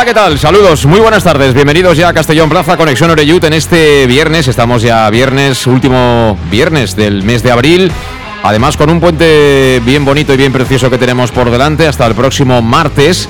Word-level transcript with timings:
Hola, 0.00 0.06
¿qué 0.06 0.14
tal? 0.14 0.38
Saludos, 0.38 0.86
muy 0.86 0.98
buenas 0.98 1.22
tardes. 1.22 1.52
Bienvenidos 1.52 1.94
ya 1.98 2.08
a 2.08 2.14
Castellón 2.14 2.48
Plaza 2.48 2.78
Conexión 2.78 3.10
Oreyut 3.10 3.44
en 3.44 3.52
este 3.52 4.06
viernes. 4.06 4.48
Estamos 4.48 4.80
ya 4.80 5.10
viernes, 5.10 5.66
último 5.66 6.38
viernes 6.50 6.96
del 6.96 7.22
mes 7.22 7.42
de 7.42 7.50
abril. 7.50 7.92
Además, 8.42 8.78
con 8.78 8.88
un 8.88 8.98
puente 8.98 9.78
bien 9.84 10.06
bonito 10.06 10.32
y 10.32 10.38
bien 10.38 10.54
precioso 10.54 10.88
que 10.88 10.96
tenemos 10.96 11.30
por 11.32 11.50
delante 11.50 11.86
hasta 11.86 12.06
el 12.06 12.14
próximo 12.14 12.62
martes. 12.62 13.28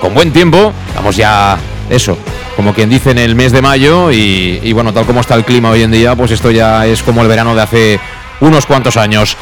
Con 0.00 0.12
buen 0.12 0.32
tiempo. 0.32 0.72
Estamos 0.88 1.14
ya, 1.14 1.56
eso, 1.88 2.18
como 2.56 2.74
quien 2.74 2.90
dice, 2.90 3.12
en 3.12 3.18
el 3.18 3.36
mes 3.36 3.52
de 3.52 3.62
mayo. 3.62 4.10
Y, 4.10 4.58
y 4.64 4.72
bueno, 4.72 4.92
tal 4.92 5.06
como 5.06 5.20
está 5.20 5.36
el 5.36 5.44
clima 5.44 5.70
hoy 5.70 5.84
en 5.84 5.92
día, 5.92 6.16
pues 6.16 6.32
esto 6.32 6.50
ya 6.50 6.86
es 6.86 7.04
como 7.04 7.22
el 7.22 7.28
verano 7.28 7.54
de 7.54 7.62
hace 7.62 8.00
unos 8.40 8.66
cuantos 8.66 8.96
años. 8.96 9.36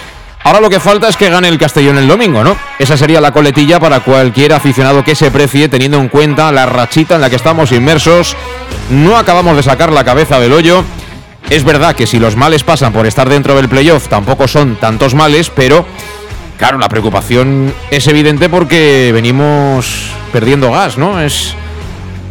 Ahora 0.48 0.60
lo 0.60 0.70
que 0.70 0.80
falta 0.80 1.08
es 1.08 1.16
que 1.18 1.28
gane 1.28 1.46
el 1.46 1.58
Castellón 1.58 1.98
el 1.98 2.08
domingo, 2.08 2.42
¿no? 2.42 2.56
Esa 2.78 2.96
sería 2.96 3.20
la 3.20 3.32
coletilla 3.32 3.78
para 3.78 4.00
cualquier 4.00 4.54
aficionado 4.54 5.04
que 5.04 5.14
se 5.14 5.30
precie, 5.30 5.68
teniendo 5.68 5.98
en 5.98 6.08
cuenta 6.08 6.50
la 6.52 6.64
rachita 6.64 7.16
en 7.16 7.20
la 7.20 7.28
que 7.28 7.36
estamos 7.36 7.70
inmersos. 7.70 8.34
No 8.88 9.18
acabamos 9.18 9.56
de 9.56 9.62
sacar 9.62 9.92
la 9.92 10.04
cabeza 10.04 10.40
del 10.40 10.54
hoyo. 10.54 10.84
Es 11.50 11.64
verdad 11.64 11.94
que 11.94 12.06
si 12.06 12.18
los 12.18 12.34
males 12.34 12.64
pasan 12.64 12.94
por 12.94 13.06
estar 13.06 13.28
dentro 13.28 13.54
del 13.56 13.68
playoff, 13.68 14.08
tampoco 14.08 14.48
son 14.48 14.76
tantos 14.76 15.14
males, 15.14 15.50
pero 15.54 15.84
claro, 16.56 16.78
la 16.78 16.88
preocupación 16.88 17.74
es 17.90 18.06
evidente 18.06 18.48
porque 18.48 19.10
venimos 19.12 20.12
perdiendo 20.32 20.70
gas, 20.70 20.96
¿no? 20.96 21.20
Es, 21.20 21.52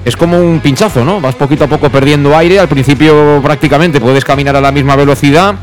es 0.05 0.17
como 0.17 0.39
un 0.39 0.59
pinchazo, 0.59 1.05
¿no? 1.05 1.21
Vas 1.21 1.35
poquito 1.35 1.65
a 1.65 1.67
poco 1.67 1.91
perdiendo 1.91 2.35
aire, 2.35 2.59
al 2.59 2.67
principio 2.67 3.39
prácticamente 3.43 4.01
puedes 4.01 4.25
caminar 4.25 4.55
a 4.55 4.61
la 4.61 4.71
misma 4.71 4.95
velocidad 4.95 5.53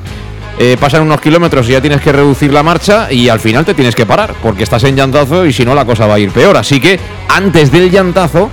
eh, 0.58 0.76
pasan 0.78 1.02
unos 1.02 1.20
kilómetros 1.20 1.68
y 1.68 1.72
ya 1.72 1.80
tienes 1.80 2.00
que 2.00 2.12
reducir 2.12 2.52
la 2.52 2.62
marcha 2.62 3.12
y 3.12 3.28
al 3.28 3.40
final 3.40 3.64
te 3.64 3.74
tienes 3.74 3.94
que 3.94 4.06
parar 4.06 4.34
porque 4.42 4.62
estás 4.62 4.84
en 4.84 4.96
llantazo 4.96 5.44
y 5.46 5.52
si 5.52 5.64
no 5.64 5.74
la 5.74 5.84
cosa 5.84 6.06
va 6.06 6.14
a 6.14 6.18
ir 6.18 6.30
peor. 6.30 6.56
Así 6.56 6.80
que 6.80 6.98
antes 7.28 7.72
del 7.72 7.90
llantazo 7.90 8.50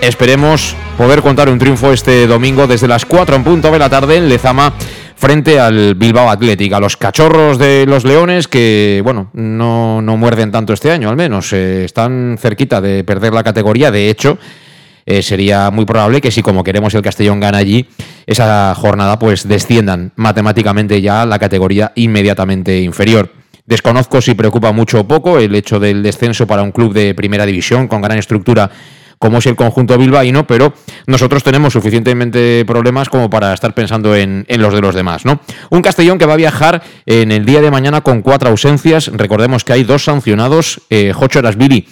esperemos 0.00 0.76
poder 0.96 1.22
contar 1.22 1.48
un 1.48 1.58
triunfo 1.58 1.92
este 1.92 2.26
domingo 2.26 2.66
desde 2.66 2.86
las 2.86 3.04
4 3.04 3.36
en 3.36 3.44
punto 3.44 3.70
de 3.70 3.78
la 3.78 3.88
tarde 3.88 4.16
en 4.16 4.28
Lezama 4.28 4.72
frente 5.16 5.58
al 5.58 5.96
Bilbao 5.96 6.30
Athletic, 6.30 6.72
a 6.72 6.80
los 6.80 6.96
cachorros 6.96 7.58
de 7.58 7.84
los 7.86 8.04
Leones 8.04 8.46
que, 8.46 9.00
bueno, 9.02 9.30
no, 9.32 10.00
no 10.00 10.16
muerden 10.16 10.52
tanto 10.52 10.72
este 10.72 10.92
año 10.92 11.08
al 11.08 11.16
menos, 11.16 11.52
eh, 11.52 11.84
están 11.84 12.36
cerquita 12.40 12.80
de 12.80 13.02
perder 13.02 13.34
la 13.34 13.42
categoría, 13.42 13.90
de 13.90 14.10
hecho 14.10 14.38
eh, 15.10 15.22
sería 15.22 15.70
muy 15.70 15.86
probable 15.86 16.20
que 16.20 16.30
si 16.30 16.42
como 16.42 16.62
queremos 16.62 16.92
el 16.92 17.00
Castellón 17.00 17.40
gana 17.40 17.56
allí, 17.56 17.88
esa 18.26 18.74
jornada 18.74 19.18
pues 19.18 19.48
desciendan 19.48 20.12
matemáticamente 20.16 21.00
ya 21.00 21.22
a 21.22 21.26
la 21.26 21.38
categoría 21.38 21.92
inmediatamente 21.94 22.82
inferior. 22.82 23.32
Desconozco 23.64 24.20
si 24.20 24.34
preocupa 24.34 24.70
mucho 24.72 25.00
o 25.00 25.08
poco 25.08 25.38
el 25.38 25.54
hecho 25.54 25.80
del 25.80 26.02
descenso 26.02 26.46
para 26.46 26.62
un 26.62 26.72
club 26.72 26.92
de 26.92 27.14
primera 27.14 27.46
división 27.46 27.88
con 27.88 28.02
gran 28.02 28.18
estructura 28.18 28.70
como 29.18 29.38
es 29.38 29.46
el 29.46 29.56
conjunto 29.56 29.96
bilbaíno, 29.96 30.46
pero 30.46 30.74
nosotros 31.06 31.42
tenemos 31.42 31.72
suficientemente 31.72 32.64
problemas 32.66 33.08
como 33.08 33.30
para 33.30 33.54
estar 33.54 33.72
pensando 33.72 34.14
en, 34.14 34.44
en, 34.46 34.60
los 34.60 34.74
de 34.74 34.82
los 34.82 34.94
demás, 34.94 35.24
¿no? 35.24 35.40
Un 35.70 35.80
Castellón 35.80 36.18
que 36.18 36.26
va 36.26 36.34
a 36.34 36.36
viajar 36.36 36.82
en 37.06 37.32
el 37.32 37.46
día 37.46 37.62
de 37.62 37.70
mañana 37.70 38.02
con 38.02 38.20
cuatro 38.20 38.50
ausencias. 38.50 39.10
Recordemos 39.12 39.64
que 39.64 39.72
hay 39.72 39.84
dos 39.84 40.04
sancionados, 40.04 40.82
eh, 40.90 41.12
Jocho 41.14 41.38
Erasbili 41.38 41.88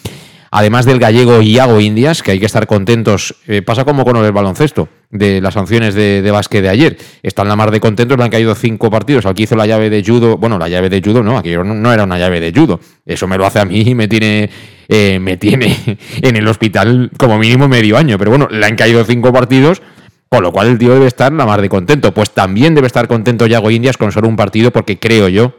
además 0.57 0.87
del 0.87 0.99
gallego 0.99 1.43
Iago 1.43 1.81
Indias, 1.83 2.23
que 2.23 2.31
hay 2.31 2.41
que 2.41 2.47
estar 2.47 2.67
contentos. 2.67 3.35
Eh, 3.47 3.61
pasa 3.61 3.85
como 3.85 4.07
con 4.07 4.17
el 4.17 4.33
baloncesto, 4.33 4.89
de 5.11 5.43
las 5.43 5.53
sanciones 5.53 5.95
de, 5.95 6.23
de 6.23 6.31
básquet 6.31 6.63
de 6.63 6.71
ayer. 6.71 6.97
Están 7.23 7.49
la 7.49 7.57
mar 7.57 7.71
de 7.71 7.79
contentos, 7.79 8.17
le 8.17 8.25
han 8.25 8.31
caído 8.31 8.55
cinco 8.55 8.91
partidos. 8.91 9.27
Aquí 9.27 9.43
hizo 9.43 9.55
la 9.55 9.67
llave 9.67 9.91
de 9.91 10.03
judo, 10.03 10.39
bueno, 10.39 10.59
la 10.59 10.71
llave 10.71 10.89
de 10.89 11.03
judo 11.03 11.23
no, 11.23 11.37
aquí 11.37 11.55
no, 11.55 11.93
era 11.93 12.05
una 12.05 12.19
llave 12.19 12.41
de 12.41 12.59
judo. 12.59 12.81
Eso 13.05 13.27
me 13.27 13.37
lo 13.37 13.45
hace 13.45 13.61
a 13.61 13.67
mí 13.67 13.83
y 13.83 13.95
me 13.95 14.09
tiene, 14.09 14.49
eh, 14.89 15.19
me 15.21 15.37
tiene 15.37 15.99
en 16.23 16.37
el 16.37 16.49
hospital 16.49 17.11
como 17.19 17.39
mínimo 17.39 17.69
medio 17.69 17.99
año. 17.99 18.17
Pero 18.17 18.31
bueno, 18.31 18.49
le 18.51 18.65
han 18.65 18.77
caído 18.77 19.05
cinco 19.05 19.35
partidos. 19.35 19.83
Con 20.29 20.43
lo 20.43 20.51
cual 20.51 20.67
el 20.69 20.79
tío 20.79 20.93
debe 20.93 21.07
estar 21.07 21.33
la 21.33 21.47
mar 21.47 21.61
de 21.61 21.69
contento. 21.69 22.13
Pues 22.13 22.31
también 22.31 22.75
debe 22.75 22.89
estar 22.89 23.07
contento 23.07 23.47
Yago 23.47 23.71
Indias 23.71 23.97
con 23.97 24.11
solo 24.11 24.27
un 24.27 24.35
partido 24.37 24.73
porque 24.73 24.99
creo 24.99 25.29
yo 25.29 25.55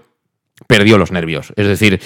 perdió 0.68 0.98
los 0.98 1.12
nervios. 1.12 1.54
Es 1.56 1.68
decir, 1.68 2.02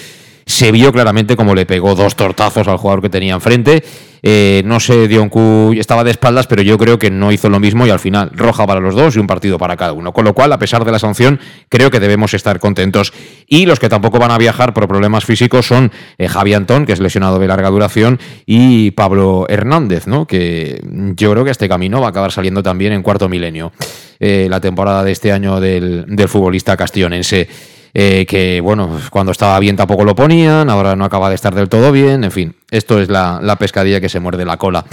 se 0.45 0.71
vio 0.71 0.91
claramente 0.91 1.35
como 1.35 1.55
le 1.55 1.65
pegó 1.65 1.95
dos 1.95 2.15
tortazos 2.15 2.67
al 2.67 2.77
jugador 2.77 3.01
que 3.01 3.09
tenía 3.09 3.33
enfrente. 3.33 3.83
Eh, 4.23 4.61
no 4.65 4.79
sé, 4.79 5.07
Dionku 5.07 5.73
estaba 5.77 6.03
de 6.03 6.11
espaldas, 6.11 6.45
pero 6.45 6.61
yo 6.61 6.77
creo 6.77 6.99
que 6.99 7.09
no 7.09 7.31
hizo 7.31 7.49
lo 7.49 7.59
mismo 7.59 7.87
y 7.87 7.89
al 7.89 7.99
final 7.99 8.29
roja 8.33 8.67
para 8.67 8.79
los 8.79 8.95
dos 8.95 9.15
y 9.15 9.19
un 9.19 9.27
partido 9.27 9.57
para 9.57 9.77
cada 9.77 9.93
uno. 9.93 10.13
Con 10.13 10.25
lo 10.25 10.33
cual, 10.33 10.51
a 10.53 10.59
pesar 10.59 10.85
de 10.85 10.91
la 10.91 10.99
sanción, 10.99 11.39
creo 11.69 11.89
que 11.89 11.99
debemos 11.99 12.33
estar 12.33 12.59
contentos. 12.59 13.13
Y 13.47 13.65
los 13.65 13.79
que 13.79 13.89
tampoco 13.89 14.19
van 14.19 14.31
a 14.31 14.37
viajar 14.37 14.73
por 14.73 14.87
problemas 14.87 15.25
físicos 15.25 15.65
son 15.65 15.91
eh, 16.17 16.27
Javi 16.27 16.53
Antón, 16.53 16.85
que 16.85 16.93
es 16.93 16.99
lesionado 16.99 17.39
de 17.39 17.47
larga 17.47 17.69
duración, 17.69 18.19
y 18.45 18.91
Pablo 18.91 19.45
Hernández, 19.49 20.07
¿no? 20.07 20.27
que 20.27 20.81
yo 21.15 21.31
creo 21.31 21.43
que 21.43 21.51
este 21.51 21.67
camino 21.67 21.99
va 21.99 22.07
a 22.07 22.09
acabar 22.09 22.31
saliendo 22.31 22.61
también 22.61 22.93
en 22.93 23.01
cuarto 23.01 23.27
milenio. 23.27 23.71
Eh, 24.19 24.45
la 24.49 24.61
temporada 24.61 25.03
de 25.03 25.11
este 25.11 25.31
año 25.31 25.59
del, 25.59 26.05
del 26.07 26.29
futbolista 26.29 26.77
castellonense. 26.77 27.47
Eh, 27.93 28.25
que 28.25 28.61
bueno, 28.61 28.99
cuando 29.09 29.31
estaba 29.31 29.59
bien 29.59 29.75
tampoco 29.75 30.05
lo 30.05 30.15
ponían, 30.15 30.69
ahora 30.69 30.95
no 30.95 31.03
acaba 31.03 31.29
de 31.29 31.35
estar 31.35 31.53
del 31.53 31.67
todo 31.67 31.91
bien, 31.91 32.23
en 32.23 32.31
fin, 32.31 32.55
esto 32.69 33.01
es 33.01 33.09
la, 33.09 33.39
la 33.41 33.57
pescadilla 33.57 33.99
que 33.99 34.09
se 34.09 34.19
muerde 34.19 34.45
la 34.45 34.57
cola. 34.57 34.85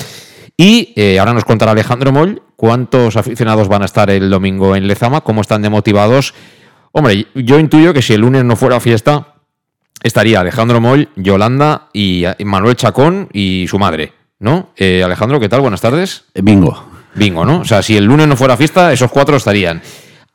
Y 0.57 0.93
eh, 0.97 1.21
ahora 1.21 1.33
nos 1.33 1.45
contará 1.45 1.71
Alejandro 1.71 2.11
Moll 2.11 2.43
cuántos 2.57 3.17
aficionados 3.17 3.69
van 3.69 3.83
a 3.83 3.85
estar 3.85 4.11
el 4.11 4.29
domingo 4.29 4.75
en 4.75 4.89
Lezama, 4.89 5.21
cómo 5.21 5.41
están 5.41 5.63
de 5.63 5.71
motivados. 5.71 6.35
Hombre, 6.91 7.29
yo 7.35 7.61
intuyo 7.61 7.95
que 7.95 8.03
si 8.03 8.15
el 8.15 8.23
lunes 8.23 8.45
no 8.45 8.57
fuera 8.57 8.81
fiesta, 8.81 9.35
estaría 10.03 10.41
Alejandro 10.41 10.81
Moll, 10.81 11.11
Yolanda 11.15 11.89
y 11.93 12.25
Manuel 12.45 12.75
Chacón 12.75 13.29
y 13.33 13.67
su 13.69 13.79
madre, 13.79 14.13
¿no? 14.41 14.71
Eh, 14.77 15.05
Alejandro, 15.05 15.39
¿qué 15.39 15.49
tal? 15.49 15.61
Buenas 15.61 15.81
tardes. 15.81 16.25
Bingo. 16.35 16.89
Bingo, 17.15 17.45
¿no? 17.45 17.61
O 17.61 17.65
sea, 17.65 17.83
si 17.83 17.97
el 17.97 18.07
lunes 18.07 18.27
no 18.27 18.37
fuera 18.37 18.57
fiesta, 18.57 18.93
esos 18.93 19.13
cuatro 19.13 19.37
estarían 19.37 19.81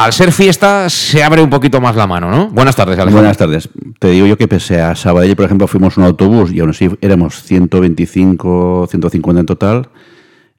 al 0.04 0.12
ser 0.12 0.34
fiesta 0.34 0.90
se 0.90 1.24
abre 1.24 1.42
un 1.42 1.50
poquito 1.50 1.80
más 1.80 1.96
la 1.96 2.06
mano, 2.06 2.30
¿no? 2.30 2.50
Buenas 2.50 2.76
tardes, 2.76 2.96
Alejandro. 2.96 3.22
Buenas 3.22 3.38
tardes. 3.38 3.70
Te 4.00 4.10
digo 4.10 4.28
yo 4.28 4.38
que 4.38 4.50
pese 4.50 4.82
a 4.82 4.96
Sabadell, 4.96 5.36
por 5.36 5.46
ejemplo, 5.46 5.66
fuimos 5.68 5.98
un 5.98 6.04
autobús 6.04 6.52
y 6.52 6.60
aún 6.60 6.72
así 6.72 6.90
éramos 7.00 7.42
125, 7.44 8.88
150 8.90 9.40
en 9.40 9.46
total. 9.46 9.90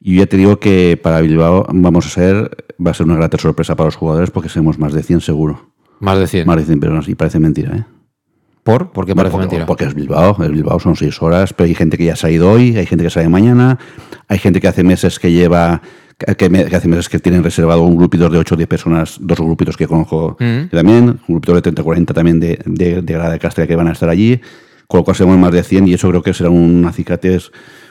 Y 0.01 0.17
ya 0.17 0.27
te 0.27 0.39
digo 0.39 0.59
que 0.59 0.99
para 1.03 1.21
Bilbao 1.21 1.67
vamos 1.71 2.07
a 2.07 2.09
ser, 2.09 2.65
va 2.85 2.93
a 2.93 2.95
ser 2.95 3.05
una 3.05 3.17
grata 3.17 3.37
sorpresa 3.37 3.77
para 3.77 3.87
los 3.87 3.97
jugadores 3.97 4.31
porque 4.31 4.49
seremos 4.49 4.79
más 4.79 4.95
de 4.95 5.03
100 5.03 5.21
seguro. 5.21 5.73
Más 6.01 6.19
de 6.19 6.27
100. 6.27 6.47
Más 6.47 6.57
de 6.57 6.65
100, 6.65 6.81
pero 6.81 6.95
no, 6.95 7.03
sí, 7.03 7.15
parece 7.15 7.39
mentira, 7.39 7.77
¿eh? 7.77 7.85
¿Por? 8.63 8.93
¿Por 8.93 9.05
qué 9.05 9.15
parece 9.15 9.33
porque, 9.33 9.47
mentira? 9.47 9.67
Porque 9.67 9.85
es 9.85 9.95
Bilbao, 9.95 10.43
es 10.43 10.51
Bilbao, 10.51 10.81
son 10.81 10.97
seis 10.97 11.21
horas, 11.21 11.53
pero 11.53 11.67
hay 11.67 11.75
gente 11.75 11.99
que 11.99 12.07
ya 12.07 12.17
se 12.17 12.27
ha 12.27 12.31
ido 12.31 12.51
hoy, 12.51 12.79
hay 12.79 12.87
gente 12.87 13.05
que 13.05 13.11
sale 13.11 13.29
mañana, 13.29 13.79
hay 14.27 14.39
gente 14.39 14.59
que 14.59 14.69
hace 14.69 14.83
meses 14.83 15.19
que 15.19 15.33
lleva 15.33 15.83
que, 16.37 16.49
me, 16.49 16.65
que, 16.65 16.77
hace 16.77 16.89
meses 16.89 17.09
que 17.09 17.19
tienen 17.19 17.43
reservado 17.43 17.83
un 17.83 17.97
grupito 17.97 18.29
de 18.29 18.39
8 18.39 18.55
o 18.55 18.57
10 18.57 18.69
personas, 18.69 19.17
dos 19.21 19.39
grupitos 19.39 19.77
que 19.77 19.87
conozco 19.87 20.37
también, 20.71 21.21
un 21.29 21.35
grupito 21.35 21.55
de 21.55 21.63
30 21.63 21.83
o 21.83 21.85
40 21.85 22.15
también 22.15 22.41
de, 22.41 22.59
de, 22.65 23.03
de 23.03 23.13
Grada 23.13 23.33
de 23.33 23.39
Castilla 23.39 23.67
que 23.67 23.77
van 23.77 23.89
a 23.89 23.93
estar 23.93 24.09
allí, 24.09 24.41
con 24.87 24.99
lo 24.99 25.05
cual 25.05 25.17
seremos 25.17 25.39
más 25.39 25.53
de 25.53 25.63
100 25.63 25.89
y 25.89 25.95
eso 25.95 26.09
creo 26.09 26.23
que 26.23 26.35
será 26.35 26.51
un 26.51 26.85
acicate, 26.87 27.39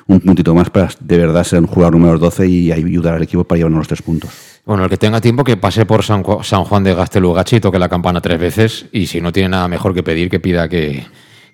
un 0.07 0.19
puntito 0.19 0.53
más 0.53 0.69
para 0.69 0.89
de 0.99 1.17
verdad 1.17 1.43
ser 1.43 1.59
un 1.59 1.67
jugador 1.67 1.93
número 1.93 2.17
12 2.17 2.47
y 2.47 2.71
ayudar 2.71 3.15
al 3.15 3.23
equipo 3.23 3.43
para 3.43 3.57
llevarnos 3.57 3.79
los 3.79 3.87
tres 3.87 4.01
puntos. 4.01 4.31
Bueno, 4.65 4.85
el 4.85 4.89
que 4.89 4.97
tenga 4.97 5.19
tiempo 5.19 5.43
que 5.43 5.57
pase 5.57 5.85
por 5.85 6.03
San, 6.03 6.23
San 6.43 6.63
Juan 6.63 6.83
de 6.83 6.95
Gastelugachi 6.95 7.57
y 7.57 7.59
toque 7.59 7.79
la 7.79 7.89
campana 7.89 8.21
tres 8.21 8.39
veces 8.39 8.85
y 8.93 9.07
si 9.07 9.19
no 9.19 9.31
tiene 9.31 9.49
nada 9.49 9.67
mejor 9.67 9.93
que 9.93 10.03
pedir, 10.03 10.29
que 10.29 10.39
pida 10.39 10.69
que, 10.69 11.03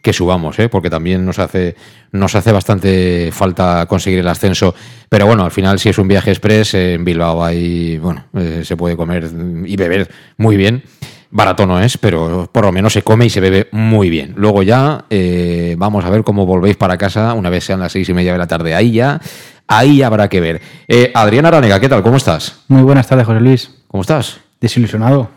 que 0.02 0.14
subamos, 0.14 0.58
¿eh? 0.60 0.70
porque 0.70 0.90
también 0.90 1.26
nos 1.26 1.40
hace, 1.40 1.76
nos 2.12 2.36
hace 2.36 2.52
bastante 2.52 3.30
falta 3.32 3.86
conseguir 3.88 4.20
el 4.20 4.28
ascenso. 4.28 4.74
Pero 5.10 5.26
bueno, 5.26 5.44
al 5.44 5.52
final, 5.52 5.80
si 5.80 5.90
es 5.90 5.98
un 5.98 6.08
viaje 6.08 6.32
express, 6.32 6.74
en 6.74 7.04
Bilbao 7.04 7.44
ahí, 7.44 7.98
bueno, 7.98 8.26
eh, 8.34 8.62
se 8.64 8.78
puede 8.78 8.96
comer 8.96 9.30
y 9.66 9.76
beber 9.76 10.10
muy 10.38 10.58
bien. 10.58 10.84
Barato 11.32 11.68
no 11.68 11.80
es, 11.80 11.98
pero 11.98 12.50
por 12.52 12.66
lo 12.66 12.72
menos 12.72 12.94
se 12.94 13.04
come 13.04 13.26
y 13.26 13.30
se 13.30 13.40
bebe 13.40 13.68
muy 13.72 14.10
bien. 14.10 14.34
Luego 14.36 14.64
ya 14.64 15.06
eh, 15.10 15.76
vamos 15.78 16.04
a 16.04 16.10
ver 16.10 16.24
cómo 16.24 16.46
volvéis 16.46 16.76
para 16.76 16.98
casa 16.98 17.34
una 17.34 17.52
vez 17.52 17.66
sean 17.66 17.80
las 17.80 17.92
seis 17.92 18.10
y 18.10 18.14
media 18.14 18.32
de 18.32 18.40
la 18.40 18.48
tarde. 18.48 18.74
Ahí 18.74 18.94
ya, 18.94 19.22
ahí 19.68 20.02
habrá 20.02 20.28
que 20.28 20.40
ver. 20.42 20.62
Eh, 20.88 21.12
Adriana 21.14 21.50
Aranega, 21.50 21.80
¿qué 21.80 21.88
tal? 21.88 22.02
¿Cómo 22.02 22.18
estás? 22.18 22.62
Muy 22.68 22.82
buenas 22.82 23.08
tardes, 23.08 23.28
José 23.28 23.42
Luis. 23.42 23.72
¿Cómo 23.88 24.02
estás? 24.02 24.40
Desilusionado. 24.60 25.30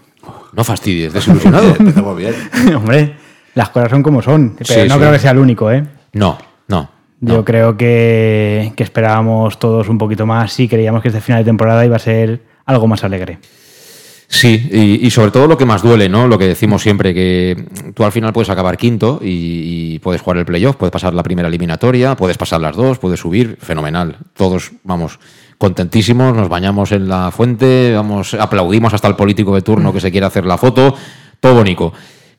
No 0.55 0.65
fastidies, 0.65 1.13
desilusionado. 1.13 1.75
Empezamos 1.79 2.17
bien. 2.17 2.35
Hombre, 2.75 3.17
las 3.55 3.69
cosas 3.71 3.91
son 3.91 4.03
como 4.03 4.23
son. 4.23 4.55
Pero 4.59 4.83
Sí, 4.83 4.89
no 4.89 4.95
sí. 4.95 5.01
creo 5.01 5.13
que 5.13 5.19
sea 5.19 5.31
el 5.33 5.39
único, 5.39 5.71
¿eh? 5.71 5.85
no, 6.15 6.39
no. 6.69 6.91
Yo 7.21 7.37
no. 7.37 7.45
creo 7.45 7.77
que, 7.77 8.73
que 8.77 8.83
esperábamos 8.83 9.59
todos 9.61 9.89
un 9.89 9.97
poquito 9.99 10.27
más 10.27 10.59
y 10.59 10.67
creíamos 10.67 11.03
que 11.03 11.09
este 11.09 11.21
final 11.21 11.43
de 11.43 11.49
temporada 11.51 11.85
iba 11.87 11.95
a 11.95 12.01
ser 12.01 12.41
algo 12.67 12.89
más 12.89 13.05
alegre. 13.05 13.39
Sí, 14.27 14.69
y, 14.73 15.07
y 15.07 15.11
sobre 15.11 15.31
todo 15.31 15.47
lo 15.47 15.59
que 15.59 15.67
más 15.67 15.83
duele, 15.83 16.09
¿no? 16.09 16.27
Lo 16.27 16.39
que 16.39 16.49
decimos 16.49 16.81
siempre, 16.83 17.13
que 17.13 17.67
tú 17.95 18.03
al 18.03 18.13
final 18.13 18.33
puedes 18.33 18.49
acabar 18.49 18.79
quinto 18.79 19.21
y, 19.23 19.95
y 19.95 19.99
puedes 19.99 20.23
jugar 20.23 20.39
el 20.39 20.47
playoff, 20.47 20.77
puedes 20.77 20.91
pasar 20.91 21.13
la 21.13 21.23
primera 21.23 21.49
eliminatoria, 21.49 22.17
puedes 22.17 22.39
pasar 22.39 22.61
las 22.63 22.75
dos, 22.75 22.99
puedes 22.99 23.21
subir, 23.21 23.59
fenomenal. 23.61 24.17
Todos, 24.35 24.73
vamos, 24.85 25.21
contentísimos, 25.59 26.35
nos 26.35 26.49
bañamos 26.49 26.93
en 26.93 27.09
la 27.09 27.31
fuente, 27.31 27.93
vamos, 27.95 28.33
aplaudimos 28.35 28.95
hasta 28.95 29.07
el 29.07 29.17
político 29.17 29.55
de 29.55 29.61
turno 29.63 29.93
que 29.93 30.01
se 30.01 30.11
quiere 30.11 30.27
hacer 30.27 30.47
la 30.47 30.57
foto, 30.57 30.95
todo 31.39 31.55
bonito. 31.55 31.93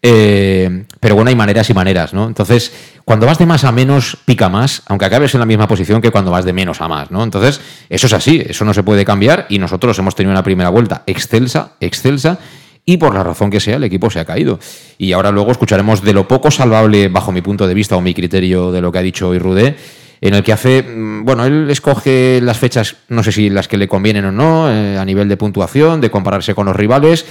Eh, 0.06 0.84
pero 1.00 1.16
bueno, 1.16 1.30
hay 1.30 1.36
maneras 1.36 1.70
y 1.70 1.74
maneras, 1.74 2.14
¿no? 2.14 2.28
Entonces, 2.28 2.74
cuando 3.06 3.26
vas 3.26 3.38
de 3.38 3.46
más 3.46 3.64
a 3.64 3.72
menos, 3.72 4.18
pica 4.26 4.50
más, 4.50 4.84
aunque 4.88 5.06
acabes 5.06 5.34
en 5.34 5.40
la 5.40 5.46
misma 5.46 5.66
posición 5.66 6.02
que 6.02 6.12
cuando 6.12 6.30
vas 6.30 6.44
de 6.44 6.52
menos 6.52 6.82
a 6.82 6.90
más, 6.90 7.10
¿no? 7.10 7.24
Entonces, 7.24 7.62
eso 7.90 8.08
es 8.08 8.14
así, 8.14 8.44
eso 8.46 8.66
no 8.66 8.74
se 8.74 8.84
puede 8.84 9.06
cambiar 9.06 9.46
y 9.48 9.60
nosotros 9.60 9.98
hemos 9.98 10.14
tenido 10.14 10.34
una 10.34 10.44
primera 10.44 10.70
vuelta 10.70 11.04
excelsa, 11.08 11.72
excelsa, 11.80 12.38
y 12.86 12.98
por 12.98 13.14
la 13.14 13.24
razón 13.24 13.50
que 13.50 13.62
sea, 13.62 13.78
el 13.78 13.86
equipo 13.86 14.10
se 14.10 14.20
ha 14.20 14.26
caído. 14.26 14.60
Y 14.98 15.14
ahora 15.14 15.32
luego 15.32 15.52
escucharemos 15.52 16.04
de 16.04 16.12
lo 16.12 16.28
poco 16.28 16.52
salvable, 16.52 17.08
bajo 17.08 17.32
mi 17.32 17.42
punto 17.42 17.66
de 17.66 17.74
vista 17.74 17.96
o 17.96 18.02
mi 18.02 18.14
criterio, 18.14 18.74
de 18.74 18.82
lo 18.82 18.92
que 18.92 19.00
ha 19.00 19.04
dicho 19.04 19.30
hoy 19.30 19.40
Rudé, 19.40 19.78
en 20.20 20.34
el 20.34 20.44
que 20.44 20.52
hace, 20.52 20.84
mm, 20.84 21.24
bueno, 21.24 21.46
él 21.46 21.70
escoge 21.70 22.42
las 22.42 22.58
fechas, 22.58 22.98
no 23.08 23.24
sé 23.24 23.32
si 23.32 23.50
las 23.50 23.70
que 23.70 23.78
le 23.78 23.88
convienen 23.88 24.26
o 24.26 24.32
no, 24.34 24.70
eh, 24.70 24.98
a 24.98 25.06
nivel 25.06 25.30
de 25.30 25.38
puntuación, 25.38 26.02
de 26.02 26.12
compararse 26.12 26.54
con 26.54 26.66
los 26.66 26.76
rivales, 26.76 27.26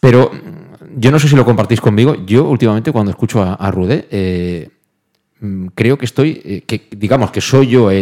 pero 0.00 0.30
yo 0.96 1.10
no 1.10 1.18
sé 1.18 1.28
si 1.28 1.36
lo 1.36 1.44
compartís 1.44 1.80
conmigo. 1.80 2.16
Yo 2.26 2.44
últimamente 2.44 2.92
cuando 2.92 3.10
escucho 3.10 3.42
a, 3.42 3.70
Rudé, 3.70 4.08
eh, 4.10 4.68
mm, 5.40 5.66
creo 5.74 5.98
que 5.98 6.04
estoy, 6.04 6.40
eh, 6.44 6.62
que 6.66 6.88
digamos 6.96 7.30
que 7.30 7.40
soy 7.40 7.68
yo 7.68 7.90
eh, 7.90 8.00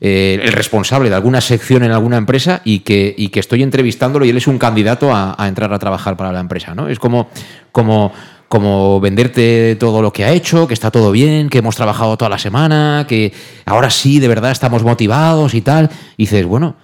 el 0.00 0.52
responsable 0.52 1.08
de 1.08 1.14
alguna 1.14 1.40
sección 1.40 1.82
en 1.82 1.92
alguna 1.92 2.16
empresa 2.16 2.60
y 2.64 2.80
que, 2.80 3.30
estoy 3.34 3.62
entrevistándolo 3.62 4.24
y 4.24 4.30
él 4.30 4.36
es 4.36 4.46
un 4.46 4.58
candidato 4.58 5.14
a, 5.14 5.34
a 5.38 5.48
entrar 5.48 5.72
a 5.72 5.78
trabajar 5.78 6.16
para 6.16 6.32
la 6.32 6.40
empresa. 6.40 6.74
¿no? 6.74 6.88
Es 6.88 6.98
como, 6.98 7.28
como, 7.72 8.12
como 8.48 9.00
venderte 9.00 9.76
todo 9.76 10.02
lo 10.02 10.12
que 10.12 10.24
ha 10.24 10.32
hecho, 10.32 10.68
que 10.68 10.74
está 10.74 10.90
todo 10.90 11.10
bien, 11.10 11.48
que 11.48 11.58
hemos 11.58 11.76
trabajado 11.76 12.16
toda 12.16 12.28
la 12.28 12.38
semana, 12.38 13.06
que 13.08 13.32
ahora 13.64 13.90
sí, 13.90 14.20
de 14.20 14.28
verdad 14.28 14.52
estamos 14.52 14.82
motivados 14.82 15.54
y 15.54 15.60
tal. 15.60 15.90
Y 16.16 16.24
dices, 16.24 16.44
bueno, 16.44 16.76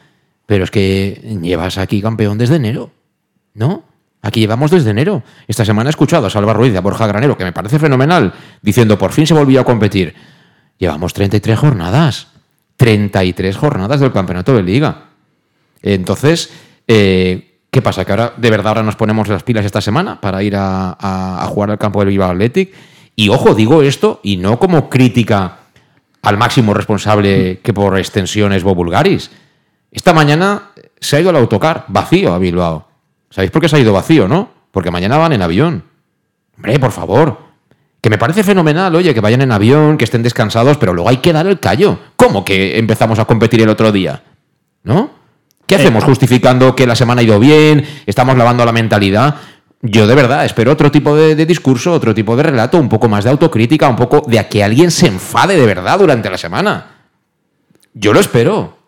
pero 0.47 0.65
es 0.65 0.71
que 0.71 1.39
llevas 1.43 1.79
aquí 1.79 2.03
campeón 2.03 2.39
desde 2.39 2.57
enero, 2.57 2.91
¿no? 3.55 3.90
Aquí 4.23 4.41
llevamos 4.41 4.71
desde 4.71 4.91
enero. 4.91 5.23
Esta 5.49 5.65
semana 5.65 5.89
he 5.89 5.93
escuchado 5.93 6.27
a 6.27 6.31
Salva 6.31 6.53
Ruiz 6.53 6.77
a 6.77 6.81
Borja 6.81 7.07
Granero, 7.07 7.37
que 7.37 7.45
me 7.45 7.53
parece 7.53 7.79
fenomenal, 7.79 8.33
diciendo 8.61 8.99
por 8.99 9.13
fin 9.13 9.27
se 9.27 9.35
volvió 9.35 9.61
a 9.61 9.65
competir. 9.65 10.15
Llevamos 10.79 11.15
33 11.15 11.59
jornadas. 11.59 12.29
33 12.77 13.57
jornadas 13.57 14.01
del 14.01 14.11
campeonato 14.13 14.55
de 14.55 14.63
liga. 14.63 15.11
Entonces, 15.83 16.51
eh, 16.89 17.61
¿qué 17.71 17.83
pasa? 17.83 18.05
Que 18.05 18.13
ahora, 18.13 18.33
de 18.37 18.51
verdad, 18.51 18.69
ahora 18.69 18.83
nos 18.83 18.97
ponemos 18.97 19.29
las 19.29 19.43
pilas 19.43 19.67
esta 19.67 19.83
semana 19.83 20.21
para 20.21 20.43
ir 20.43 20.55
a, 20.57 21.47
jugar 21.49 21.71
al 21.73 21.79
campo 21.79 22.01
del 22.01 22.09
Bilbao 22.09 22.31
Athletic. 22.31 22.73
Y 23.17 23.29
ojo, 23.29 23.55
digo 23.55 23.83
esto, 23.83 24.21
y 24.23 24.39
no 24.39 24.59
como 24.59 24.89
crítica 24.89 25.59
al 26.23 26.39
máximo 26.39 26.73
responsable 26.73 27.61
que 27.63 27.75
por 27.75 27.99
extensión 27.99 28.53
es 28.53 28.63
Bo 28.63 28.75
Bulgaris. 28.75 29.31
Esta 29.91 30.15
mañana 30.15 30.71
se 31.01 31.17
ha 31.17 31.21
ido 31.21 31.31
el 31.31 31.37
autocar 31.37 31.85
vacío 31.89 32.33
a 32.33 32.39
Bilbao. 32.39 32.90
¿Sabéis 33.31 33.51
por 33.51 33.63
qué 33.63 33.69
se 33.69 33.77
ha 33.77 33.79
ido 33.79 33.93
vacío, 33.93 34.27
no? 34.27 34.51
Porque 34.73 34.91
mañana 34.91 35.17
van 35.17 35.33
en 35.33 35.43
avión. 35.43 35.85
Hombre, 36.57 36.79
por 36.79 36.91
favor. 36.91 37.39
Que 38.01 38.11
me 38.11 38.19
parece 38.19 38.43
fenomenal, 38.43 38.95
oye, 38.95 39.15
que 39.15 39.21
vayan 39.21 39.43
en 39.43 39.53
avión, 39.53 39.97
que 39.97 40.05
estén 40.05 40.23
descansados, 40.23 40.79
pero 40.79 40.95
luego 40.95 41.11
hay 41.11 41.19
que 41.19 41.33
dar 41.33 41.47
el 41.47 41.61
callo. 41.61 41.99
¿Cómo 42.17 42.45
que 42.45 42.79
empezamos 42.79 43.19
a 43.19 43.27
competir 43.27 43.63
el 43.63 43.69
otro 43.69 43.93
día? 43.93 44.23
¿No? 44.83 45.11
¿Qué 45.67 45.77
hacemos 45.77 46.03
justificando 46.03 46.75
que 46.75 46.87
la 46.87 46.97
semana 46.97 47.21
ha 47.21 47.25
ido 47.25 47.39
bien? 47.39 47.87
Estamos 48.07 48.37
lavando 48.37 48.65
la 48.65 48.73
mentalidad. 48.73 49.37
Yo 49.83 50.07
de 50.07 50.15
verdad 50.15 50.45
espero 50.45 50.73
otro 50.73 50.91
tipo 50.91 51.15
de, 51.15 51.37
de 51.37 51.47
discurso, 51.47 51.93
otro 51.93 52.15
tipo 52.15 52.35
de 52.37 52.43
relato, 52.43 52.79
un 52.79 52.89
poco 52.89 53.09
más 53.09 53.23
de 53.25 53.31
autocrítica, 53.31 53.89
un 53.89 53.97
poco 53.97 54.23
de 54.27 54.39
a 54.39 54.49
que 54.49 54.65
alguien 54.65 54.91
se 54.91 55.07
enfade 55.07 55.57
de 55.57 55.67
verdad 55.67 55.99
durante 55.99 56.29
la 56.29 56.39
semana. 56.39 56.87
Yo 57.95 58.13
lo 58.13 58.21
espero. 58.21 58.80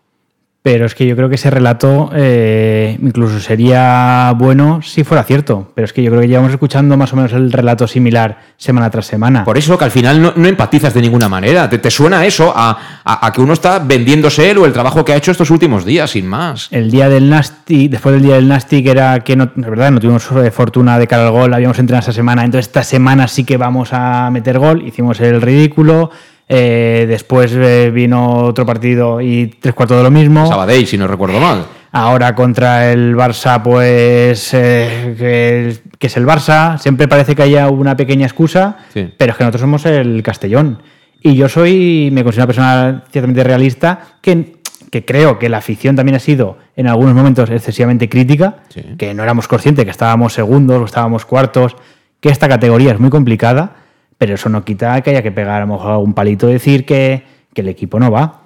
Pero 0.64 0.86
es 0.86 0.94
que 0.94 1.04
yo 1.08 1.16
creo 1.16 1.28
que 1.28 1.34
ese 1.34 1.50
relato 1.50 2.10
eh, 2.14 2.96
incluso 3.02 3.40
sería 3.40 4.32
bueno 4.36 4.80
si 4.80 5.02
fuera 5.02 5.24
cierto. 5.24 5.72
Pero 5.74 5.86
es 5.86 5.92
que 5.92 6.04
yo 6.04 6.10
creo 6.10 6.20
que 6.22 6.28
llevamos 6.28 6.52
escuchando 6.52 6.96
más 6.96 7.12
o 7.12 7.16
menos 7.16 7.32
el 7.32 7.50
relato 7.50 7.88
similar 7.88 8.38
semana 8.58 8.88
tras 8.88 9.06
semana. 9.06 9.44
Por 9.44 9.58
eso 9.58 9.76
que 9.76 9.84
al 9.86 9.90
final 9.90 10.22
no, 10.22 10.32
no 10.36 10.46
empatizas 10.46 10.94
de 10.94 11.00
ninguna 11.02 11.28
manera. 11.28 11.68
Te, 11.68 11.78
te 11.78 11.90
suena 11.90 12.24
eso 12.26 12.52
a, 12.54 12.78
a- 13.02 13.26
a 13.26 13.32
que 13.32 13.40
uno 13.40 13.54
está 13.54 13.80
vendiéndose 13.80 14.52
él 14.52 14.58
o 14.58 14.64
el 14.66 14.72
trabajo 14.72 15.04
que 15.04 15.12
ha 15.12 15.16
hecho 15.16 15.32
estos 15.32 15.50
últimos 15.50 15.84
días, 15.84 16.10
sin 16.12 16.28
más. 16.28 16.68
El 16.70 16.92
día 16.92 17.08
del 17.08 17.28
Nasty, 17.28 17.88
después 17.88 18.14
del 18.14 18.22
día 18.22 18.36
del 18.36 18.46
Nasty, 18.46 18.84
que 18.84 18.90
era 18.92 19.18
que 19.18 19.34
no, 19.34 19.50
verdad, 19.56 19.90
no 19.90 19.98
tuvimos 19.98 20.22
fortuna 20.52 20.96
de 20.96 21.08
cara 21.08 21.24
al 21.26 21.32
gol, 21.32 21.52
habíamos 21.54 21.80
entrenado 21.80 22.02
esta 22.02 22.12
semana, 22.12 22.44
entonces 22.44 22.68
esta 22.68 22.84
semana 22.84 23.26
sí 23.26 23.42
que 23.42 23.56
vamos 23.56 23.88
a 23.92 24.30
meter 24.30 24.60
gol, 24.60 24.86
hicimos 24.86 25.18
el 25.20 25.42
ridículo, 25.42 26.10
eh, 26.48 27.06
después 27.08 27.52
eh, 27.54 27.90
vino 27.92 28.44
otro 28.44 28.66
partido 28.66 29.20
y 29.20 29.46
tres 29.60 29.74
cuartos 29.74 29.96
de 29.98 30.02
lo 30.02 30.10
mismo. 30.10 30.46
Sabadell, 30.46 30.86
si 30.86 30.98
no 30.98 31.06
recuerdo 31.06 31.40
mal. 31.40 31.64
Ahora 31.94 32.34
contra 32.34 32.90
el 32.90 33.14
Barça, 33.14 33.60
pues 33.62 34.52
eh, 34.54 35.14
que, 35.18 35.76
que 35.98 36.06
es 36.06 36.16
el 36.16 36.26
Barça, 36.26 36.78
siempre 36.78 37.06
parece 37.06 37.34
que 37.36 37.42
haya 37.42 37.68
una 37.68 37.96
pequeña 37.96 38.26
excusa, 38.26 38.78
Sí. 38.94 39.12
pero 39.16 39.32
es 39.32 39.38
que 39.38 39.44
nosotros 39.44 39.60
somos 39.60 39.84
el 39.86 40.22
Castellón. 40.22 40.82
Y 41.20 41.34
yo 41.36 41.48
soy, 41.48 42.08
me 42.12 42.24
considero 42.24 42.44
una 42.44 42.46
persona 42.46 43.04
ciertamente 43.12 43.44
realista, 43.44 44.00
que, 44.22 44.56
que 44.90 45.04
creo 45.04 45.38
que 45.38 45.48
la 45.50 45.58
afición 45.58 45.94
también 45.94 46.16
ha 46.16 46.18
sido 46.18 46.56
en 46.76 46.86
algunos 46.88 47.14
momentos 47.14 47.50
excesivamente 47.50 48.08
crítica, 48.08 48.56
Sí. 48.70 48.82
que 48.98 49.12
no 49.14 49.22
éramos 49.22 49.46
conscientes 49.46 49.84
que 49.84 49.90
estábamos 49.90 50.32
segundos 50.32 50.80
o 50.80 50.84
estábamos 50.86 51.24
cuartos, 51.26 51.76
que 52.20 52.30
esta 52.30 52.48
categoría 52.48 52.92
es 52.92 52.98
muy 53.00 53.10
complicada, 53.10 53.76
pero 54.22 54.36
eso 54.36 54.48
no 54.48 54.64
quita 54.64 55.00
que 55.00 55.10
haya 55.10 55.20
que 55.20 55.32
pegar 55.32 55.62
a 55.62 55.66
lo 55.66 55.72
mejor 55.72 55.96
un 55.96 56.14
palito 56.14 56.46
decir 56.46 56.86
que, 56.86 57.24
que 57.52 57.60
el 57.60 57.66
equipo 57.66 57.98
no 57.98 58.08
va. 58.12 58.42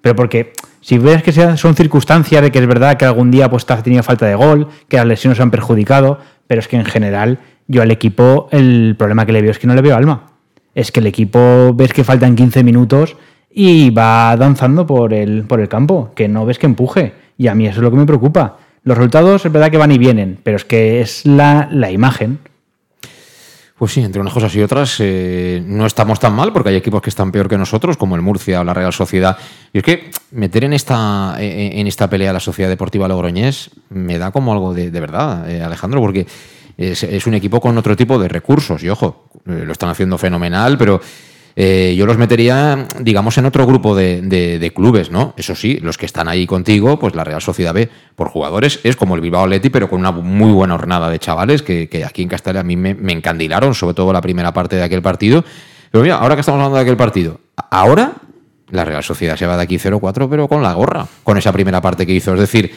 Pero 0.00 0.16
porque 0.16 0.54
si 0.80 0.96
ves 0.96 1.22
que 1.22 1.32
son 1.32 1.74
circunstancias 1.74 2.40
de 2.40 2.50
que 2.50 2.58
es 2.58 2.66
verdad 2.66 2.96
que 2.96 3.04
algún 3.04 3.30
día 3.30 3.50
pues, 3.50 3.66
has 3.68 3.82
tenido 3.82 4.02
falta 4.02 4.24
de 4.24 4.34
gol, 4.34 4.68
que 4.88 4.96
las 4.96 5.04
lesiones 5.04 5.38
han 5.38 5.50
perjudicado, 5.50 6.18
pero 6.46 6.60
es 6.60 6.66
que 6.66 6.76
en 6.76 6.86
general 6.86 7.40
yo 7.66 7.82
al 7.82 7.90
equipo 7.90 8.48
el 8.52 8.96
problema 8.98 9.26
que 9.26 9.32
le 9.32 9.42
veo 9.42 9.50
es 9.50 9.58
que 9.58 9.66
no 9.66 9.74
le 9.74 9.82
veo 9.82 9.94
alma. 9.94 10.30
Es 10.74 10.92
que 10.92 11.00
el 11.00 11.06
equipo 11.06 11.74
ves 11.74 11.92
que 11.92 12.04
faltan 12.04 12.34
15 12.34 12.64
minutos 12.64 13.18
y 13.50 13.90
va 13.90 14.34
danzando 14.34 14.86
por 14.86 15.12
el, 15.12 15.42
por 15.42 15.60
el 15.60 15.68
campo, 15.68 16.10
que 16.14 16.26
no 16.26 16.46
ves 16.46 16.58
que 16.58 16.64
empuje. 16.64 17.12
Y 17.36 17.48
a 17.48 17.54
mí 17.54 17.66
eso 17.66 17.80
es 17.80 17.82
lo 17.82 17.90
que 17.90 17.98
me 17.98 18.06
preocupa. 18.06 18.56
Los 18.82 18.96
resultados 18.96 19.44
es 19.44 19.52
verdad 19.52 19.70
que 19.70 19.76
van 19.76 19.92
y 19.92 19.98
vienen, 19.98 20.38
pero 20.42 20.56
es 20.56 20.64
que 20.64 21.02
es 21.02 21.26
la, 21.26 21.68
la 21.70 21.90
imagen. 21.90 22.38
Pues 23.78 23.92
sí, 23.92 24.00
entre 24.00 24.20
unas 24.20 24.34
cosas 24.34 24.52
y 24.56 24.60
otras 24.60 24.96
eh, 24.98 25.62
no 25.64 25.86
estamos 25.86 26.18
tan 26.18 26.34
mal 26.34 26.52
porque 26.52 26.70
hay 26.70 26.76
equipos 26.76 27.00
que 27.00 27.10
están 27.10 27.30
peor 27.30 27.48
que 27.48 27.56
nosotros, 27.56 27.96
como 27.96 28.16
el 28.16 28.22
Murcia 28.22 28.60
o 28.60 28.64
la 28.64 28.74
Real 28.74 28.92
Sociedad. 28.92 29.38
Y 29.72 29.78
es 29.78 29.84
que 29.84 30.10
meter 30.32 30.64
en 30.64 30.72
esta, 30.72 31.36
eh, 31.38 31.78
en 31.78 31.86
esta 31.86 32.10
pelea 32.10 32.30
a 32.30 32.32
la 32.32 32.40
Sociedad 32.40 32.68
Deportiva 32.68 33.06
Logroñés 33.06 33.70
me 33.90 34.18
da 34.18 34.32
como 34.32 34.52
algo 34.52 34.74
de, 34.74 34.90
verdad, 34.90 35.48
eh, 35.48 35.62
Alejandro, 35.62 36.00
porque 36.00 36.26
es, 36.76 37.04
es 37.04 37.26
un 37.28 37.34
equipo 37.34 37.60
con 37.60 37.78
otro 37.78 37.96
tipo 37.96 38.18
de 38.18 38.28
recursos. 38.28 38.82
Y 38.82 38.88
ojo, 38.88 39.28
eh, 39.46 39.62
lo 39.64 39.72
están 39.72 39.90
haciendo 39.90 40.18
fenomenal, 40.18 40.76
pero 40.76 41.00
eh, 41.60 41.96
yo 41.98 42.06
los 42.06 42.16
metería, 42.18 42.86
digamos, 43.00 43.36
en 43.36 43.44
otro 43.46 43.66
grupo 43.66 43.96
de, 43.96 44.20
de- 44.22 44.72
clubes, 44.72 45.10
¿no? 45.10 45.34
Eso 45.36 45.56
sí, 45.56 45.80
los 45.82 45.98
que 45.98 46.06
están 46.06 46.28
ahí 46.28 46.46
contigo, 46.46 47.00
pues 47.00 47.16
la 47.16 47.24
Real 47.24 47.42
Sociedad 47.42 47.74
B, 47.74 47.88
por 48.14 48.28
jugadores, 48.28 48.78
es 48.84 48.94
como 48.94 49.16
el 49.16 49.20
Bilbao 49.20 49.42
Athletic, 49.42 49.72
pero 49.72 49.90
con 49.90 49.98
una 49.98 50.12
muy 50.12 50.52
buena 50.52 50.76
hornada 50.76 51.10
de 51.10 51.18
chavales 51.18 51.62
que, 51.62 51.88
que 51.88 52.04
aquí 52.04 52.22
en 52.22 52.28
Castellón 52.28 52.60
a 52.60 52.62
mí 52.62 52.76
me, 52.76 52.94
me 52.94 53.12
encandilaron, 53.12 53.74
sobre 53.74 53.94
todo 53.94 54.12
la 54.12 54.20
primera 54.20 54.52
parte 54.52 54.76
de 54.76 54.84
aquel 54.84 55.02
partido. 55.02 55.44
Pero 55.90 56.04
mira, 56.04 56.18
ahora 56.18 56.36
que 56.36 56.42
estamos 56.42 56.58
hablando 56.58 56.76
de 56.76 56.82
aquel 56.82 56.96
partido, 56.96 57.40
ahora 57.70 58.12
la 58.70 58.84
Real 58.84 59.02
Sociedad 59.02 59.34
se 59.36 59.46
va 59.46 59.56
de 59.56 59.64
aquí 59.64 59.78
0-4, 59.78 60.28
pero 60.30 60.46
con 60.46 60.62
la 60.62 60.72
gorra, 60.74 61.08
con 61.24 61.36
esa 61.38 61.50
primera 61.50 61.80
parte 61.80 62.06
que 62.06 62.12
hizo. 62.12 62.34
Es 62.34 62.40
decir, 62.40 62.70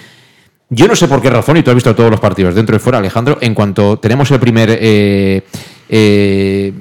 yo 0.69 0.87
no 0.87 0.95
sé 0.95 1.07
por 1.07 1.21
qué 1.21 1.29
razón, 1.29 1.57
y 1.57 1.61
tú 1.61 1.69
has 1.69 1.75
visto 1.75 1.93
todos 1.93 2.09
los 2.09 2.19
partidos 2.19 2.55
dentro 2.55 2.75
y 2.75 2.79
fuera, 2.79 2.97
Alejandro, 2.97 3.37
en 3.41 3.53
cuanto 3.53 3.99
tenemos 3.99 4.31
el 4.31 4.39
primer 4.39 4.69
eh, 4.81 5.43
eh, 5.91 6.73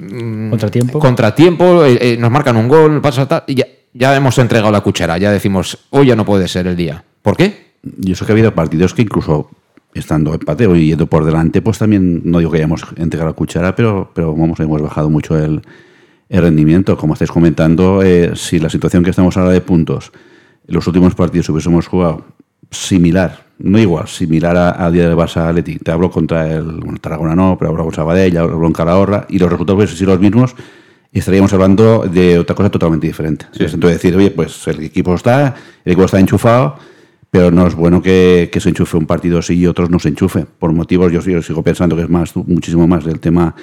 Contratiempo. 0.49 0.99
contratiempo, 0.99 1.85
eh, 1.85 1.97
eh, 2.01 2.17
nos 2.17 2.31
marcan 2.31 2.55
un 2.55 2.67
gol, 2.67 3.01
pasa 3.01 3.27
tal, 3.27 3.43
y 3.45 3.55
ya, 3.55 3.65
ya 3.93 4.15
hemos 4.15 4.37
entregado 4.37 4.71
la 4.71 4.81
cuchara, 4.81 5.17
ya 5.17 5.31
decimos, 5.31 5.77
hoy 5.89 6.07
ya 6.07 6.15
no 6.15 6.25
puede 6.25 6.47
ser 6.47 6.65
el 6.67 6.75
día. 6.75 7.03
¿Por 7.21 7.35
qué? 7.35 7.73
Y 8.01 8.13
eso 8.13 8.25
que 8.25 8.31
ha 8.31 8.35
habido 8.35 8.55
partidos 8.55 8.93
que 8.93 9.01
incluso 9.01 9.49
estando 9.93 10.33
empate 10.33 10.65
o 10.65 10.75
yendo 10.75 11.07
por 11.07 11.25
delante, 11.25 11.61
pues 11.61 11.77
también 11.77 12.21
no 12.23 12.39
digo 12.39 12.51
que 12.51 12.57
hayamos 12.57 12.85
entregado 12.95 13.29
la 13.31 13.35
cuchara, 13.35 13.75
pero, 13.75 14.09
pero 14.13 14.33
vamos, 14.33 14.59
hemos 14.61 14.81
bajado 14.81 15.09
mucho 15.09 15.37
el, 15.37 15.61
el 16.29 16.41
rendimiento. 16.41 16.95
Como 16.95 17.13
estáis 17.13 17.31
comentando, 17.31 18.01
eh, 18.01 18.31
si 18.35 18.59
la 18.59 18.69
situación 18.69 19.03
que 19.03 19.09
estamos 19.09 19.35
ahora 19.35 19.51
de 19.51 19.61
puntos, 19.61 20.11
en 20.67 20.73
los 20.73 20.87
últimos 20.87 21.13
partidos 21.15 21.49
hubiésemos 21.49 21.87
jugado 21.87 22.25
similar, 22.69 23.45
no 23.63 23.79
igual, 23.79 24.07
similar 24.07 24.55
a, 24.57 24.85
a 24.85 24.91
día 24.91 25.07
del 25.07 25.17
Barça 25.17 25.47
Atleti. 25.49 25.77
Te 25.79 25.91
hablo 25.91 26.09
contra 26.09 26.51
el 26.51 26.63
bueno, 26.63 26.97
Tarragona 26.99 27.35
no, 27.35 27.57
pero 27.59 27.71
hablo 27.71 27.83
con 27.85 27.93
Sabadell, 27.93 28.37
hablo 28.37 28.59
con 28.59 28.73
Calahorra, 28.73 29.25
y 29.29 29.39
los 29.39 29.49
resultados 29.49 29.77
hubiesen 29.77 29.97
sido 29.97 30.11
los 30.11 30.19
mismos, 30.21 30.55
estaríamos 31.11 31.51
hablando 31.53 32.05
de 32.11 32.39
otra 32.39 32.55
cosa 32.55 32.69
totalmente 32.69 33.07
diferente. 33.07 33.45
Entonces 33.73 34.01
decir, 34.01 34.15
oye, 34.15 34.31
pues 34.31 34.67
el 34.67 34.81
equipo 34.83 35.13
está, 35.15 35.55
el 35.83 35.91
equipo 35.93 36.05
está 36.05 36.19
enchufado, 36.19 36.75
pero 37.29 37.51
no 37.51 37.65
es 37.67 37.75
bueno 37.75 38.01
que, 38.01 38.49
que 38.51 38.59
se 38.59 38.69
enchufe 38.69 38.97
un 38.97 39.05
partido 39.05 39.41
sí 39.41 39.53
y 39.55 39.65
otros 39.67 39.89
no 39.89 39.99
se 39.99 40.09
enchufe. 40.09 40.45
Por 40.45 40.73
motivos, 40.73 41.11
yo, 41.11 41.21
sigo- 41.21 41.41
sigo 41.41 41.63
pensando 41.63 41.95
que 41.95 42.03
es 42.03 42.09
más, 42.09 42.35
muchísimo 42.35 42.87
más 42.87 43.05
del 43.05 43.19
tema, 43.19 43.55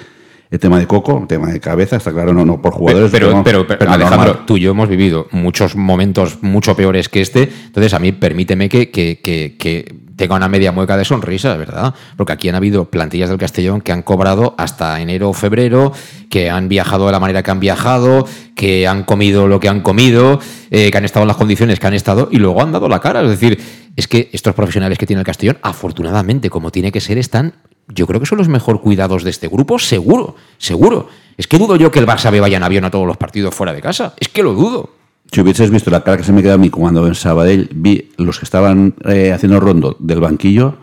el 0.51 0.59
tema 0.59 0.79
de 0.79 0.87
coco, 0.87 1.19
el 1.21 1.27
tema 1.27 1.47
de 1.47 1.59
cabeza, 1.59 1.97
está 1.97 2.11
claro, 2.11 2.33
no, 2.33 2.43
no 2.43 2.61
por 2.61 2.73
jugadores. 2.73 3.11
Pero, 3.11 3.43
pero, 3.43 3.67
pero, 3.67 3.79
pero 3.79 3.91
Alejandro, 3.91 4.27
normal. 4.29 4.45
tú 4.47 4.57
y 4.57 4.61
yo 4.61 4.71
hemos 4.71 4.89
vivido 4.89 5.27
muchos 5.31 5.75
momentos 5.75 6.41
mucho 6.41 6.75
peores 6.75 7.07
que 7.07 7.21
este. 7.21 7.49
Entonces, 7.67 7.93
a 7.93 7.99
mí 7.99 8.11
permíteme 8.13 8.67
que, 8.67 8.89
que, 8.89 9.19
que, 9.21 9.57
que 9.59 9.93
tenga 10.15 10.35
una 10.35 10.49
media 10.49 10.71
mueca 10.71 10.97
de 10.97 11.05
sonrisa, 11.05 11.55
¿verdad? 11.55 11.93
Porque 12.17 12.33
aquí 12.33 12.49
han 12.49 12.55
habido 12.55 12.85
plantillas 12.85 13.29
del 13.29 13.37
Castellón 13.37 13.81
que 13.81 13.91
han 13.91 14.01
cobrado 14.01 14.55
hasta 14.57 14.99
enero 14.99 15.29
o 15.29 15.33
febrero, 15.33 15.93
que 16.31 16.49
han 16.49 16.67
viajado 16.67 17.05
de 17.05 17.11
la 17.11 17.19
manera 17.19 17.43
que 17.43 17.51
han 17.51 17.59
viajado, 17.59 18.25
que 18.55 18.87
han 18.87 19.03
comido 19.03 19.47
lo 19.47 19.59
que 19.59 19.69
han 19.69 19.81
comido, 19.81 20.39
eh, 20.71 20.89
que 20.89 20.97
han 20.97 21.05
estado 21.05 21.23
en 21.23 21.27
las 21.27 21.37
condiciones 21.37 21.79
que 21.79 21.85
han 21.85 21.93
estado 21.93 22.27
y 22.31 22.37
luego 22.37 22.61
han 22.61 22.71
dado 22.71 22.89
la 22.89 22.99
cara. 22.99 23.21
Es 23.21 23.29
decir, 23.29 23.59
es 23.95 24.07
que 24.07 24.29
estos 24.33 24.55
profesionales 24.55 24.97
que 24.97 25.05
tiene 25.05 25.19
el 25.19 25.25
Castellón, 25.25 25.59
afortunadamente, 25.61 26.49
como 26.49 26.71
tiene 26.71 26.91
que 26.91 27.01
ser, 27.01 27.19
están 27.19 27.53
yo 27.93 28.07
creo 28.07 28.19
que 28.19 28.25
son 28.25 28.37
los 28.37 28.47
mejor 28.47 28.81
cuidados 28.81 29.23
de 29.23 29.29
este 29.29 29.47
grupo, 29.47 29.79
seguro, 29.79 30.35
seguro. 30.57 31.07
Es 31.37 31.47
que 31.47 31.57
dudo 31.57 31.75
yo 31.75 31.91
que 31.91 31.99
el 31.99 32.05
Barça 32.07 32.31
B 32.31 32.39
vaya 32.39 32.57
en 32.57 32.63
avión 32.63 32.85
a 32.85 32.91
todos 32.91 33.07
los 33.07 33.17
partidos 33.17 33.53
fuera 33.55 33.73
de 33.73 33.81
casa. 33.81 34.13
Es 34.19 34.29
que 34.29 34.43
lo 34.43 34.53
dudo. 34.53 34.89
Si 35.31 35.41
hubieses 35.41 35.69
visto 35.69 35.91
la 35.91 36.03
cara 36.03 36.17
que 36.17 36.23
se 36.23 36.33
me 36.33 36.41
quedó 36.41 36.53
a 36.53 36.57
mí 36.57 36.69
cuando 36.69 37.05
en 37.07 37.15
Sabadell 37.15 37.69
vi 37.73 38.09
los 38.17 38.39
que 38.39 38.45
estaban 38.45 38.95
eh, 39.05 39.31
haciendo 39.31 39.59
rondo 39.59 39.95
del 39.99 40.19
banquillo, 40.19 40.75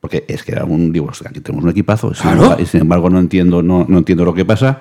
porque 0.00 0.24
es 0.28 0.42
que 0.42 0.52
era 0.52 0.64
un, 0.64 0.92
digo, 0.92 1.10
aquí 1.26 1.40
tenemos 1.40 1.64
un 1.64 1.70
equipazo, 1.70 2.10
y 2.12 2.14
sin, 2.14 2.22
Claro. 2.22 2.42
embargo, 2.44 2.62
y 2.62 2.66
sin 2.66 2.80
embargo 2.82 3.10
no 3.10 3.18
entiendo, 3.18 3.62
no, 3.62 3.84
no 3.88 3.98
entiendo 3.98 4.24
lo 4.24 4.32
que 4.32 4.44
pasa. 4.44 4.80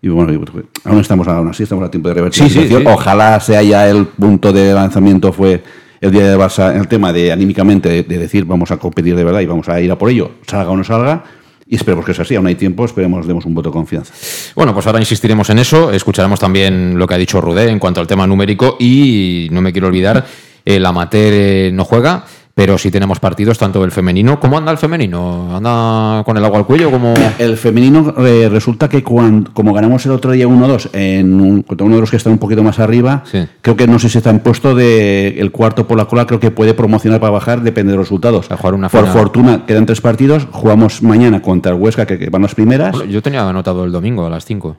Y 0.00 0.08
bueno, 0.08 0.38
pues, 0.52 0.64
aún 0.84 1.00
estamos 1.00 1.26
aún 1.28 1.48
así, 1.48 1.62
estamos 1.64 1.84
a 1.84 1.90
tiempo 1.90 2.08
de 2.08 2.14
revertir 2.14 2.36
Sí, 2.38 2.42
la 2.44 2.48
sí, 2.48 2.68
situación. 2.68 2.82
sí. 2.82 2.88
Ojalá 3.00 3.40
sea 3.40 3.62
ya 3.62 3.88
el 3.88 4.06
punto 4.06 4.52
de 4.52 4.72
lanzamiento 4.72 5.32
fue 5.32 5.62
el 6.00 6.10
día 6.10 6.28
de 6.28 6.36
Barça, 6.36 6.74
el 6.76 6.88
tema 6.88 7.12
de 7.12 7.32
anímicamente 7.32 7.88
de, 7.88 8.02
de 8.02 8.18
decir 8.18 8.44
vamos 8.44 8.70
a 8.70 8.76
competir 8.76 9.16
de 9.16 9.24
verdad 9.24 9.40
y 9.40 9.46
vamos 9.46 9.68
a 9.68 9.80
ir 9.80 9.90
a 9.90 9.98
por 9.98 10.10
ello, 10.10 10.32
salga 10.46 10.70
o 10.70 10.76
no 10.76 10.84
salga. 10.84 11.24
Y 11.66 11.76
esperemos 11.76 12.04
que 12.04 12.12
sea 12.12 12.24
así, 12.24 12.34
aún 12.34 12.46
hay 12.46 12.56
tiempo, 12.56 12.84
esperemos, 12.84 13.26
demos 13.26 13.46
un 13.46 13.54
voto 13.54 13.70
de 13.70 13.72
confianza. 13.72 14.12
Bueno, 14.54 14.74
pues 14.74 14.86
ahora 14.86 15.00
insistiremos 15.00 15.48
en 15.48 15.58
eso. 15.58 15.90
Escucharemos 15.90 16.38
también 16.38 16.98
lo 16.98 17.06
que 17.06 17.14
ha 17.14 17.18
dicho 17.18 17.40
Rudé 17.40 17.70
en 17.70 17.78
cuanto 17.78 18.00
al 18.00 18.06
tema 18.06 18.26
numérico. 18.26 18.76
Y 18.78 19.48
no 19.50 19.62
me 19.62 19.72
quiero 19.72 19.88
olvidar, 19.88 20.26
el 20.64 20.84
amateur 20.84 21.32
eh, 21.32 21.70
no 21.72 21.84
juega, 21.84 22.24
pero 22.54 22.78
sí 22.78 22.90
tenemos 22.90 23.18
partidos, 23.18 23.58
tanto 23.58 23.82
el 23.84 23.90
femenino. 23.90 24.38
¿Cómo 24.38 24.56
anda 24.56 24.70
el 24.70 24.78
femenino? 24.78 25.56
¿Anda 25.56 26.22
con 26.24 26.36
el 26.36 26.44
agua 26.44 26.58
al 26.60 26.66
cuello? 26.66 26.88
como 26.90 27.12
El 27.38 27.56
femenino 27.56 28.14
eh, 28.18 28.48
resulta 28.48 28.88
que 28.88 29.02
cuando, 29.02 29.52
como 29.52 29.72
ganamos 29.72 30.06
el 30.06 30.12
otro 30.12 30.30
día 30.30 30.46
1-2 30.46 30.90
en 30.92 31.40
un, 31.40 31.62
contra 31.62 31.84
uno 31.84 31.96
de 31.96 32.02
los 32.02 32.10
que 32.12 32.16
están 32.16 32.32
un 32.34 32.38
poquito 32.38 32.62
más 32.62 32.78
arriba, 32.78 33.24
Sí. 33.24 33.44
creo 33.60 33.76
que 33.76 33.88
no 33.88 33.98
sé 33.98 34.08
si 34.08 34.18
está 34.18 34.30
en 34.30 34.38
puesto 34.38 34.74
de 34.76 35.34
el 35.40 35.50
cuarto 35.50 35.88
por 35.88 35.96
la 35.96 36.04
cola, 36.04 36.26
creo 36.26 36.38
que 36.38 36.52
puede 36.52 36.74
promocionar 36.74 37.18
para 37.18 37.32
bajar, 37.32 37.62
depende 37.62 37.90
de 37.90 37.96
los 37.98 38.06
resultados. 38.06 38.48
A 38.52 38.56
jugar 38.56 38.74
una 38.74 38.88
por 38.88 39.00
final. 39.00 39.12
fortuna 39.18 39.66
quedan 39.66 39.86
tres 39.86 40.00
partidos, 40.00 40.46
jugamos 40.52 41.02
mañana 41.02 41.42
contra 41.42 41.72
el 41.72 41.80
Huesca, 41.80 42.06
que, 42.06 42.18
que 42.20 42.30
van 42.30 42.42
las 42.42 42.54
primeras. 42.54 42.96
Yo 43.08 43.20
tenía 43.20 43.48
anotado 43.48 43.84
el 43.84 43.90
domingo 43.90 44.24
a 44.26 44.30
las 44.30 44.44
5 44.44 44.76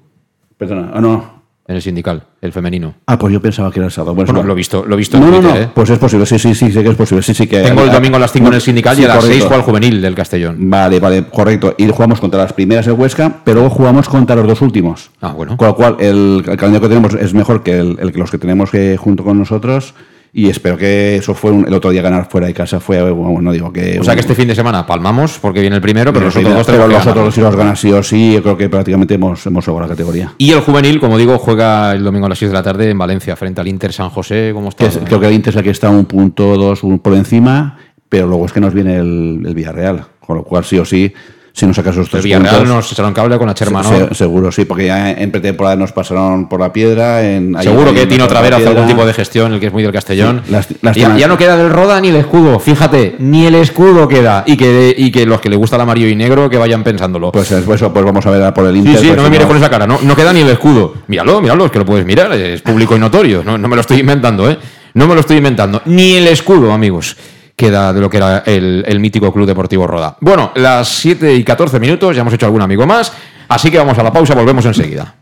Perdona, 0.57 0.91
ah, 0.93 1.01
no. 1.01 1.34
En 1.67 1.75
el 1.75 1.81
sindical, 1.81 2.21
el 2.41 2.51
femenino. 2.51 2.93
Ah, 3.07 3.17
pues 3.17 3.33
yo 3.33 3.41
pensaba 3.41 3.71
que 3.71 3.79
era 3.79 3.87
el 3.87 3.91
sábado. 3.91 4.13
Bueno, 4.13 4.43
lo 4.43 4.53
he 4.53 4.55
visto, 4.55 4.85
lo 4.85 4.93
he 4.93 4.97
visto 4.97 5.19
No, 5.19 5.25
en 5.25 5.31
no, 5.31 5.39
Twitter, 5.39 5.55
no, 5.55 5.61
¿eh? 5.63 5.69
pues 5.73 5.89
es 5.89 5.97
posible, 5.97 6.25
sí, 6.27 6.37
sí, 6.37 6.53
sí, 6.53 6.71
sé 6.71 6.83
que 6.83 6.89
es 6.89 6.95
posible, 6.95 7.23
sí, 7.23 7.33
sí 7.33 7.47
que... 7.47 7.61
Tengo 7.63 7.81
el 7.83 7.91
domingo 7.91 8.17
a 8.17 8.19
las 8.19 8.31
5 8.31 8.47
en 8.49 8.53
el 8.53 8.61
sindical 8.61 8.95
Sí, 8.95 9.01
y 9.01 9.05
a 9.05 9.07
las 9.07 9.17
6 9.23 9.25
correcto. 9.25 9.47
juega 9.47 9.55
el 9.57 9.63
juvenil 9.63 10.01
del 10.01 10.13
Castellón. 10.15 10.57
Vale, 10.69 10.99
vale, 10.99 11.23
correcto. 11.25 11.73
Y 11.77 11.87
jugamos 11.87 12.19
contra 12.19 12.41
las 12.41 12.53
primeras 12.53 12.85
el 12.85 12.93
Huesca, 12.93 13.41
pero 13.43 13.61
luego 13.61 13.73
jugamos 13.73 14.07
contra 14.07 14.35
los 14.35 14.47
dos 14.47 14.61
últimos. 14.61 15.09
Ah, 15.21 15.33
bueno. 15.33 15.57
Con 15.57 15.67
lo 15.69 15.75
cual, 15.75 15.95
el, 15.99 16.43
el 16.47 16.57
calendario 16.57 16.81
que 16.81 16.87
tenemos 16.89 17.13
es 17.15 17.33
mejor 17.33 17.63
que 17.63 17.79
el, 17.79 17.97
el 17.99 18.11
que 18.11 18.19
los 18.19 18.29
que 18.29 18.37
tenemos 18.37 18.69
que 18.69 18.95
junto 18.97 19.23
con 19.23 19.39
nosotros. 19.39 19.95
Y 20.37 20.49
espero 20.49 20.75
que 20.77 21.15
eso 21.15 21.33
fue 21.33 21.49
un- 21.51 21.65
el 21.65 21.73
otro 21.73 21.91
día 21.91 22.01
ganar 22.01 22.27
fuera 22.29 22.45
de 22.47 22.53
casa. 22.53 22.81
Fue, 22.81 23.01
bueno, 23.09 23.41
no 23.41 23.53
digo 23.53 23.71
que. 23.71 23.97
O 24.01 24.03
sea 24.03 24.15
que 24.15 24.19
este 24.19 24.35
fin 24.35 24.49
de 24.49 24.53
semana 24.55 24.85
palmamos 24.85 25.39
porque 25.39 25.61
viene 25.61 25.77
el 25.77 25.81
primero, 25.81 26.11
pero 26.11 26.25
los 26.25 26.35
otros 26.35 26.53
dos 26.53 26.65
pero 26.65 26.87
los 26.89 27.07
otros 27.07 27.33
si 27.33 27.39
los 27.39 27.55
ganas 27.55 27.79
sí 27.79 27.89
o 27.93 28.03
sí, 28.03 28.33
yo 28.33 28.43
creo 28.43 28.57
que 28.57 28.67
prácticamente 28.67 29.13
hemos, 29.13 29.45
hemos 29.45 29.65
la 29.65 29.87
categoría. 29.87 30.33
Y 30.37 30.51
el 30.51 30.59
juvenil, 30.59 30.99
como 30.99 31.17
digo, 31.17 31.37
juega 31.37 31.93
el 31.93 32.03
domingo 32.03 32.25
a 32.25 32.29
las 32.29 32.37
6 32.39 32.51
de 32.51 32.53
la 32.53 32.63
tarde 32.63 32.89
en 32.89 32.97
Valencia 32.97 33.33
frente 33.37 33.61
al 33.61 33.67
Inter 33.69 33.93
San 33.93 34.09
José. 34.09 34.51
¿Cómo 34.53 34.67
está? 34.67 34.87
Es- 34.87 34.99
creo 35.05 35.21
que 35.21 35.27
el 35.27 35.33
Inter 35.33 35.55
es 35.55 35.63
que 35.63 35.69
está 35.69 35.89
un 35.89 36.03
punto 36.03 36.57
dos 36.57 36.83
un 36.83 36.99
por 36.99 37.13
encima, 37.13 37.77
pero 38.09 38.27
luego 38.27 38.45
es 38.45 38.51
que 38.51 38.59
nos 38.59 38.73
viene 38.73 38.97
el, 38.97 39.41
el 39.45 39.55
Villarreal. 39.55 40.05
Con 40.19 40.35
lo 40.35 40.43
cual, 40.43 40.65
sí 40.65 40.77
o 40.77 40.83
sí, 40.83 41.13
si 41.55 41.65
nos 41.65 41.75
sacas 41.77 41.93
esos 41.95 42.07
el 42.07 42.11
tres 42.11 42.23
Villarreal 42.25 42.55
puntos. 42.57 42.75
nos 42.75 42.91
echaron 42.91 43.13
cable 43.13 43.37
con 43.37 43.47
la 43.47 43.53
Chermano. 43.53 43.89
Se- 43.89 44.13
seguro, 44.13 44.51
sí, 44.51 44.65
porque 44.65 44.87
ya 44.87 45.11
en 45.11 45.31
pretemporada 45.31 45.77
nos 45.77 45.93
pasaron 45.93 46.49
por 46.49 46.59
la 46.59 46.73
piedra. 46.73 47.23
En, 47.23 47.55
Seguro 47.61 47.91
ahí 47.91 47.95
que 47.95 48.05
Tino 48.07 48.27
Travera 48.27 48.57
hace 48.57 48.67
algún 48.67 48.87
tipo 48.87 49.05
de 49.05 49.13
gestión, 49.13 49.53
el 49.53 49.59
que 49.61 49.67
es 49.67 49.73
muy 49.73 49.81
del 49.81 49.93
Castellón. 49.93 50.41
Sí, 50.45 50.51
las- 50.51 50.67
las 50.81 50.95
ya, 50.97 51.27
no 51.29 51.37
queda 51.37 51.55
del 51.55 51.69
Roda 51.69 52.01
ni 52.01 52.09
el 52.09 52.17
escudo, 52.17 52.59
fíjate, 52.59 53.15
ni 53.19 53.45
el 53.45 53.55
escudo 53.55 54.07
queda. 54.09 54.43
Y 54.45 54.57
que, 54.57 54.93
y 54.97 55.11
que 55.11 55.25
los 55.25 55.39
que 55.39 55.49
le 55.49 55.55
gusta 55.55 55.77
el 55.77 55.81
amarillo 55.83 56.07
y 56.09 56.15
negro 56.15 56.49
que 56.49 56.57
vayan 56.57 56.83
pensándolo. 56.83 57.31
Pues 57.31 57.49
es- 57.51 57.63
pues, 57.63 57.81
vamos 57.81 58.25
a 58.25 58.29
ver 58.31 58.53
por 58.53 58.65
el 58.67 58.73
sí, 58.73 58.79
Inter. 58.79 58.97
sí, 58.97 59.05
pues 59.07 59.17
no 59.17 59.23
me 59.23 59.29
mires 59.29 59.45
con 59.47 59.55
esa 59.55 59.69
cara, 59.69 59.87
no, 59.87 59.99
no 60.01 60.15
queda 60.15 60.33
ni 60.33 60.41
el 60.41 60.49
escudo. 60.49 60.95
Míralo, 61.07 61.39
míralo, 61.41 61.65
es 61.67 61.71
que 61.71 61.79
lo 61.79 61.85
puedes 61.85 62.05
mirar, 62.05 62.33
es 62.33 62.61
público 62.61 62.95
y 62.97 62.99
notorio. 62.99 63.43
No, 63.45 63.57
no 63.57 63.67
me 63.69 63.75
lo 63.75 63.81
estoy 63.81 63.99
inventando, 63.99 64.49
¿eh? 64.51 64.57
No 64.93 65.07
me 65.07 65.13
lo 65.13 65.21
estoy 65.21 65.37
inventando. 65.37 65.81
Ni 65.85 66.15
el 66.15 66.27
escudo, 66.27 66.71
amigos. 66.73 67.15
Queda 67.55 67.93
de 67.93 68.01
lo 68.01 68.09
que 68.09 68.17
era 68.17 68.39
el, 68.39 68.83
el 68.87 68.99
mítico 68.99 69.31
Club 69.31 69.47
Deportivo 69.47 69.87
Roda. 69.87 70.17
Bueno, 70.19 70.51
las 70.55 70.89
7 70.89 71.35
y 71.35 71.43
14 71.43 71.79
minutos, 71.79 72.15
ya 72.15 72.21
hemos 72.21 72.33
hecho 72.33 72.45
algún 72.45 72.61
amigo 72.61 72.85
más, 72.85 73.13
así 73.47 73.71
que 73.71 73.77
vamos 73.77 73.97
a 73.97 74.03
la 74.03 74.11
pausa, 74.11 74.35
volvemos 74.35 74.65
enseguida. 74.65 75.15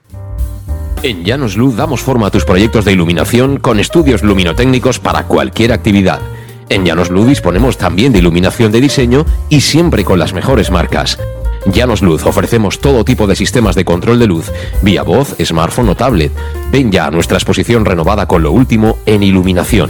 En 1.03 1.25
Llanos 1.25 1.57
Luz 1.57 1.75
damos 1.75 2.01
forma 2.01 2.27
a 2.27 2.31
tus 2.31 2.45
proyectos 2.45 2.85
de 2.85 2.93
iluminación 2.93 3.57
con 3.57 3.77
estudios 3.77 4.23
luminotécnicos 4.23 4.99
para 4.99 5.25
cualquier 5.25 5.73
actividad. 5.73 6.21
En 6.69 6.85
Llanos 6.85 7.09
Luz 7.09 7.27
disponemos 7.27 7.77
también 7.77 8.13
de 8.13 8.19
iluminación 8.19 8.71
de 8.71 8.79
diseño 8.79 9.25
y 9.49 9.59
siempre 9.59 10.05
con 10.05 10.17
las 10.17 10.31
mejores 10.31 10.71
marcas. 10.71 11.19
Llanos 11.65 12.01
Luz 12.01 12.25
ofrecemos 12.25 12.79
todo 12.79 13.03
tipo 13.03 13.27
de 13.27 13.35
sistemas 13.35 13.75
de 13.75 13.83
control 13.85 14.17
de 14.17 14.27
luz, 14.27 14.49
vía 14.81 15.03
voz, 15.03 15.35
smartphone 15.43 15.89
o 15.89 15.95
tablet. 15.95 16.31
Ven 16.71 16.89
ya 16.89 17.07
a 17.07 17.11
nuestra 17.11 17.37
exposición 17.37 17.83
renovada 17.83 18.25
con 18.25 18.41
lo 18.41 18.51
último 18.51 18.97
en 19.05 19.23
iluminación. 19.23 19.89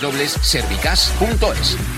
www.servicas.es. 0.00 1.97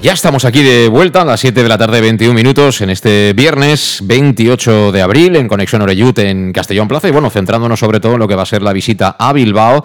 Ya 0.00 0.12
estamos 0.12 0.44
aquí 0.44 0.62
de 0.62 0.86
vuelta 0.86 1.22
a 1.22 1.24
las 1.24 1.40
7 1.40 1.60
de 1.60 1.68
la 1.68 1.76
tarde, 1.76 2.00
21 2.00 2.32
minutos, 2.32 2.80
en 2.82 2.90
este 2.90 3.32
viernes 3.32 3.98
28 4.04 4.92
de 4.92 5.02
abril, 5.02 5.34
en 5.34 5.48
Conexión 5.48 5.82
Oreyut 5.82 6.20
en 6.20 6.52
Castellón 6.52 6.86
Plaza. 6.86 7.08
Y 7.08 7.10
bueno, 7.10 7.30
centrándonos 7.30 7.80
sobre 7.80 7.98
todo 7.98 8.12
en 8.12 8.20
lo 8.20 8.28
que 8.28 8.36
va 8.36 8.42
a 8.42 8.46
ser 8.46 8.62
la 8.62 8.72
visita 8.72 9.16
a 9.18 9.32
Bilbao. 9.32 9.84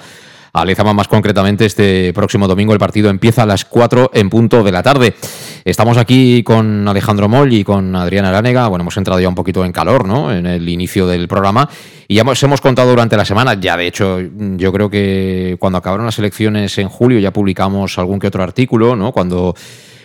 A 0.54 0.94
más 0.94 1.08
concretamente, 1.08 1.66
este 1.66 2.14
próximo 2.14 2.48
domingo 2.48 2.74
el 2.74 2.80
partido 2.80 3.10
empieza 3.10 3.42
a 3.42 3.48
las 3.48 3.66
4 3.66 4.12
en 4.14 4.30
punto 4.30 4.64
de 4.64 4.72
la 4.72 4.84
tarde. 4.84 5.16
Estamos 5.66 5.98
aquí 5.98 6.44
con 6.44 6.88
Alejandro 6.88 7.28
Moll 7.28 7.52
y 7.52 7.64
con 7.64 7.96
Adriana 7.96 8.30
Aránega. 8.30 8.68
Bueno, 8.68 8.84
hemos 8.84 8.96
entrado 8.96 9.20
ya 9.20 9.28
un 9.28 9.34
poquito 9.34 9.66
en 9.66 9.72
calor, 9.72 10.08
¿no? 10.08 10.32
En 10.32 10.46
el 10.46 10.70
inicio 10.70 11.08
del 11.08 11.28
programa. 11.28 11.68
Y 12.08 12.16
ya 12.16 12.22
hemos, 12.22 12.42
hemos 12.44 12.62
contado 12.62 12.92
durante 12.92 13.18
la 13.18 13.26
semana, 13.26 13.56
ya 13.56 13.76
de 13.76 13.88
hecho, 13.88 14.20
yo 14.22 14.72
creo 14.72 14.92
que 14.92 15.56
cuando 15.58 15.80
acabaron 15.80 16.06
las 16.06 16.20
elecciones 16.20 16.78
en 16.78 16.88
julio 16.88 17.18
ya 17.18 17.34
publicamos 17.34 17.98
algún 17.98 18.20
que 18.20 18.28
otro 18.28 18.44
artículo, 18.44 18.96
¿no? 18.96 19.12
Cuando 19.12 19.56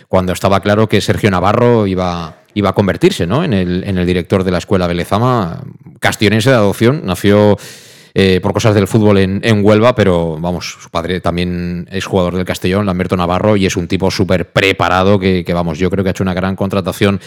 cuando 0.09 0.33
estaba 0.33 0.59
claro 0.59 0.89
que 0.89 1.01
Sergio 1.01 1.29
Navarro 1.29 1.85
iba, 1.85 2.37
iba 2.55 2.71
a 2.71 2.73
convertirse 2.73 3.27
¿no? 3.27 3.43
en, 3.43 3.53
el, 3.53 3.83
en 3.85 3.99
el 3.99 4.07
director 4.07 4.43
de 4.43 4.51
la 4.51 4.57
escuela 4.57 4.87
Belezama, 4.87 5.61
castionense 5.99 6.49
de 6.49 6.55
adopción, 6.55 7.03
nació 7.05 7.57
eh, 8.15 8.39
por 8.41 8.51
cosas 8.51 8.73
del 8.73 8.87
fútbol 8.87 9.19
en, 9.19 9.39
en, 9.43 9.63
Huelva, 9.63 9.93
pero 9.93 10.37
vamos, 10.39 10.77
su 10.81 10.89
padre 10.89 11.21
también 11.21 11.87
es 11.91 12.07
jugador 12.07 12.35
del 12.35 12.43
Castellón, 12.43 12.87
Lamberto 12.87 13.15
Navarro, 13.15 13.55
y 13.55 13.67
es 13.67 13.77
un 13.77 13.87
tipo 13.87 14.09
súper 14.09 14.51
preparado 14.51 15.19
que, 15.19 15.45
vamos, 15.53 15.77
yo 15.77 15.91
creo 15.91 16.03
que 16.03 16.09
ha 16.09 16.11
hecho 16.11 16.23
una 16.23 16.33
gran 16.33 16.55
contratación 16.55 17.21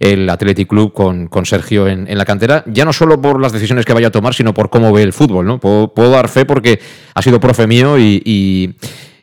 el 0.00 0.28
Athletic 0.28 0.68
Club 0.68 0.94
con, 0.94 1.28
con 1.28 1.44
Sergio 1.44 1.86
en, 1.86 2.08
en, 2.08 2.16
la 2.16 2.24
cantera, 2.24 2.64
ya 2.66 2.86
no 2.86 2.94
solo 2.94 3.20
por 3.20 3.40
las 3.40 3.52
decisiones 3.52 3.84
que 3.84 3.92
vaya 3.92 4.08
a 4.08 4.10
tomar, 4.10 4.32
sino 4.32 4.54
por 4.54 4.70
cómo 4.70 4.90
ve 4.90 5.02
el 5.02 5.12
fútbol, 5.12 5.46
¿no? 5.46 5.60
Puedo, 5.60 6.10
dar 6.10 6.28
fe 6.28 6.46
porque 6.46 6.80
ha 7.14 7.22
sido 7.22 7.38
profe 7.38 7.66
mío 7.66 7.98
y 7.98 8.74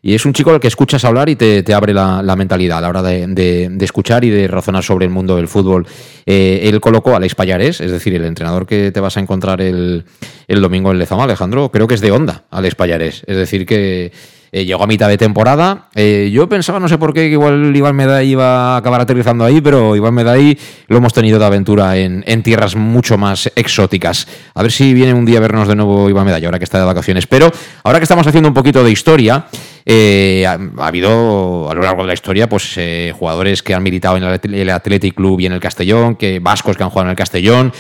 y 0.02 0.14
es 0.16 0.26
un 0.26 0.34
chico 0.34 0.52
al 0.52 0.60
que 0.60 0.68
escuchas 0.68 1.04
hablar 1.04 1.30
y 1.30 1.36
te, 1.36 1.64
te 1.64 1.74
abre 1.74 1.94
la, 1.94 2.24
la, 2.24 2.36
mentalidad 2.36 2.78
a 2.78 2.82
la 2.82 2.90
hora 2.90 3.04
de, 3.04 3.28
de, 3.28 3.86
escuchar 3.86 4.24
y 4.24 4.30
de 4.30 4.48
razonar 4.48 4.84
sobre 4.84 5.06
el 5.06 5.12
mundo 5.12 5.36
del 5.36 5.48
fútbol. 5.48 5.88
Eh, 6.26 6.62
él 6.64 6.80
colocó 6.80 7.14
a 7.14 7.18
Alex 7.18 7.36
Payares, 7.36 7.82
es 7.82 7.92
decir, 7.92 8.16
el 8.16 8.24
entrenador 8.24 8.66
que 8.66 8.92
te 8.92 9.00
vas 9.00 9.18
a 9.18 9.20
encontrar 9.20 9.62
el, 9.62 10.06
el 10.48 10.62
domingo 10.62 10.92
en 10.92 11.00
Lezama, 11.00 11.26
Alejandro, 11.26 11.70
creo 11.72 11.88
que 11.88 11.96
es 11.96 12.02
de 12.02 12.12
onda, 12.12 12.46
Alex 12.50 12.76
Payares. 12.76 13.24
Es 13.28 13.36
decir, 13.36 13.66
que 13.66 14.12
eh, 14.52 14.66
llegó 14.66 14.84
a 14.84 14.88
mitad 14.88 15.08
de 15.08 15.18
temporada. 15.18 15.90
Eh, 15.94 16.30
yo 16.34 16.50
pensaba, 16.50 16.80
no 16.80 16.88
sé 16.88 16.98
por 16.98 17.14
qué, 17.14 17.22
que 17.22 17.32
igual 17.32 17.76
Iván 17.76 17.96
Medai 17.96 18.30
iba 18.30 18.74
a 18.74 18.78
acabar 18.78 19.02
aterrizando 19.02 19.46
ahí, 19.46 19.62
pero 19.62 19.96
Iván 19.96 20.14
Medai 20.14 20.58
lo 20.88 20.98
hemos 20.98 21.14
tenido 21.14 21.38
de 21.38 21.46
aventura 21.46 21.98
en, 21.98 22.24
tierras 22.44 22.76
mucho 22.76 23.18
más 23.18 23.52
exóticas. 23.56 24.28
A 24.56 24.64
ver 24.64 24.72
si 24.72 24.94
viene 24.94 25.14
un 25.14 25.26
día 25.26 25.38
a 25.38 25.42
vernos 25.42 25.68
de 25.68 25.76
nuevo 25.76 26.10
Iván 26.10 26.26
Medai, 26.26 26.44
ahora 26.46 26.58
que 26.58 26.64
está 26.64 26.80
de 26.80 26.86
vacaciones. 26.86 27.28
Pero 27.28 27.52
ahora 27.84 28.00
que 28.00 28.04
estamos 28.04 28.26
haciendo 28.26 28.50
un 28.50 28.56
poquito 28.56 28.84
de 28.84 28.92
historia, 28.92 29.46
eh, 29.86 30.46
ha, 30.48 30.58
ha, 30.78 30.88
habido 30.88 31.70
a 31.70 31.76
lo 31.76 31.82
largo 31.82 32.02
de 32.02 32.08
la 32.08 32.14
historia 32.14 32.50
pues 32.50 32.80
jugadores 33.14 33.62
que 33.62 33.76
han 33.76 33.84
militado 33.84 34.18
en 34.18 34.54
el 34.54 34.70
Athletic 34.70 35.14
Club 35.14 35.42
y 35.42 35.46
en 35.46 35.54
el 35.54 35.60
Castellón, 35.60 36.16
que 36.16 36.40
vascos 36.40 36.76
que 36.76 36.84
han 36.84 36.90
jugado 36.90 37.08
en 37.08 37.12
el 37.12 37.18
Castellón. 37.18 37.72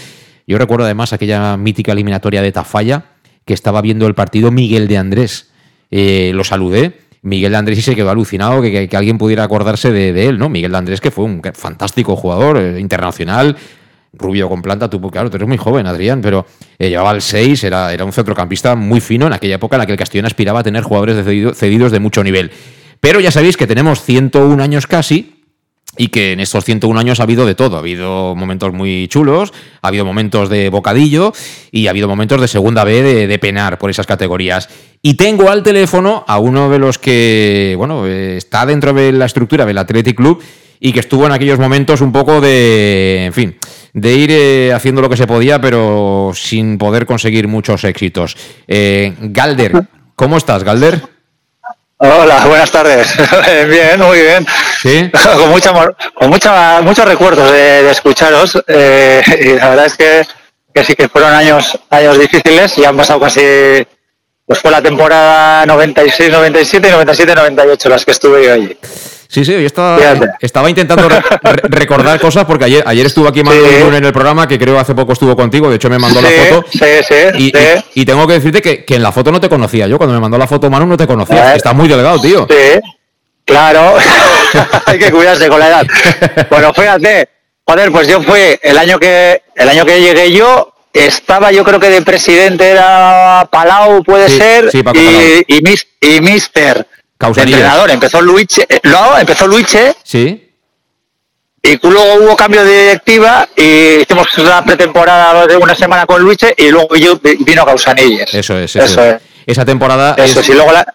Yo 0.45 0.58
recuerdo 0.58 0.86
además 0.86 1.13
aquella 1.13 1.58
mítica 1.58 1.93
eliminatoria 1.93 2.41
de 2.41 2.51
Tafalla, 2.51 3.05
que 3.45 3.53
estaba 3.53 3.82
viendo 3.82 4.05
el 4.05 4.13
partido 4.13 4.51
Miguel 4.51 4.88
de 4.88 4.97
Andrés 4.97 5.48
eh, 5.91 6.32
lo 6.34 6.43
saludé. 6.43 6.93
Miguel 7.21 7.52
de 7.52 7.58
Andrés 7.58 7.80
y 7.80 7.82
se 7.82 7.95
quedó 7.95 8.10
alucinado 8.10 8.62
que, 8.62 8.89
alguien 8.93 9.17
pudiera 9.17 9.43
acordarse 9.43 9.91
de, 9.91 10.28
él, 10.28 10.38
¿no? 10.38 10.47
Miguel 10.47 10.71
de 10.71 10.78
Andrés, 10.78 11.02
que 11.02 11.12
fue 11.12 11.25
un 11.25 11.41
fantástico 11.54 12.15
jugador 12.15 12.58
eh, 12.58 12.80
internacional, 12.80 13.58
rubio 14.13 14.47
con 14.47 14.62
planta, 14.62 14.89
tú, 14.89 15.02
claro, 15.12 15.30
tú 15.30 15.36
eres 15.36 15.47
muy 15.47 15.58
joven, 15.58 15.86
Adrián, 15.86 16.21
pero 16.21 16.45
eh, 16.78 16.89
llevaba 16.89 17.12
el 17.12 17.21
6, 17.21 17.63
era, 17.65 18.06
un 18.06 18.13
centrocampista 18.13 18.75
muy 18.75 19.02
fino 19.02 19.28
en 19.28 19.34
aquella 19.34 19.56
época 19.56 19.75
en 19.75 19.80
la 19.80 19.86
que 19.86 19.91
el 19.91 19.97
Castellón 19.97 20.28
aspiraba 20.28 20.62
a 20.62 20.63
tener 20.63 20.84
jugadores 20.84 21.25
cedidos 21.58 21.91
de 21.91 21.99
mucho 21.99 22.23
nivel. 22.23 22.52
Pero 23.02 23.19
ya 23.19 23.32
sabéis 23.32 23.58
que 23.58 23.67
tenemos 23.67 24.02
101 24.02 24.62
años 24.62 24.88
casi, 24.88 25.38
y 25.97 26.08
que 26.10 26.34
en 26.34 26.39
estos 26.39 26.65
101 26.65 26.99
años 26.99 27.19
ha 27.19 27.23
habido 27.23 27.45
de 27.45 27.56
todo. 27.56 27.75
Ha 27.75 27.80
habido 27.80 28.36
momentos 28.36 28.73
muy 28.73 29.08
chulos, 29.08 29.54
ha 29.82 29.88
habido 29.88 30.06
momentos 30.06 30.49
de 30.49 30.69
bocadillo 30.69 31.34
y 31.71 31.88
ha 31.88 31.89
habido 31.89 32.08
momentos 32.08 32.39
de 32.41 32.47
segunda 32.47 32.84
B 32.84 33.28
de, 33.28 33.39
penar 33.39 33.78
por 33.78 33.89
esas 33.89 34.08
categorías. 34.08 34.69
Y 35.02 35.15
tengo 35.15 35.49
al 35.49 35.63
teléfono 35.63 36.23
a 36.28 36.39
uno 36.39 36.69
de 36.69 36.80
los 36.80 36.97
que, 36.97 37.75
bueno, 37.78 38.06
está 38.08 38.65
dentro 38.65 38.93
de 38.93 39.12
la 39.12 39.25
estructura 39.25 39.65
del 39.65 39.78
Athletic 39.78 40.15
Club 40.15 40.43
y 40.80 40.93
que 40.93 40.99
estuvo 40.99 41.25
en 41.25 41.32
aquellos 41.32 41.60
momentos 41.60 42.02
un 42.02 42.12
poco 42.12 42.39
de, 42.39 43.25
en 43.25 43.34
fin, 43.34 43.58
de 43.93 44.13
ir 44.13 44.30
eh, 44.32 44.73
haciendo 44.73 45.02
lo 45.02 45.10
que 45.10 45.17
se 45.17 45.28
podía, 45.28 45.60
pero 45.60 46.32
sin 46.34 46.78
poder 46.78 47.06
conseguir 47.06 47.47
muchos 47.47 47.84
éxitos. 47.84 48.38
Eh, 48.67 49.13
Galder, 49.19 49.88
¿cómo 50.15 50.38
estás, 50.38 50.63
Galder? 50.63 51.18
Hola, 52.01 52.45
buenas 52.45 52.71
tardes. 52.71 53.13
bien, 53.67 53.99
muy 53.99 54.21
bien. 54.21 54.47
Sí. 54.81 55.12
con 55.38 55.49
mucha, 55.49 55.73
con 56.13 56.29
mucha, 56.29 56.79
muchos 56.81 57.05
recuerdos 57.05 57.51
de, 57.51 57.83
de 57.83 57.91
escucharos. 57.91 58.57
Eh, 58.67 59.21
y 59.41 59.59
la 59.59 59.69
verdad 59.69 59.85
es 59.85 59.97
que, 59.97 60.25
que, 60.73 60.85
sí 60.85 60.95
que 60.95 61.09
fueron 61.09 61.33
años, 61.33 61.77
años 61.89 62.17
difíciles 62.17 62.77
y 62.77 62.85
han 62.85 62.95
pasado 62.95 63.19
casi, 63.19 63.41
pues 64.45 64.59
fue 64.59 64.71
la 64.71 64.81
temporada 64.81 65.65
96, 65.65 66.31
97 66.31 66.88
y 66.88 66.91
97, 66.91 67.35
98 67.35 67.89
las 67.89 68.05
que 68.05 68.12
estuve 68.12 68.45
yo 68.45 68.53
allí. 68.53 68.77
Sí, 69.31 69.45
sí, 69.45 69.51
yo 69.51 69.59
estaba, 69.59 69.99
estaba 70.41 70.71
intentando 70.71 71.07
re 71.07 71.21
recordar 71.65 72.19
cosas 72.19 72.45
porque 72.45 72.65
ayer, 72.65 72.83
ayer 72.87 73.05
estuvo 73.05 73.27
aquí 73.27 73.43
Manu 73.43 73.61
sí. 73.63 73.95
en 73.95 74.03
el 74.03 74.11
programa 74.11 74.47
que 74.47 74.57
creo 74.57 74.79
hace 74.79 74.95
poco 74.95 75.13
estuvo 75.13 75.35
contigo, 75.35 75.69
de 75.69 75.75
hecho 75.75 75.87
me 75.87 75.99
mandó 75.99 76.19
sí, 76.19 76.25
la 76.25 76.43
foto. 76.45 76.67
Sí, 76.71 76.79
sí, 77.07 77.15
y, 77.37 77.43
sí. 77.51 77.83
Y, 77.93 78.01
y, 78.01 78.05
tengo 78.05 78.25
que 78.25 78.33
decirte 78.33 78.59
que, 78.59 78.83
que, 78.83 78.95
en 78.95 79.03
la 79.03 79.11
foto 79.11 79.31
no 79.31 79.39
te 79.39 79.47
conocía. 79.47 79.85
Yo 79.85 79.99
cuando 79.99 80.15
me 80.15 80.19
mandó 80.19 80.35
la 80.39 80.47
foto 80.47 80.67
Manu 80.71 80.87
no 80.87 80.97
te 80.97 81.05
conocía. 81.05 81.53
Está 81.53 81.73
muy 81.73 81.87
delgado, 81.87 82.19
tío. 82.19 82.47
Sí, 82.49 82.79
claro. 83.45 83.97
Hay 84.87 84.97
que 84.97 85.11
cuidarse 85.11 85.47
con 85.47 85.59
la 85.59 85.67
edad. 85.67 85.87
bueno, 86.49 86.73
fíjate, 86.73 87.29
joder, 87.67 87.91
pues 87.91 88.07
yo 88.07 88.23
fui 88.23 88.57
el 88.63 88.77
año 88.79 88.97
que 88.97 89.43
el 89.53 89.69
año 89.69 89.85
que 89.85 90.01
llegué 90.01 90.31
yo 90.31 90.73
estaba 90.91 91.51
yo 91.51 91.63
creo 91.63 91.79
que 91.79 91.91
de 91.91 92.01
presidente 92.01 92.67
era 92.67 93.47
Palau 93.51 94.03
puede 94.03 94.27
sí, 94.27 94.37
ser 94.37 94.71
sí, 94.71 94.81
y, 94.95 95.57
y, 95.57 95.61
mis, 95.61 95.87
y 96.01 96.19
Mister 96.19 96.87
de 97.19 97.41
entrenador 97.41 97.91
empezó 97.91 98.21
Luiche 98.21 98.65
no 98.84 99.17
empezó 99.17 99.47
Luiche 99.47 99.95
sí 100.03 100.45
y 101.62 101.77
luego 101.82 102.13
hubo 102.23 102.36
cambio 102.38 102.63
de 102.63 102.84
directiva 102.84 103.47
y 103.55 104.01
hicimos 104.01 104.38
la 104.38 104.63
pretemporada 104.63 105.45
de 105.45 105.58
una 105.58 105.75
semana 105.75 106.05
con 106.05 106.21
Luiche 106.21 106.53
y 106.58 106.69
luego 106.69 106.95
yo 106.95 107.19
vino 107.39 107.65
Causanilles 107.65 108.34
eso 108.34 108.58
es 108.58 108.75
eso, 108.75 108.86
eso 108.86 109.03
es. 109.03 109.21
esa 109.45 109.65
temporada 109.65 110.15
eso 110.17 110.39
es... 110.39 110.49
y 110.49 110.53
luego 110.53 110.71
la 110.71 110.86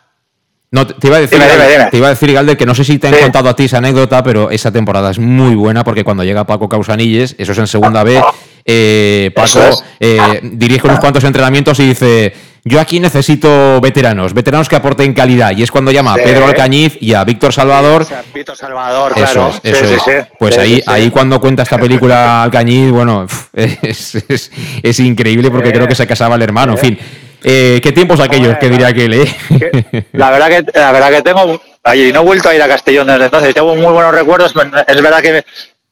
no, 0.75 0.85
te 0.89 1.07
iba 1.07 1.19
a 1.19 1.21
decir, 1.21 1.39
dime, 1.39 1.53
dime, 1.53 1.69
dime. 1.69 1.87
te 1.89 1.97
iba 1.99 2.09
a 2.09 2.11
decir, 2.11 2.33
Galder, 2.33 2.57
que 2.57 2.67
no 2.67 2.75
sé 2.75 2.83
si 2.83 2.99
te 2.99 3.07
han 3.07 3.15
sí. 3.15 3.21
contado 3.21 3.49
a 3.49 3.55
ti 3.55 3.67
esa 3.67 3.79
anécdota, 3.79 4.25
pero 4.25 4.51
esa 4.51 4.73
temporada 4.73 5.13
es 5.13 5.21
muy 5.21 5.55
buena 5.55 5.85
porque 5.85 6.03
cuando 6.03 6.25
llega 6.25 6.49
Paco 6.49 6.69
Causanilles, 6.69 7.37
eso 7.39 7.53
es 7.53 7.59
en 7.59 7.69
segunda 7.69 8.03
B, 8.03 8.21
eh, 8.65 9.31
Paco 9.37 9.61
es. 9.61 9.85
eh, 10.01 10.41
dirige 10.43 10.89
unos 10.89 10.99
cuantos 10.99 11.23
entrenamientos 11.23 11.79
y 11.79 11.87
dice, 11.91 12.35
yo 12.67 12.81
aquí 12.81 12.99
necesito 12.99 13.79
veteranos, 13.81 14.33
veteranos 14.33 14.69
que 14.69 14.77
aporten 14.77 15.13
calidad. 15.13 15.53
Y 15.57 15.63
es 15.63 15.71
cuando 15.71 15.91
llama 15.91 16.15
a 16.15 16.17
Pedro 16.17 16.47
Alcañiz 16.47 16.97
y 16.99 17.13
a 17.13 17.23
Víctor 17.23 17.53
Salvador. 17.53 18.07
Víctor 18.33 18.57
Salvador, 18.57 19.13
eso 19.15 19.33
claro. 19.33 19.61
Es, 19.63 19.83
eso 19.83 20.01
sí, 20.03 20.11
es. 20.11 20.27
Pues 20.39 20.57
ahí, 20.57 20.83
ahí 20.87 21.11
cuando 21.11 21.39
cuenta 21.41 21.63
esta 21.63 21.77
película 21.77 22.43
Alcañiz, 22.43 22.91
bueno, 22.91 23.27
es, 23.53 24.15
es, 24.15 24.51
es 24.83 25.01
increíble 25.01 25.51
porque 25.51 25.73
creo 25.73 25.87
que 25.87 25.95
se 25.95 26.07
casaba 26.07 26.37
el 26.37 26.43
hermano, 26.43 26.73
en 26.73 26.79
fin. 26.79 26.99
Eh, 27.47 27.81
¿Qué 27.83 27.93
tiempos 27.93 28.21
aquellos 28.21 28.57
que 28.57 28.71
diría 28.71 28.87
aquel, 28.87 29.13
eh? 29.13 30.07
La 30.13 30.31
verdad 30.31 30.49
que, 30.49 30.79
la 30.79 30.93
verdad 30.93 31.11
que 31.11 31.21
tengo, 31.21 31.61
y 31.95 32.11
no 32.11 32.21
he 32.21 32.25
vuelto 32.25 32.49
a 32.49 32.55
ir 32.55 32.63
a 32.63 32.69
Castellón 32.69 33.07
desde 33.07 33.27
entonces, 33.27 33.55
tengo 33.55 33.77
muy 33.77 33.93
buenos 33.93 34.15
recuerdos, 34.15 34.55
es 34.87 35.03
verdad 35.03 35.21
que 35.21 35.45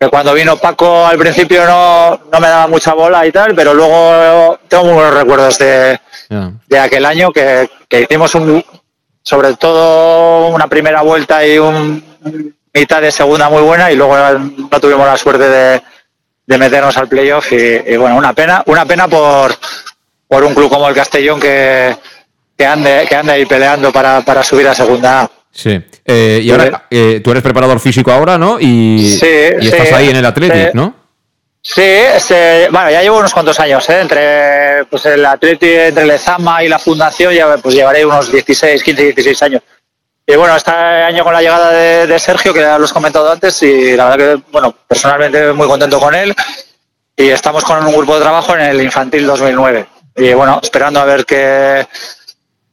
que 0.03 0.09
cuando 0.09 0.35
vino 0.35 0.57
Paco 0.57 1.07
al 1.07 1.17
principio 1.17 1.65
no, 1.65 2.23
no 2.33 2.41
me 2.41 2.49
daba 2.49 2.67
mucha 2.67 2.93
bola 2.93 3.25
y 3.25 3.31
tal, 3.31 3.55
pero 3.55 3.73
luego 3.73 4.59
tengo 4.67 4.87
muy 4.87 4.95
buenos 4.95 5.15
recuerdos 5.15 5.59
de, 5.59 5.97
de 6.69 6.79
aquel 6.79 7.05
año 7.05 7.33
que, 7.33 7.69
que 7.89 8.03
hicimos 8.03 8.35
un, 8.35 8.65
sobre 9.23 9.55
todo 9.55 10.49
una 10.49 10.67
primera 10.67 11.03
vuelta 11.03 11.47
y 11.47 11.59
un 11.59 12.03
mitad 12.75 13.03
de 13.03 13.13
segunda 13.13 13.49
muy 13.49 13.63
buena 13.63 13.93
y 13.93 13.97
luego 13.97 14.17
no 14.39 14.81
tuvimos 14.81 15.07
la 15.07 15.17
suerte 15.17 15.49
de, 15.49 15.83
de 16.47 16.59
meternos 16.59 16.97
al 16.97 17.09
playoff 17.09 17.53
y, 17.53 17.57
y, 17.57 17.97
bueno, 17.97 18.17
una 18.17 18.33
pena, 18.33 18.63
una 18.67 18.85
pena 18.85 19.09
por, 19.09 19.55
por 20.27 20.45
un 20.45 20.55
club 20.55 20.71
como 20.71 20.89
el 20.89 20.95
Castellón 20.95 21.39
que, 21.39 21.97
que 22.57 22.67
ande, 22.67 23.05
que 23.09 23.15
ande 23.15 23.33
ahí 23.33 23.47
peleando 23.47 23.93
para, 23.93 24.23
para 24.23 24.43
subir 24.43 24.67
a 24.69 24.75
segunda. 24.75 25.31
Sí. 25.51 25.79
Eh, 26.05 26.41
y 26.43 26.51
ahora, 26.51 26.87
eh, 26.91 27.21
tú 27.23 27.31
eres 27.31 27.43
preparador 27.43 27.79
físico 27.79 28.11
ahora, 28.11 28.39
¿no? 28.39 28.59
Y, 28.59 29.19
Sí, 29.21 29.27
y 29.61 29.69
estás 29.69 29.89
sí, 29.89 29.95
ahí 29.95 30.09
en 30.09 30.17
el 30.17 30.25
Athletic, 30.25 30.71
sí. 30.71 30.71
¿no? 30.73 31.02
Sí, 31.65 31.81
este, 31.81 32.69
bueno, 32.71 32.91
ya 32.91 33.03
llevo 33.03 33.19
unos 33.19 33.33
cuantos 33.33 33.59
años, 33.61 33.89
¿eh? 33.89 34.01
entre 34.01 34.85
pues 34.87 35.07
el 35.07 35.25
Atleti, 35.25 35.73
entre 35.73 36.03
el 36.03 36.11
Ezama 36.11 36.65
y 36.65 36.69
la 36.69 36.81
Fundación, 36.81 37.33
ya 37.33 37.57
pues 37.57 37.77
llevaré 37.77 38.05
unos 38.05 38.33
16, 38.33 38.83
15, 38.83 39.03
16 39.05 39.43
años. 39.45 39.63
Y 40.27 40.35
bueno, 40.35 40.57
este 40.57 40.73
año 40.73 41.23
con 41.23 41.33
la 41.33 41.41
llegada 41.41 41.71
de, 41.71 42.07
de 42.09 42.19
Sergio, 42.19 42.53
que 42.53 42.61
ya 42.61 42.79
lo 42.79 42.87
he 42.87 42.91
comentado 42.91 43.31
antes, 43.31 43.63
y 43.63 43.97
la 43.97 44.09
verdad 44.09 44.37
que, 44.37 44.43
bueno, 44.51 44.75
personalmente 44.89 45.53
muy 45.53 45.69
contento 45.69 46.01
con 46.01 46.15
él. 46.15 46.35
Y 47.17 47.29
estamos 47.29 47.65
con 47.65 47.85
un 47.85 47.93
grupo 47.93 48.17
de 48.17 48.23
trabajo 48.23 48.55
en 48.55 48.63
el 48.63 48.83
Infantil 48.83 49.27
2009. 49.27 49.87
Y 50.17 50.33
bueno, 50.35 50.59
esperando 50.63 51.01
a 51.01 51.05
ver 51.05 51.25
qué, 51.25 51.87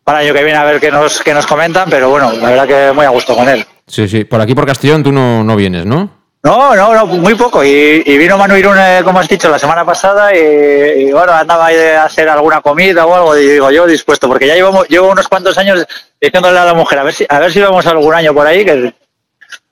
para 0.03 0.21
el 0.21 0.27
año 0.27 0.33
que 0.33 0.43
viene, 0.43 0.57
a 0.57 0.63
ver 0.63 0.79
qué 0.79 0.89
nos, 0.89 1.21
qué 1.21 1.33
nos 1.33 1.45
comentan, 1.45 1.89
pero 1.89 2.09
bueno, 2.09 2.31
la 2.33 2.49
verdad 2.49 2.67
que 2.67 2.91
muy 2.93 3.05
a 3.05 3.09
gusto 3.09 3.35
con 3.35 3.47
él. 3.49 3.63
Sí, 3.85 4.07
sí. 4.07 4.23
Por 4.25 4.41
aquí, 4.41 4.55
por 4.55 4.65
Castellón, 4.65 5.03
tú 5.03 5.11
no, 5.11 5.43
no 5.43 5.55
vienes, 5.55 5.85
¿no? 5.85 6.18
No, 6.41 6.73
no, 6.73 6.93
no, 6.93 7.05
muy 7.05 7.35
poco. 7.35 7.63
Y, 7.65 8.01
y 8.05 8.17
vino 8.17 8.37
Manu 8.37 8.55
Irún, 8.55 8.77
eh, 8.79 9.01
como 9.03 9.19
has 9.19 9.27
dicho, 9.27 9.49
la 9.49 9.59
semana 9.59 9.83
pasada 9.85 10.33
y, 10.33 10.39
y, 10.39 11.11
bueno, 11.11 11.33
andaba 11.33 11.65
ahí 11.65 11.75
de 11.75 11.97
hacer 11.97 12.29
alguna 12.29 12.61
comida 12.61 13.05
o 13.05 13.13
algo 13.13 13.37
y 13.37 13.45
digo 13.45 13.69
yo 13.71 13.85
dispuesto, 13.85 14.27
porque 14.29 14.47
ya 14.47 14.55
llevo, 14.55 14.85
llevo 14.85 15.09
unos 15.09 15.27
cuantos 15.27 15.57
años 15.57 15.85
diciéndole 16.19 16.57
a 16.57 16.63
la 16.65 16.73
mujer 16.73 16.99
a 16.99 17.03
ver 17.03 17.13
si 17.13 17.25
a 17.27 17.39
ver 17.39 17.51
si 17.51 17.59
vamos 17.59 17.85
algún 17.87 18.13
año 18.13 18.33
por 18.33 18.47
ahí, 18.47 18.63
que 18.63 18.93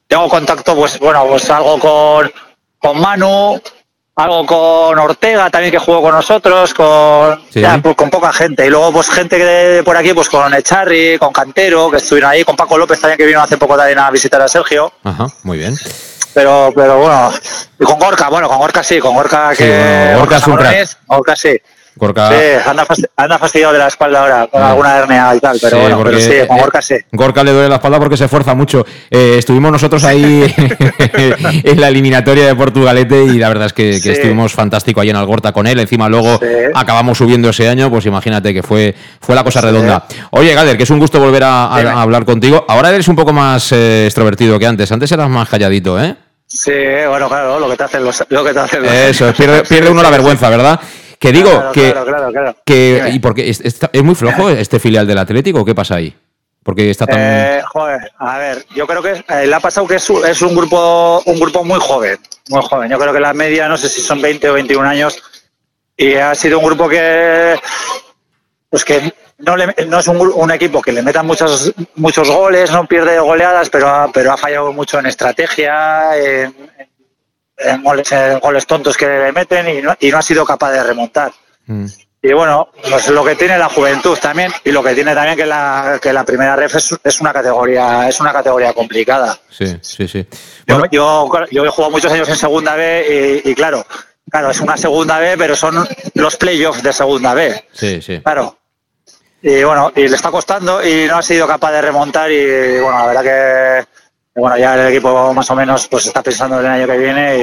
tengo 0.07 0.27
contacto, 0.27 0.75
pues 0.75 0.99
bueno, 0.99 1.25
pues 1.27 1.49
algo 1.49 1.79
con, 1.79 2.29
con 2.79 2.99
Manu, 2.99 3.61
algo 4.17 4.45
con 4.45 4.99
Ortega 4.99 5.49
también 5.49 5.71
que 5.71 5.79
jugó 5.79 6.01
con 6.01 6.15
nosotros, 6.15 6.73
con, 6.73 7.41
Sí. 7.49 7.61
ya, 7.61 7.79
pues, 7.81 7.95
con 7.95 8.09
poca 8.09 8.33
gente. 8.33 8.65
Y 8.65 8.69
luego 8.69 8.91
pues 8.91 9.09
gente 9.09 9.37
que 9.37 9.45
de 9.45 9.83
por 9.83 9.95
aquí, 9.95 10.13
pues 10.13 10.27
con 10.27 10.53
Echarri, 10.53 11.17
con 11.17 11.31
Cantero, 11.31 11.89
que 11.89 11.97
estuvieron 11.97 12.29
ahí, 12.31 12.43
con 12.43 12.57
Paco 12.57 12.77
López 12.77 12.99
también 12.99 13.17
que 13.17 13.25
vino 13.25 13.41
hace 13.41 13.57
poco 13.57 13.77
también 13.77 13.99
a 13.99 14.11
visitar 14.11 14.41
a 14.41 14.49
Sergio. 14.49 14.91
Ajá, 15.05 15.27
muy 15.43 15.57
bien. 15.59 15.73
Pero, 16.37 16.71
pero 16.75 16.99
bueno, 16.99 17.31
y 17.79 17.83
con 17.83 17.97
Gorka, 17.97 18.29
bueno, 18.29 18.47
con 18.47 18.59
Gorka 18.59 18.83
sí, 18.83 18.99
con 18.99 19.15
Gorka 19.15 19.55
Sí, 19.55 19.63
que. 19.63 19.69
bueno, 20.13 20.19
Gorka 20.19 20.37
es 20.37 20.47
un 20.47 20.55
crack. 20.55 20.87
Gorka 21.07 21.35
sí. 21.35 21.49
Gorka. 21.99 22.29
Sí, 22.29 22.35
anda, 22.69 22.85
fasti- 22.85 23.09
anda 23.17 23.39
fastidiado 23.39 23.73
de 23.73 23.79
la 23.79 23.87
espalda 23.87 24.19
ahora, 24.21 24.47
con 24.51 24.61
alguna 24.61 24.97
hernia 24.99 25.33
y 25.35 25.39
tal, 25.39 25.57
pero 25.59 25.77
Sí, 25.77 25.81
bueno, 25.81 26.03
pero 26.03 26.19
sí, 26.19 26.29
con 26.47 26.57
eh, 26.57 26.61
Gorka 26.61 26.79
sí. 26.83 26.95
Gorka 27.11 27.43
le 27.43 27.51
duele 27.53 27.69
la 27.69 27.75
espalda 27.77 27.97
porque 27.97 28.15
se 28.17 28.25
esfuerza 28.25 28.53
mucho. 28.53 28.85
Eh, 29.09 29.37
estuvimos 29.39 29.71
nosotros 29.71 30.03
ahí 30.03 30.43
en 31.63 31.81
la 31.81 31.87
eliminatoria 31.87 32.45
de 32.45 32.53
Portugalete 32.53 33.23
y 33.23 33.39
la 33.39 33.47
verdad 33.49 33.65
es 33.65 33.73
que, 33.73 33.89
que 33.93 33.99
Sí. 33.99 34.09
estuvimos 34.11 34.53
fantástico 34.53 35.01
ahí 35.01 35.09
en 35.09 35.15
Algorta 35.15 35.51
con 35.51 35.65
él. 35.65 35.79
Encima 35.79 36.07
luego 36.07 36.39
acabamos 36.75 37.17
subiendo 37.17 37.49
ese 37.49 37.67
año, 37.67 37.89
pues 37.89 38.05
imagínate 38.05 38.53
que 38.53 38.61
fue, 38.61 38.93
fue 39.19 39.33
la 39.33 39.43
cosa 39.43 39.61
redonda. 39.61 40.03
Oye, 40.29 40.53
Gader, 40.53 40.77
que 40.77 40.83
es 40.83 40.89
un 40.91 40.99
gusto 40.99 41.19
volver 41.19 41.45
a, 41.45 41.65
a- 41.65 41.79
a 41.93 42.01
hablar 42.03 42.25
contigo. 42.25 42.63
Ahora 42.67 42.91
eres 42.91 43.07
un 43.07 43.15
poco 43.15 43.33
más 43.33 43.71
eh, 43.71 44.05
extrovertido 44.05 44.59
que 44.59 44.67
antes. 44.67 44.91
Antes 44.91 45.11
eras 45.11 45.29
más 45.29 45.49
calladito, 45.49 45.99
¿eh? 45.99 46.15
Sí, 46.47 46.71
bueno, 47.07 47.27
claro, 47.27 47.59
lo 47.59 47.69
que 47.69 47.75
te 47.75 47.83
hacen 47.83 48.03
los. 48.05 48.23
Lo 48.29 48.43
que 48.43 48.53
te 48.53 48.59
hacen 48.59 48.81
los 48.83 48.91
Eso, 48.91 49.33
pierde, 49.33 49.63
pierde 49.63 49.89
uno 49.89 50.01
la 50.01 50.09
vergüenza, 50.09 50.49
¿verdad? 50.49 50.79
Que 51.19 51.31
digo 51.31 51.49
Claro, 51.49 51.71
que, 51.73 51.91
claro, 51.91 52.05
claro, 52.05 52.31
claro. 52.31 52.55
que 52.65 53.03
y 53.11 53.19
porque 53.19 53.49
es, 53.49 53.59
es 53.61 54.03
muy 54.03 54.15
flojo 54.15 54.49
este 54.51 54.79
filial 54.79 55.05
del 55.05 55.17
Atlético, 55.17 55.65
¿qué 55.65 55.75
pasa 55.75 55.95
ahí? 55.95 56.15
Porque 56.63 56.89
está 56.89 57.05
tan 57.05 57.17
Eh, 57.19 57.61
joder, 57.65 58.11
a 58.17 58.37
ver, 58.37 58.65
yo 58.75 58.85
creo 58.87 59.01
que 59.01 59.23
eh, 59.27 59.47
le 59.47 59.55
ha 59.55 59.59
pasado 59.59 59.87
que 59.87 59.95
es, 59.95 60.09
es 60.09 60.41
un 60.41 60.55
grupo 60.55 61.21
un 61.25 61.39
grupo 61.39 61.63
muy 61.63 61.79
joven, 61.79 62.17
muy 62.49 62.61
joven. 62.61 62.89
Yo 62.91 62.99
creo 62.99 63.13
que 63.13 63.19
la 63.19 63.33
media, 63.33 63.67
no 63.67 63.77
sé 63.77 63.89
si 63.89 64.01
son 64.01 64.21
20 64.21 64.49
o 64.49 64.53
21 64.53 64.87
años, 64.87 65.21
y 65.95 66.13
ha 66.15 66.35
sido 66.35 66.59
un 66.59 66.65
grupo 66.65 66.87
que, 66.87 67.55
pues 68.69 68.85
que 68.85 69.13
no, 69.39 69.55
le- 69.55 69.73
no 69.87 69.99
es 69.99 70.07
un, 70.07 70.51
equipo 70.51 70.81
que 70.81 70.91
le 70.91 71.01
metan 71.01 71.25
muchos 71.27 71.73
muchos 71.95 72.29
goles, 72.29 72.71
no 72.71 72.85
pierde 72.87 73.19
goleadas, 73.19 73.69
pero 73.69 73.87
ha, 73.87 74.11
pero 74.11 74.31
ha 74.33 74.37
fallado 74.37 74.71
mucho 74.73 74.99
en 74.99 75.05
estrategia, 75.05 76.17
en, 76.17 76.55
en- 76.77 76.89
en 77.59 77.83
goles, 77.83 78.11
en 78.11 78.39
goles 78.39 78.65
tontos 78.67 78.95
que 78.97 79.07
le 79.07 79.31
meten 79.31 79.67
y 79.69 79.81
no, 79.81 79.95
y 79.99 80.11
no 80.11 80.17
ha 80.17 80.21
sido 80.21 80.45
capaz 80.45 80.71
de 80.71 80.83
remontar. 80.83 81.31
Y 82.21 82.33
bueno, 82.33 82.69
pues 82.89 83.09
lo 83.09 83.23
que 83.23 83.35
tiene 83.35 83.57
la 83.57 83.69
juventud 83.69 84.17
también 84.19 84.51
y 84.63 84.71
lo 84.71 84.81
que 84.83 84.93
tiene 84.95 85.13
también 85.13 85.37
que 85.37 85.45
la, 85.45 85.99
que 86.01 86.11
la 86.13 86.23
primera 86.25 86.55
ref 86.55 86.75
es, 86.75 86.95
es 87.03 87.21
una 87.21 87.31
categoría 87.33 88.07
es 88.09 88.19
una 88.19 88.33
categoría 88.33 88.73
complicada. 88.73 89.37
Sí, 89.49 89.77
sí, 89.81 90.07
sí. 90.07 90.25
Yo, 90.65 90.83
yo, 90.91 91.29
yo 91.51 91.65
he 91.65 91.69
jugado 91.69 91.91
muchos 91.91 92.11
años 92.11 92.27
en 92.29 92.35
segunda 92.37 92.75
B 92.75 93.41
y, 93.45 93.49
y 93.51 93.55
claro, 93.55 93.85
claro, 94.29 94.49
es 94.51 94.59
una 94.59 94.77
segunda 94.77 95.19
B, 95.19 95.35
pero 95.37 95.55
son 95.55 95.87
los 96.15 96.35
playoffs 96.37 96.81
de 96.83 96.91
segunda 96.93 97.33
B, 97.33 97.65
Sí, 97.71 98.01
sí. 98.01 98.19
claro. 98.21 98.57
Y 99.41 99.63
bueno, 99.63 99.91
y 99.95 100.07
le 100.07 100.15
está 100.15 100.31
costando 100.31 100.85
y 100.85 101.05
no 101.07 101.17
ha 101.17 101.21
sido 101.21 101.47
capaz 101.47 101.71
de 101.71 101.81
remontar 101.81 102.31
y 102.31 102.79
bueno, 102.79 102.97
la 102.99 103.05
verdad 103.07 103.23
que 103.23 103.87
bueno, 104.39 104.57
ya 104.57 104.75
el 104.75 104.93
equipo 104.93 105.33
más 105.33 105.49
o 105.51 105.55
menos 105.55 105.87
pues 105.87 106.05
está 106.07 106.21
pensando 106.23 106.59
en 106.59 106.65
el 106.65 106.71
año 106.71 106.87
que 106.87 106.97
viene 106.97 107.37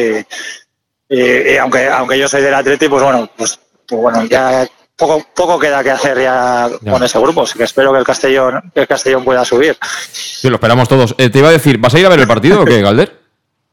y, 1.08 1.16
y- 1.16 1.52
y 1.52 1.56
aunque 1.56 1.88
aunque 1.88 2.18
yo 2.18 2.28
soy 2.28 2.42
del 2.42 2.54
Atleti, 2.54 2.88
pues 2.88 3.02
bueno, 3.02 3.28
pues, 3.36 3.58
pues 3.86 4.00
bueno, 4.00 4.24
ya 4.24 4.66
poco 4.96 5.24
poco 5.34 5.58
queda 5.58 5.82
que 5.82 5.90
hacer 5.90 6.18
ya, 6.20 6.68
Ya. 6.80 6.92
con 6.92 7.02
ese 7.02 7.18
grupo, 7.18 7.42
así 7.42 7.56
que 7.58 7.64
espero 7.64 7.92
que 7.92 7.98
el 7.98 8.04
Castellón 8.04 8.70
que 8.74 8.80
el 8.80 8.86
Castellón 8.88 9.24
pueda 9.24 9.44
subir. 9.44 9.76
Sí, 10.12 10.48
lo 10.48 10.56
esperamos 10.56 10.88
todos. 10.88 11.14
Eh, 11.18 11.30
te 11.30 11.38
iba 11.38 11.48
a 11.48 11.52
decir, 11.52 11.78
¿vas 11.78 11.94
a 11.94 11.98
ir 12.00 12.06
a 12.06 12.10
ver 12.10 12.20
el 12.20 12.28
partido 12.28 12.62
o 12.62 12.64
qué, 12.64 12.80
Galder? 12.82 13.20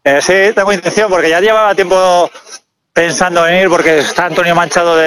Eh, 0.03 0.19
sí, 0.19 0.33
tengo 0.55 0.73
intención 0.73 1.11
porque 1.11 1.29
ya 1.29 1.39
llevaba 1.39 1.75
tiempo 1.75 2.27
pensando 2.93 3.47
en 3.47 3.63
ir 3.63 3.69
porque 3.69 3.99
está 3.99 4.25
Antonio 4.25 4.53
Manchado 4.53 4.95
de, 4.97 5.05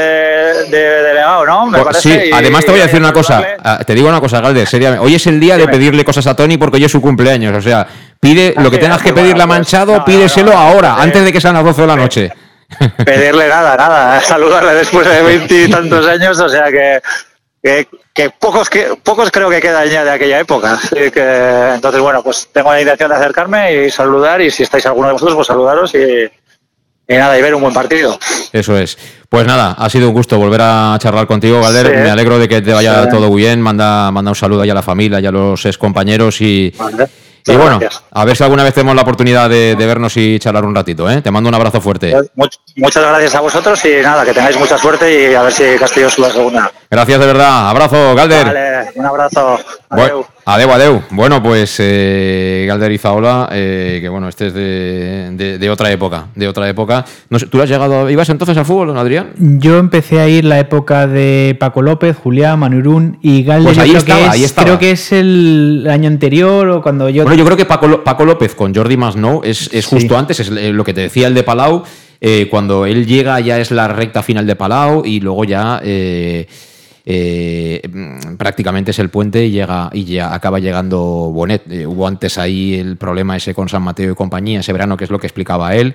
de 0.71 0.79
delegado, 1.03 1.45
¿no? 1.45 1.67
Me 1.67 1.81
Oh, 1.81 1.85
parece, 1.85 2.01
sí, 2.23 2.29
y- 2.29 2.33
además 2.33 2.65
te 2.65 2.71
voy 2.71 2.81
a 2.81 2.85
decir 2.85 3.01
una 3.01 3.13
cosa. 3.13 3.45
Ah, 3.63 3.79
Te 3.87 3.95
digo 3.95 4.09
una 4.09 4.21
cosa, 4.21 4.41
Galder, 4.41 4.67
seriamente. 4.67 5.05
Hoy 5.05 5.15
es 5.15 5.27
el 5.27 5.39
día 5.39 5.57
de 5.57 5.69
pedirle 5.69 6.05
cosas 6.05 6.27
a 6.27 6.35
Tony 6.35 6.57
porque 6.57 6.77
hoy 6.79 6.85
es 6.85 6.93
su 6.93 7.01
cumpleaños. 7.03 7.55
O 7.57 7.61
sea, 7.61 7.87
pide 8.21 8.55
lo 8.57 8.71
que 8.71 8.77
sí, 8.77 8.83
tengas 8.83 9.01
ah, 9.01 9.05
que 9.05 9.13
pues 9.13 9.23
pedirle 9.23 9.43
a 9.43 9.47
bueno, 9.47 9.61
Manchado, 9.61 9.93
no, 9.93 9.99
no, 9.99 10.05
pídeselo 10.05 10.53
no, 10.53 10.59
ahora, 10.59 10.97
eh, 10.99 11.03
antes 11.03 11.25
de 11.25 11.33
que 11.33 11.41
sean 11.41 11.55
las 11.55 11.65
12 11.65 11.81
de 11.83 11.87
la 11.87 11.97
noche. 11.97 12.33
pedirle 13.05 13.49
nada, 13.49 13.77
nada, 13.77 14.21
saludarle 14.23 14.75
después 14.75 15.07
de 15.09 15.23
veintitantos 15.23 16.07
años, 16.07 16.41
o 16.41 16.49
sea 16.49 16.71
que, 16.73 17.01
que, 17.63 17.87
que 18.15 18.31
pocos 18.31 18.71
que 18.71 18.97
pocos 19.03 19.31
creo 19.31 19.51
que 19.51 19.61
quedan 19.61 19.87
ya 19.89 20.03
de 20.05 20.11
aquella 20.11 20.41
época. 20.41 20.73
Así 20.73 21.11
que, 21.11 21.73
entonces, 21.75 22.01
bueno, 22.01 22.23
pues 22.23 22.49
tengo 22.53 22.73
la 22.73 22.81
intención 22.81 23.11
de 23.11 23.17
acercarme 23.17 23.75
y 23.85 23.91
saludar, 23.91 24.41
y 24.41 24.51
si 24.51 24.63
estáis 24.63 24.87
alguno 24.87 25.09
de 25.09 25.13
vosotros, 25.13 25.37
pues 25.37 25.47
saludaros 25.47 25.95
y, 25.95 26.31
y 27.09 27.15
nada, 27.15 27.39
y 27.39 27.43
ver 27.43 27.55
un 27.55 27.61
buen 27.63 27.75
partido. 27.75 28.19
Eso 28.53 28.77
es. 28.79 28.97
Pues 29.29 29.47
nada, 29.47 29.75
ha 29.79 29.91
sido 29.91 30.09
un 30.09 30.15
gusto 30.15 30.39
volver 30.39 30.61
a 30.63 30.97
charlar 31.01 31.27
contigo, 31.27 31.61
Galder. 31.61 31.87
Sí. 31.89 31.93
Me 31.93 32.11
alegro 32.11 32.39
de 32.39 32.49
que 32.49 32.63
te 32.63 32.73
vaya 32.73 33.03
Sí. 33.05 33.09
todo 33.11 33.33
bien. 33.35 33.61
Manda, 33.61 34.11
manda 34.11 34.31
un 34.31 34.35
saludo 34.37 34.63
ahí 34.63 34.71
a 34.71 34.75
la 34.75 34.83
familia 34.83 35.21
y 35.21 35.27
a 35.27 35.31
los 35.33 35.65
ex 35.67 35.77
compañeros 35.77 36.41
y, 36.41 36.73
y 37.47 37.57
bueno, 37.57 37.79
gracias. 37.79 38.03
a 38.11 38.25
ver 38.25 38.37
si 38.37 38.43
alguna 38.45 38.63
vez 38.65 38.73
tenemos 38.73 38.95
la 38.97 39.03
oportunidad 39.03 39.51
de, 39.51 39.75
de 39.77 39.87
vernos 39.87 40.17
y 40.17 40.39
charlar 40.39 40.65
un 40.65 40.75
ratito. 40.75 41.11
¿eh? 41.11 41.21
Te 41.21 41.31
mando 41.31 41.49
un 41.49 41.55
abrazo 41.55 41.81
fuerte. 41.81 42.15
Much- 42.37 42.59
muchas 42.77 43.03
gracias 43.05 43.35
a 43.35 43.41
vosotros 43.41 43.85
y 43.85 44.01
nada, 44.03 44.25
que 44.25 44.33
tengáis 44.33 44.57
mucha 44.59 44.79
suerte 44.79 45.31
y 45.31 45.35
a 45.35 45.43
ver 45.43 45.53
si 45.53 45.65
Castillo 45.79 46.09
sube 46.09 46.29
a 46.29 46.31
segunda. 46.31 46.73
Gracias 46.91 47.19
de 47.21 47.27
verdad. 47.27 47.69
Abrazo, 47.71 48.15
Galder. 48.15 48.47
Vale, 48.47 48.91
un 48.95 49.05
abrazo. 49.07 49.59
Bu- 49.91 50.27
Adeu, 50.47 50.71
adeu. 50.73 51.01
Bueno, 51.11 51.43
pues 51.43 51.77
eh, 51.79 52.67
Galder 52.69 52.93
Izaola, 52.93 53.49
eh, 53.51 53.99
que 54.03 54.11
bueno, 54.11 54.29
este 54.29 54.49
es 54.49 54.53
de, 54.55 55.31
de- 55.33 55.59
de 55.59 55.71
otra 55.71 55.91
época, 55.91 56.27
de 56.35 56.47
otra 56.47 56.69
época. 56.69 57.03
No 57.31 57.39
sé, 57.39 57.47
¿Tú 57.47 57.63
has 57.63 57.69
llegado, 57.71 58.11
ibas 58.11 58.29
entonces 58.29 58.55
al 58.59 58.67
fútbol, 58.67 58.89
don 58.89 58.99
Adrián? 58.99 59.31
Yo 59.39 59.79
empecé 59.79 60.21
a 60.21 60.29
ir 60.29 60.45
la 60.45 60.59
época 60.59 61.07
de 61.07 61.57
Paco 61.59 61.81
López, 61.81 62.15
Julián, 62.23 62.59
Manurún 62.59 63.19
y 63.23 63.43
Galde. 63.43 63.65
Pues 63.65 63.77
yo 63.79 63.83
ahí 63.85 63.89
creo, 63.89 63.99
estaba, 64.01 64.19
que 64.21 64.27
es, 64.27 64.31
ahí 64.33 64.45
estaba. 64.45 64.67
creo 64.67 64.79
que 64.79 64.91
es 64.91 65.13
el 65.13 65.87
año 65.91 66.09
anterior 66.09 66.69
o 66.69 66.83
cuando 66.83 67.09
yo. 67.09 67.23
Bueno, 67.23 67.39
yo 67.39 67.45
creo 67.47 67.57
que 67.57 67.65
Paco, 67.65 68.25
López 68.27 68.55
con 68.55 68.75
Jordi 68.75 68.99
Masnou 68.99 69.41
es, 69.45 69.71
es 69.73 69.87
justo 69.87 70.19
antes, 70.19 70.41
es 70.41 70.51
lo 70.51 70.85
que 70.85 70.93
te 70.93 71.01
decía 71.01 71.27
el 71.27 71.33
de 71.33 71.43
Palau. 71.43 71.85
eh, 72.21 72.49
cuando 72.51 72.85
él 72.85 73.07
llega 73.07 73.41
ya 73.41 73.59
es 73.59 73.71
la 73.71 73.89
recta 73.89 74.23
final 74.23 74.47
de 74.47 74.57
Palau 74.57 75.05
y 75.07 75.21
luego 75.21 75.45
ya 75.45 75.81
eh, 75.83 76.47
eh, 77.05 77.83
prácticamente 78.39 78.93
es 78.93 78.99
el 78.99 79.11
puente 79.11 79.45
y 79.45 79.51
llega 79.51 79.91
y 79.93 80.05
ya 80.05 80.35
acaba 80.35 80.59
llegando 80.59 80.99
Bonet. 80.99 81.63
Eh, 81.71 81.87
hubo 81.87 82.07
antes 82.07 82.39
ahí 82.39 82.75
el 82.75 82.97
problema 82.97 83.37
ese 83.37 83.55
con 83.55 83.69
San 83.69 83.83
Mateo 83.83 84.13
y 84.13 84.15
compañía, 84.15 84.61
ese 84.61 84.73
verano, 84.73 84.97
que 84.97 85.05
es 85.05 85.11
lo 85.11 85.19
que 85.19 85.27
explicaba 85.27 85.75
él. 85.75 85.95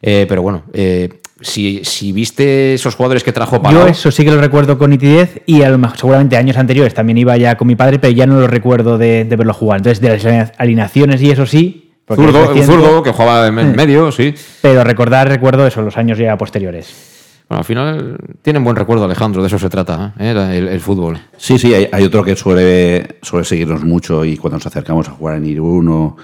Eh, 0.00 0.26
pero 0.28 0.42
bueno, 0.42 0.62
eh, 0.72 1.20
si, 1.40 1.84
si 1.84 2.12
viste 2.12 2.74
esos 2.74 2.94
jugadores 2.94 3.24
que 3.24 3.32
trajo 3.32 3.60
Palau. 3.60 3.82
Yo 3.82 3.88
eso 3.88 4.10
sí 4.10 4.24
que 4.24 4.30
lo 4.30 4.40
recuerdo 4.40 4.78
con 4.78 4.90
nitidez 4.90 5.42
y 5.44 5.62
a 5.62 5.70
lo 5.70 5.78
mejor 5.78 5.98
seguramente 5.98 6.36
años 6.36 6.56
anteriores 6.56 6.94
también 6.94 7.18
iba 7.18 7.36
ya 7.36 7.56
con 7.56 7.66
mi 7.66 7.76
padre, 7.76 7.98
pero 7.98 8.12
ya 8.12 8.26
no 8.26 8.40
lo 8.40 8.46
recuerdo 8.46 8.96
de, 8.96 9.24
de 9.24 9.36
verlo 9.36 9.52
jugar. 9.52 9.78
Entonces, 9.78 10.00
de 10.00 10.08
las 10.10 10.52
alineaciones 10.56 11.20
y 11.20 11.30
eso 11.30 11.46
sí, 11.46 11.88
Zurdo, 12.14 12.46
reciente, 12.46 12.72
zurdo 12.72 13.02
que 13.02 13.12
jugaba 13.12 13.48
en 13.48 13.54
medio, 13.76 14.10
sí. 14.10 14.34
Pero 14.62 14.82
recordar, 14.82 15.28
recuerdo 15.28 15.66
eso, 15.66 15.82
los 15.82 15.96
años 15.96 16.16
ya 16.16 16.36
posteriores. 16.38 17.17
Bueno, 17.48 17.60
al 17.60 17.64
final 17.64 18.18
tienen 18.42 18.62
buen 18.62 18.76
recuerdo, 18.76 19.04
Alejandro, 19.04 19.40
de 19.42 19.46
eso 19.48 19.58
se 19.58 19.70
trata, 19.70 20.14
¿eh? 20.18 20.30
El, 20.70 20.80
fútbol. 20.80 21.18
Sí, 21.38 21.58
sí, 21.58 21.72
hay, 21.72 21.88
hay 21.90 22.04
otro 22.04 22.22
que 22.22 22.36
suele, 22.36 23.16
suele 23.22 23.44
seguirnos 23.46 23.84
mucho 23.84 24.24
y 24.24 24.36
cuando 24.36 24.56
nos 24.58 24.66
acercamos 24.66 25.08
a 25.08 25.12
jugar 25.12 25.36
en 25.38 25.46
Irún 25.46 25.88
o, 25.88 26.16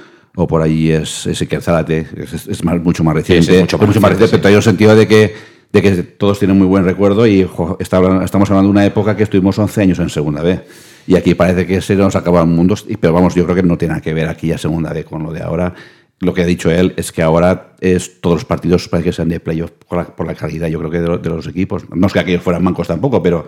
por 0.46 0.60
allí 0.60 0.90
es, 0.92 1.26
es 1.26 1.40
Iker 1.40 1.62
Zárate, 1.62 2.06
es, 2.16 2.46
es 2.46 2.64
más- 2.64 2.78
mucho 2.82 3.02
más 3.04 3.14
reciente. 3.14 3.46
sí, 3.46 3.54
es 3.54 3.60
mucho 3.62 4.00
más 4.00 4.10
reciente, 4.10 4.36
pero 4.38 4.48
hay 4.48 4.54
un 4.56 4.62
sentido 4.62 4.94
de 4.94 5.08
que, 5.08 5.34
de 5.72 5.82
que 5.82 5.90
todos 6.02 6.38
tienen 6.38 6.58
muy 6.58 6.66
buen 6.66 6.84
recuerdo 6.84 7.26
y 7.26 7.44
jo, 7.44 7.78
está 7.80 7.96
hablando- 7.96 8.22
estamos 8.22 8.50
hablando 8.50 8.68
de 8.68 8.72
una 8.72 8.84
época 8.84 9.16
que 9.16 9.22
estuvimos 9.22 9.58
11 9.58 9.80
años 9.80 9.98
en 10.00 10.10
Segunda 10.10 10.42
B. 10.42 10.60
Y 11.06 11.16
aquí 11.16 11.34
parece 11.34 11.66
que 11.66 11.80
se 11.80 11.96
nos 11.96 12.16
acaba 12.16 12.40
el 12.40 12.46
mundo, 12.48 12.74
pero 13.00 13.12
vamos, 13.12 13.34
yo 13.34 13.44
creo 13.44 13.56
que 13.56 13.62
no 13.62 13.76
tiene 13.78 13.92
nada 13.92 14.02
que 14.02 14.12
ver 14.14 14.28
aquí 14.28 14.52
a 14.52 14.58
Segunda 14.58 14.92
B 14.92 15.04
con 15.04 15.22
lo 15.22 15.32
de 15.32 15.42
ahora. 15.42 15.72
Lo 16.20 16.32
que 16.32 16.42
ha 16.42 16.46
dicho 16.46 16.70
él 16.70 16.94
es 16.96 17.12
que 17.12 17.22
ahora 17.22 17.74
es 17.80 18.20
todos 18.20 18.36
los 18.36 18.44
partidos 18.44 18.88
parece 18.88 19.10
que 19.10 19.12
sean 19.12 19.28
de 19.28 19.40
playoff 19.40 19.72
por 19.88 19.98
la, 19.98 20.04
por 20.04 20.26
la 20.26 20.34
calidad, 20.34 20.68
yo 20.68 20.78
creo 20.78 20.90
que 20.90 21.00
de, 21.00 21.18
de 21.18 21.28
los 21.28 21.46
equipos. 21.46 21.84
No 21.90 22.06
es 22.06 22.12
que 22.12 22.20
aquellos 22.20 22.42
fueran 22.42 22.62
mancos 22.62 22.88
tampoco, 22.88 23.22
pero 23.22 23.46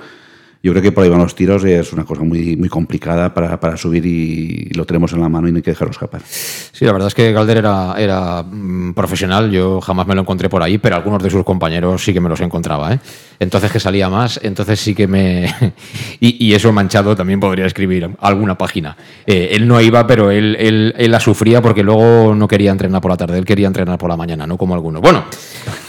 yo 0.62 0.72
creo 0.72 0.82
que 0.82 0.92
por 0.92 1.04
ahí 1.04 1.10
van 1.10 1.20
los 1.20 1.34
tiros 1.34 1.64
y 1.64 1.72
es 1.72 1.92
una 1.92 2.04
cosa 2.04 2.22
muy, 2.22 2.56
muy 2.56 2.68
complicada 2.68 3.32
para, 3.32 3.60
para 3.60 3.76
subir 3.76 4.04
y 4.04 4.70
lo 4.74 4.84
tenemos 4.84 5.12
en 5.12 5.20
la 5.20 5.28
mano 5.28 5.48
y 5.48 5.52
no 5.52 5.58
hay 5.58 5.62
que 5.62 5.70
dejarlo 5.70 5.92
escapar. 5.92 6.22
Sí, 6.26 6.84
la 6.84 6.92
verdad 6.92 7.08
es 7.08 7.14
que 7.14 7.32
Galder 7.32 7.58
era, 7.58 7.94
era 7.98 8.42
mm, 8.42 8.92
profesional, 8.94 9.50
yo 9.50 9.80
jamás 9.80 10.06
me 10.06 10.14
lo 10.14 10.22
encontré 10.22 10.48
por 10.48 10.62
ahí, 10.62 10.78
pero 10.78 10.96
algunos 10.96 11.22
de 11.22 11.30
sus 11.30 11.44
compañeros 11.44 12.02
sí 12.02 12.12
que 12.12 12.20
me 12.20 12.28
los 12.28 12.40
encontraba. 12.40 12.92
¿eh? 12.94 13.00
Entonces 13.38 13.70
que 13.70 13.78
salía 13.80 14.08
más, 14.08 14.40
entonces 14.42 14.80
sí 14.80 14.94
que 14.94 15.06
me... 15.06 15.54
y, 16.20 16.52
eso 16.56 16.72
manchado 16.72 17.14
también 17.14 17.38
podría 17.38 17.66
escribir 17.66 18.10
alguna 18.20 18.56
página. 18.56 18.96
Eh, 19.26 19.50
él 19.52 19.68
no 19.68 19.80
iba, 19.80 20.06
pero 20.06 20.30
él, 20.30 20.56
él, 20.58 20.94
él 20.96 21.10
la 21.10 21.20
sufría 21.20 21.60
porque 21.60 21.82
luego 21.82 22.34
no 22.34 22.48
quería 22.48 22.70
entrenar 22.70 23.00
por 23.00 23.10
la 23.10 23.16
tarde, 23.16 23.38
él 23.38 23.44
quería 23.44 23.66
entrenar 23.66 23.98
por 23.98 24.08
la 24.08 24.16
mañana, 24.16 24.46
no 24.46 24.56
como 24.56 24.74
algunos. 24.74 25.02
Bueno, 25.02 25.24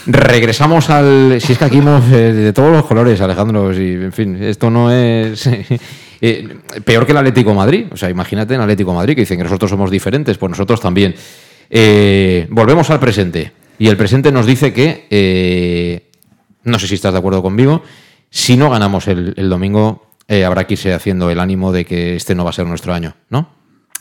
regresamos 0.08 0.88
al... 0.90 1.38
Si 1.40 1.52
es 1.52 1.58
que 1.58 1.64
aquí 1.66 1.78
hemos 1.78 2.02
eh, 2.10 2.32
de 2.32 2.52
todos 2.52 2.72
los 2.72 2.84
colores, 2.86 3.20
Alejandro, 3.20 3.72
y, 3.72 3.92
en 3.92 4.12
fin, 4.12 4.42
esto 4.42 4.70
no 4.70 4.90
es... 4.90 5.48
Eh, 6.20 6.56
peor 6.84 7.06
que 7.06 7.12
el 7.12 7.18
Atlético 7.18 7.54
Madrid. 7.54 7.86
O 7.92 7.96
sea, 7.96 8.10
imagínate 8.10 8.52
en 8.52 8.60
Atlético 8.60 8.92
Madrid 8.92 9.14
que 9.14 9.20
dicen 9.20 9.38
que 9.38 9.44
nosotros 9.44 9.70
somos 9.70 9.88
diferentes, 9.88 10.36
pues 10.36 10.50
nosotros 10.50 10.80
también. 10.80 11.14
Eh, 11.70 12.48
volvemos 12.50 12.90
al 12.90 12.98
presente. 12.98 13.52
Y 13.78 13.86
el 13.86 13.96
presente 13.96 14.32
nos 14.32 14.44
dice 14.44 14.72
que, 14.72 16.10
no 16.64 16.76
sé 16.80 16.88
si 16.88 16.96
estás 16.96 17.12
de 17.12 17.20
acuerdo 17.20 17.40
conmigo, 17.40 17.84
si 18.30 18.56
no 18.56 18.68
ganamos 18.68 19.06
el, 19.06 19.48
domingo, 19.48 20.08
habrá 20.44 20.66
que 20.66 20.74
irse 20.74 20.92
haciendo 20.92 21.30
el 21.30 21.38
ánimo 21.38 21.70
de 21.70 21.84
que 21.84 22.16
este 22.16 22.34
no 22.34 22.42
va 22.42 22.50
a 22.50 22.52
ser 22.52 22.66
nuestro 22.66 22.92
año, 22.92 23.14
¿no? 23.30 23.50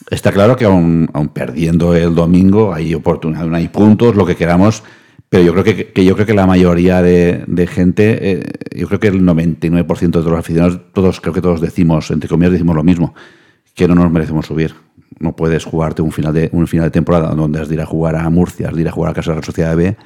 Está 0.09 0.31
claro 0.31 0.55
que 0.55 0.65
aún, 0.65 1.07
perdiendo 1.35 1.95
el 1.95 2.15
domingo 2.15 2.73
hay 2.73 2.95
oportunidad, 2.95 3.53
hay 3.53 3.67
puntos, 3.67 4.15
lo 4.15 4.25
que 4.25 4.35
queramos, 4.35 4.81
pero 5.29 5.43
yo 5.43 5.51
creo 5.53 5.63
que, 5.63 5.87
que 5.91 6.05
yo 6.05 6.13
creo 6.15 6.25
que 6.25 6.33
la 6.33 6.47
mayoría 6.47 7.01
de, 7.01 7.43
de 7.47 7.67
gente, 7.67 8.31
eh, 8.31 8.43
yo 8.75 8.87
creo 8.87 8.99
que 8.99 9.07
el 9.09 9.21
99% 9.23 10.23
de 10.23 10.29
los 10.29 10.39
aficionados, 10.39 10.79
todos 10.93 11.19
creo 11.19 11.33
que 11.33 11.41
todos 11.41 11.59
decimos, 11.61 12.09
entre 12.11 12.29
comillas 12.29 12.53
decimos 12.53 12.75
lo 12.75 12.83
mismo, 12.83 13.13
que 13.75 13.87
no 13.87 13.95
nos 13.95 14.11
merecemos 14.11 14.45
subir. 14.45 14.73
No 15.19 15.35
puedes 15.35 15.65
jugarte 15.65 16.01
un 16.01 16.11
final 16.11 16.33
de 16.33 16.49
un 16.53 16.67
final 16.67 16.85
de 16.87 16.91
temporada 16.91 17.29
donde 17.33 17.59
has 17.59 17.67
de 17.67 17.75
ir 17.75 17.81
a 17.81 17.85
jugar 17.85 18.15
a 18.15 18.29
Murcia, 18.29 18.69
has 18.69 18.75
de 18.75 18.81
ir 18.81 18.87
a 18.87 18.91
jugar 18.91 19.11
a 19.11 19.13
Casa 19.15 19.31
de 19.31 19.37
la 19.37 19.43
Sociedad 19.43 19.75
B 19.75 19.97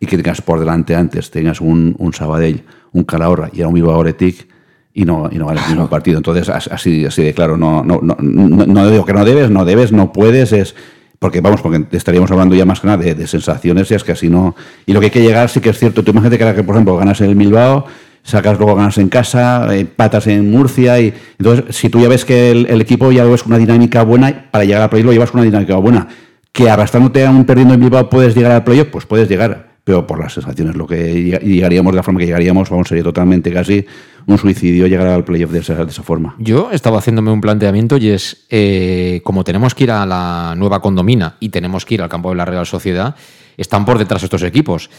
y 0.00 0.06
que 0.06 0.16
tengas 0.16 0.40
por 0.42 0.58
delante 0.58 0.94
antes, 0.94 1.30
tengas 1.30 1.60
un, 1.60 1.94
un 1.98 2.12
Sabadell, 2.12 2.62
un 2.92 3.04
Calahorra 3.04 3.50
y 3.52 3.62
a 3.62 3.68
un 3.68 3.74
Bilbao 3.74 4.00
Athletic 4.00 4.48
y 4.94 5.04
no, 5.04 5.28
y 5.30 5.36
no 5.36 5.46
ganas 5.46 5.68
ningún 5.68 5.88
partido. 5.88 6.16
Entonces, 6.18 6.48
as- 6.48 6.68
así, 6.68 7.04
así 7.04 7.22
de 7.22 7.34
claro, 7.34 7.56
no, 7.56 7.84
no, 7.84 8.00
no, 8.02 8.16
no, 8.20 8.66
no 8.66 8.90
digo 8.90 9.04
que 9.04 9.12
no 9.12 9.24
debes, 9.24 9.50
no 9.50 9.64
debes, 9.64 9.92
no 9.92 10.12
puedes, 10.12 10.52
es 10.52 10.74
porque 11.18 11.40
vamos, 11.40 11.60
porque 11.60 11.84
estaríamos 11.96 12.30
hablando 12.30 12.54
ya 12.54 12.64
más 12.64 12.80
que 12.80 12.86
nada 12.86 13.02
de, 13.02 13.26
sensaciones 13.26 13.90
y 13.90 13.94
es 13.94 14.04
que 14.04 14.12
así 14.12 14.28
no. 14.28 14.54
Y 14.84 14.92
lo 14.92 15.00
que 15.00 15.06
hay 15.06 15.10
que 15.10 15.22
llegar 15.22 15.48
sí 15.48 15.60
que 15.60 15.70
es 15.70 15.78
cierto. 15.78 16.02
Tú 16.02 16.10
imagínate 16.12 16.38
que, 16.38 16.44
ahora 16.44 16.56
que, 16.56 16.62
por 16.62 16.74
ejemplo, 16.74 16.96
ganas 16.96 17.20
en 17.20 17.30
el 17.30 17.34
Bilbao, 17.34 17.86
sacas 18.22 18.58
luego 18.58 18.74
ganas 18.74 18.98
en 18.98 19.08
casa, 19.08 19.68
patas 19.96 20.26
en 20.26 20.50
Murcia 20.50 21.00
y 21.00 21.14
entonces 21.38 21.76
si 21.76 21.88
tú 21.88 22.00
ya 22.00 22.08
ves 22.08 22.24
que 22.24 22.50
el, 22.50 22.80
equipo 22.80 23.12
ya 23.12 23.24
lo 23.24 23.30
ves 23.30 23.42
con 23.42 23.52
una 23.52 23.58
dinámica 23.58 24.02
buena, 24.02 24.46
para 24.50 24.64
llegar 24.64 24.82
al 24.82 24.90
playoff 24.90 25.06
lo 25.06 25.12
llevas 25.12 25.30
con 25.30 25.40
una 25.40 25.46
dinámica 25.46 25.76
buena. 25.76 26.08
Que 26.52 26.70
arrastrándote 26.70 27.24
a 27.24 27.30
un 27.30 27.44
perdiendo 27.44 27.74
en 27.74 27.80
Bilbao 27.80 28.08
puedes 28.08 28.34
llegar 28.34 28.52
al 28.52 28.64
playoff, 28.64 28.88
pues 28.88 29.06
puedes 29.06 29.28
llegar 29.28 29.76
pero 29.86 30.04
por 30.04 30.18
las 30.18 30.32
sensaciones, 30.32 30.74
lo 30.74 30.84
que 30.84 31.38
llegaríamos 31.40 31.92
de 31.92 31.96
la 31.98 32.02
forma 32.02 32.18
que 32.18 32.26
llegaríamos, 32.26 32.68
vamos, 32.68 32.88
sería 32.88 33.04
totalmente 33.04 33.52
casi 33.52 33.86
un 34.26 34.38
suicidio 34.38 34.86
llegar 34.86 35.06
al 35.06 35.24
playoff 35.24 35.52
de 35.52 35.60
esa, 35.60 35.84
de 35.84 35.90
esa 35.90 36.02
forma. 36.02 36.34
Yo 36.38 36.70
estaba 36.72 36.98
haciéndome 36.98 37.30
un 37.30 37.40
planteamiento 37.40 37.96
y 37.96 38.08
es, 38.08 38.46
eh, 38.50 39.20
como 39.24 39.44
tenemos 39.44 39.74
que 39.74 39.84
ir 39.84 39.90
a 39.92 40.04
la 40.04 40.54
nueva 40.56 40.80
condomina 40.80 41.36
y 41.38 41.50
tenemos 41.50 41.84
que 41.84 41.94
ir 41.94 42.02
al 42.02 42.08
campo 42.08 42.30
de 42.30 42.36
la 42.36 42.44
Real 42.44 42.66
Sociedad, 42.66 43.14
están 43.56 43.84
por 43.84 43.98
detrás 43.98 44.22
estos 44.22 44.42
equipos. 44.42 44.90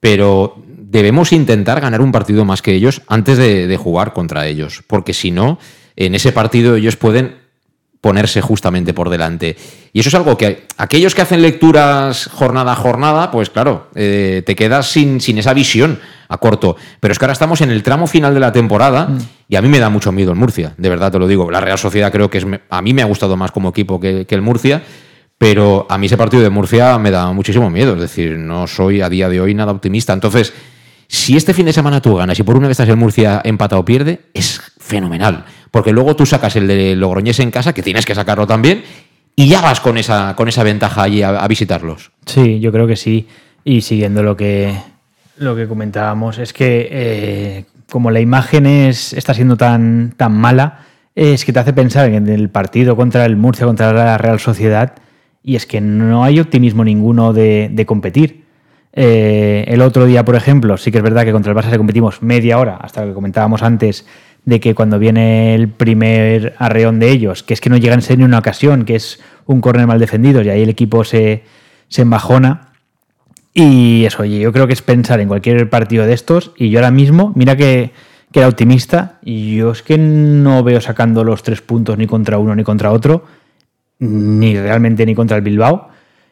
Pero 0.00 0.60
debemos 0.66 1.32
intentar 1.32 1.80
ganar 1.80 2.00
un 2.00 2.10
partido 2.10 2.44
más 2.44 2.60
que 2.60 2.74
ellos 2.74 3.02
antes 3.06 3.38
de, 3.38 3.76
jugar 3.76 4.12
contra 4.12 4.46
ellos, 4.46 4.82
porque 4.88 5.14
si 5.14 5.30
no, 5.30 5.58
en 5.94 6.16
ese 6.16 6.32
partido 6.32 6.74
ellos 6.74 6.96
pueden 6.96 7.36
ponerse 8.00 8.40
justamente 8.40 8.92
por 8.92 9.08
delante. 9.10 9.56
Y 9.92 10.00
eso 10.00 10.08
es 10.08 10.14
algo 10.16 10.36
que 10.36 10.66
aquellos 10.76 11.14
que 11.14 11.22
hacen 11.22 11.40
lecturas 11.40 12.28
jornada 12.32 12.72
a 12.72 12.76
jornada, 12.76 13.30
pues 13.30 13.48
claro, 13.48 13.90
eh, 13.94 14.42
te 14.44 14.56
quedas 14.56 14.90
sin, 14.90 15.20
sin 15.20 15.38
esa 15.38 15.54
visión 15.54 16.00
a 16.32 16.38
corto. 16.38 16.76
Pero 17.00 17.12
es 17.12 17.18
que 17.18 17.24
ahora 17.24 17.32
estamos 17.32 17.60
en 17.60 17.70
el 17.70 17.82
tramo 17.82 18.06
final 18.06 18.34
de 18.34 18.40
la 18.40 18.52
temporada 18.52 19.08
y 19.48 19.56
a 19.56 19.62
mí 19.62 19.68
me 19.68 19.78
da 19.78 19.90
mucho 19.90 20.12
miedo 20.12 20.32
el 20.32 20.38
Murcia, 20.38 20.74
de 20.76 20.88
verdad 20.88 21.12
te 21.12 21.18
lo 21.18 21.26
digo. 21.26 21.50
La 21.50 21.60
Real 21.60 21.78
Sociedad 21.78 22.10
creo 22.10 22.30
que 22.30 22.38
es, 22.38 22.46
a 22.70 22.82
mí 22.82 22.94
me 22.94 23.02
ha 23.02 23.06
gustado 23.06 23.36
más 23.36 23.50
como 23.52 23.68
equipo 23.68 24.00
que, 24.00 24.26
que 24.26 24.34
el 24.34 24.42
Murcia, 24.42 24.82
pero 25.38 25.86
a 25.90 25.98
mí 25.98 26.06
ese 26.06 26.16
partido 26.16 26.42
de 26.42 26.50
Murcia 26.50 26.98
me 26.98 27.10
da 27.10 27.32
muchísimo 27.32 27.68
miedo. 27.68 27.94
Es 27.94 28.00
decir, 28.00 28.38
no 28.38 28.66
soy 28.66 29.00
a 29.00 29.08
día 29.08 29.28
de 29.28 29.40
hoy 29.40 29.54
nada 29.54 29.72
optimista. 29.72 30.12
Entonces, 30.12 30.52
si 31.08 31.36
este 31.36 31.52
fin 31.52 31.66
de 31.66 31.72
semana 31.72 32.00
tú 32.00 32.14
ganas 32.14 32.38
y 32.38 32.42
por 32.42 32.56
una 32.56 32.68
vez 32.68 32.74
estás 32.76 32.88
el 32.88 32.96
Murcia 32.96 33.40
empata 33.44 33.78
o 33.78 33.84
pierde, 33.84 34.20
es 34.32 34.60
fenomenal. 34.78 35.44
Porque 35.70 35.92
luego 35.92 36.14
tú 36.16 36.26
sacas 36.26 36.54
el 36.56 36.66
de 36.68 36.94
Logroñés 36.96 37.40
en 37.40 37.50
casa, 37.50 37.72
que 37.72 37.82
tienes 37.82 38.06
que 38.06 38.14
sacarlo 38.14 38.46
también, 38.46 38.84
y 39.34 39.48
ya 39.48 39.60
vas 39.60 39.80
con 39.80 39.98
esa, 39.98 40.36
con 40.36 40.48
esa 40.48 40.62
ventaja 40.62 41.02
allí 41.02 41.22
a, 41.22 41.30
a 41.30 41.48
visitarlos. 41.48 42.12
Sí, 42.26 42.60
yo 42.60 42.70
creo 42.70 42.86
que 42.86 42.96
sí. 42.96 43.26
Y 43.64 43.80
siguiendo 43.80 44.22
lo 44.22 44.36
que, 44.36 44.74
lo 45.42 45.56
que 45.56 45.68
comentábamos, 45.68 46.38
es 46.38 46.52
que 46.52 46.88
eh, 46.90 47.64
como 47.90 48.10
la 48.10 48.20
imagen 48.20 48.66
es, 48.66 49.12
está 49.12 49.34
siendo 49.34 49.56
tan, 49.56 50.14
tan 50.16 50.32
mala, 50.32 50.80
es 51.14 51.44
que 51.44 51.52
te 51.52 51.58
hace 51.58 51.72
pensar 51.72 52.08
en 52.10 52.28
el 52.28 52.48
partido 52.48 52.96
contra 52.96 53.24
el 53.26 53.36
Murcia, 53.36 53.66
contra 53.66 53.92
la 53.92 54.18
Real 54.18 54.40
Sociedad, 54.40 54.94
y 55.42 55.56
es 55.56 55.66
que 55.66 55.80
no 55.80 56.24
hay 56.24 56.40
optimismo 56.40 56.84
ninguno 56.84 57.32
de, 57.32 57.84
competir. 57.86 58.44
Eh, 58.94 59.64
el 59.68 59.82
otro 59.82 60.06
día, 60.06 60.24
por 60.24 60.36
ejemplo, 60.36 60.76
sí 60.76 60.90
que 60.90 60.98
es 60.98 61.04
verdad 61.04 61.24
que 61.24 61.32
contra 61.32 61.52
el 61.52 61.58
Barça 61.58 61.76
competimos 61.76 62.22
media 62.22 62.58
hora, 62.58 62.76
hasta 62.76 63.02
lo 63.02 63.08
que 63.08 63.14
comentábamos 63.14 63.62
antes, 63.62 64.06
de 64.44 64.60
que 64.60 64.74
cuando 64.74 64.98
viene 64.98 65.54
el 65.54 65.68
primer 65.68 66.54
arreón 66.58 66.98
de 66.98 67.10
ellos, 67.10 67.42
que 67.42 67.54
es 67.54 67.60
que 67.60 67.70
no 67.70 67.76
llegan 67.76 67.98
a 67.98 68.02
ser 68.02 68.18
ni 68.18 68.24
una 68.24 68.38
ocasión, 68.38 68.84
que 68.84 68.96
es 68.96 69.20
un 69.46 69.60
córner 69.60 69.86
mal 69.86 69.98
defendido, 69.98 70.42
y 70.42 70.48
ahí 70.48 70.62
el 70.62 70.68
equipo 70.68 71.04
se, 71.04 71.44
se 71.88 72.02
embajona. 72.02 72.71
Y 73.54 74.04
eso, 74.06 74.22
oye, 74.22 74.38
yo 74.40 74.52
creo 74.52 74.66
que 74.66 74.72
es 74.72 74.82
pensar 74.82 75.20
en 75.20 75.28
cualquier 75.28 75.68
partido 75.68 76.06
de 76.06 76.14
estos. 76.14 76.52
Y 76.56 76.70
yo 76.70 76.78
ahora 76.78 76.90
mismo, 76.90 77.32
mira 77.34 77.54
que, 77.56 77.90
que 78.32 78.38
era 78.40 78.48
optimista, 78.48 79.18
y 79.22 79.56
yo 79.56 79.72
es 79.72 79.82
que 79.82 79.98
no 79.98 80.62
veo 80.62 80.80
sacando 80.80 81.22
los 81.24 81.42
tres 81.42 81.60
puntos 81.60 81.98
ni 81.98 82.06
contra 82.06 82.38
uno 82.38 82.54
ni 82.54 82.64
contra 82.64 82.90
otro, 82.92 83.24
ni 83.98 84.56
realmente 84.58 85.04
ni 85.06 85.14
contra 85.14 85.36
el 85.36 85.42
Bilbao. 85.42 85.88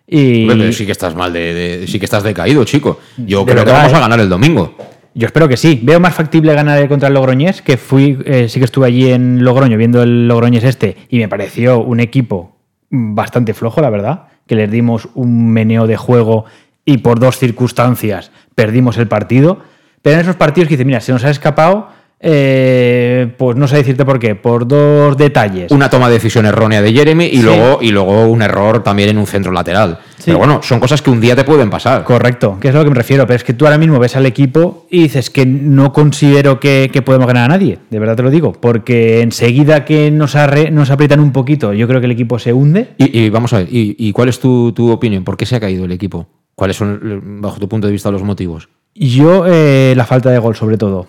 Y 0.06 0.46
pero 0.48 0.72
sí 0.72 0.86
que 0.86 0.92
estás 0.92 1.14
mal, 1.14 1.32
de, 1.32 1.54
de- 1.54 1.86
sí 1.86 1.98
que 1.98 2.04
estás 2.06 2.22
decaído, 2.24 2.64
chico. 2.64 2.98
Yo 3.18 3.44
De 3.44 3.52
creo 3.52 3.64
que 3.64 3.70
vamos 3.70 3.92
¿eh? 3.92 3.96
a 3.96 4.00
ganar 4.00 4.18
el 4.18 4.28
domingo. 4.28 4.74
Yo 5.14 5.26
espero 5.26 5.46
que 5.48 5.56
sí. 5.56 5.78
Veo 5.82 6.00
más 6.00 6.14
factible 6.14 6.54
ganar 6.54 6.88
contra 6.88 7.08
el 7.08 7.14
Logroñés, 7.14 7.62
que 7.62 7.76
fui, 7.76 8.18
eh, 8.24 8.48
sí 8.48 8.58
que 8.60 8.64
estuve 8.64 8.86
allí 8.86 9.10
en 9.10 9.44
Logroño 9.44 9.76
viendo 9.76 10.02
el 10.02 10.26
Logroñés 10.26 10.64
este, 10.64 10.96
y 11.10 11.18
me 11.18 11.28
pareció 11.28 11.80
un 11.80 12.00
equipo 12.00 12.56
bastante 12.90 13.54
flojo, 13.54 13.80
la 13.80 13.90
verdad, 13.90 14.24
que 14.46 14.54
les 14.56 14.70
dimos 14.70 15.08
un 15.14 15.50
meneo 15.52 15.86
de 15.86 15.96
juego 15.96 16.44
y 16.84 16.98
por 16.98 17.18
dos 17.20 17.38
circunstancias 17.38 18.30
perdimos 18.54 18.96
el 18.98 19.06
partido. 19.08 19.58
Pero 20.02 20.14
en 20.14 20.20
esos 20.22 20.36
partidos 20.36 20.68
que 20.68 20.74
dices, 20.74 20.86
mira, 20.86 21.00
se 21.00 21.12
nos 21.12 21.24
ha 21.24 21.30
escapado, 21.30 21.88
eh, 22.22 23.32
pues 23.36 23.56
no 23.56 23.66
sé 23.68 23.76
decirte 23.76 24.04
por 24.04 24.18
qué, 24.18 24.34
por 24.34 24.66
dos 24.66 25.16
detalles. 25.16 25.70
Una 25.72 25.90
toma 25.90 26.08
de 26.08 26.14
decisión 26.14 26.46
errónea 26.46 26.80
de 26.82 26.92
Jeremy 26.92 27.26
y, 27.26 27.36
Sí. 27.38 27.42
luego, 27.42 27.78
y 27.82 27.90
luego 27.90 28.26
un 28.26 28.40
error 28.42 28.82
también 28.82 29.08
en 29.10 29.18
un 29.18 29.26
centro 29.26 29.52
lateral. 29.52 29.98
Pero 30.24 30.38
bueno, 30.38 30.60
son 30.62 30.80
cosas 30.80 31.00
que 31.02 31.10
un 31.10 31.20
día 31.20 31.34
te 31.34 31.44
pueden 31.44 31.70
pasar. 31.70 32.04
Correcto, 32.04 32.58
que 32.60 32.68
es 32.68 32.74
a 32.74 32.78
lo 32.78 32.84
que 32.84 32.90
me 32.90 32.96
refiero, 32.96 33.26
pero 33.26 33.36
es 33.36 33.44
que 33.44 33.54
tú 33.54 33.64
ahora 33.66 33.78
mismo 33.78 33.98
ves 33.98 34.16
al 34.16 34.26
equipo 34.26 34.86
y 34.90 35.02
dices 35.04 35.30
que 35.30 35.44
no 35.46 35.92
considero 35.92 36.60
que, 36.60 36.90
que 36.92 37.00
podemos 37.02 37.26
ganar 37.26 37.44
a 37.44 37.48
nadie, 37.48 37.78
de 37.90 37.98
verdad 37.98 38.16
te 38.16 38.22
lo 38.22 38.30
digo, 38.30 38.52
porque 38.52 39.22
enseguida 39.22 39.84
que 39.86 40.10
nos, 40.10 40.34
arre- 40.36 40.70
nos 40.70 40.90
aprietan 40.90 41.20
un 41.20 41.32
poquito, 41.32 41.72
yo 41.72 41.86
creo 41.88 42.00
que 42.00 42.06
el 42.06 42.12
equipo 42.12 42.38
se 42.38 42.52
hunde. 42.52 42.88
Y, 42.98 43.18
y 43.18 43.30
vamos 43.30 43.52
a 43.54 43.58
ver, 43.58 43.68
y, 43.70 43.96
y 43.98 44.12
cuál 44.12 44.28
es 44.28 44.40
tu, 44.40 44.72
tu 44.72 44.90
opinión? 44.90 45.24
¿Por 45.24 45.36
qué 45.38 45.46
se 45.46 45.56
ha 45.56 45.60
caído 45.60 45.84
el 45.86 45.92
equipo? 45.92 46.26
¿Cuáles 46.60 46.76
son, 46.76 47.40
bajo 47.40 47.58
tu 47.58 47.70
punto 47.70 47.86
de 47.86 47.92
vista, 47.94 48.10
los 48.10 48.22
motivos? 48.22 48.68
Yo, 48.94 49.46
eh, 49.46 49.94
la 49.96 50.04
falta 50.04 50.30
de 50.30 50.38
gol 50.38 50.54
sobre 50.54 50.76
todo. 50.76 51.06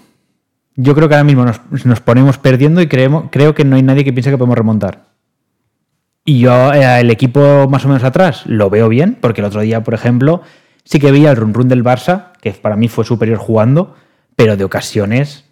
Yo 0.78 0.96
creo 0.96 1.10
que 1.10 1.16
ahora 1.16 1.26
mismo 1.26 1.44
nos, 1.44 1.60
nos 1.86 2.00
ponemos 2.00 2.38
perdiendo 2.38 2.82
y 2.82 2.88
creemos, 2.88 3.26
creo 3.32 3.54
que 3.54 3.66
no 3.66 3.76
hay 3.76 3.84
nadie 3.84 4.06
que 4.06 4.14
piense 4.14 4.32
que 4.32 4.38
podemos 4.38 4.58
remontar. 4.58 5.10
Y 6.24 6.40
yo, 6.40 6.72
eh, 6.72 7.02
el 7.02 7.10
equipo 7.10 7.68
más 7.70 7.84
o 7.84 7.90
menos 7.90 8.06
atrás, 8.06 8.46
lo 8.46 8.70
veo 8.70 8.88
bien, 8.88 9.18
porque 9.20 9.42
el 9.42 9.46
otro 9.48 9.60
día, 9.60 9.84
por 9.84 9.94
ejemplo, 9.94 10.42
sí 10.86 11.00
que 11.00 11.12
veía 11.12 11.32
el 11.32 11.36
run 11.36 11.54
run 11.54 11.68
del 11.68 11.84
Barça, 11.84 12.28
que 12.40 12.52
para 12.52 12.78
mí 12.78 12.88
fue 12.88 13.04
superior 13.04 13.38
jugando, 13.38 13.94
pero 14.38 14.56
de 14.56 14.64
ocasiones 14.64 15.50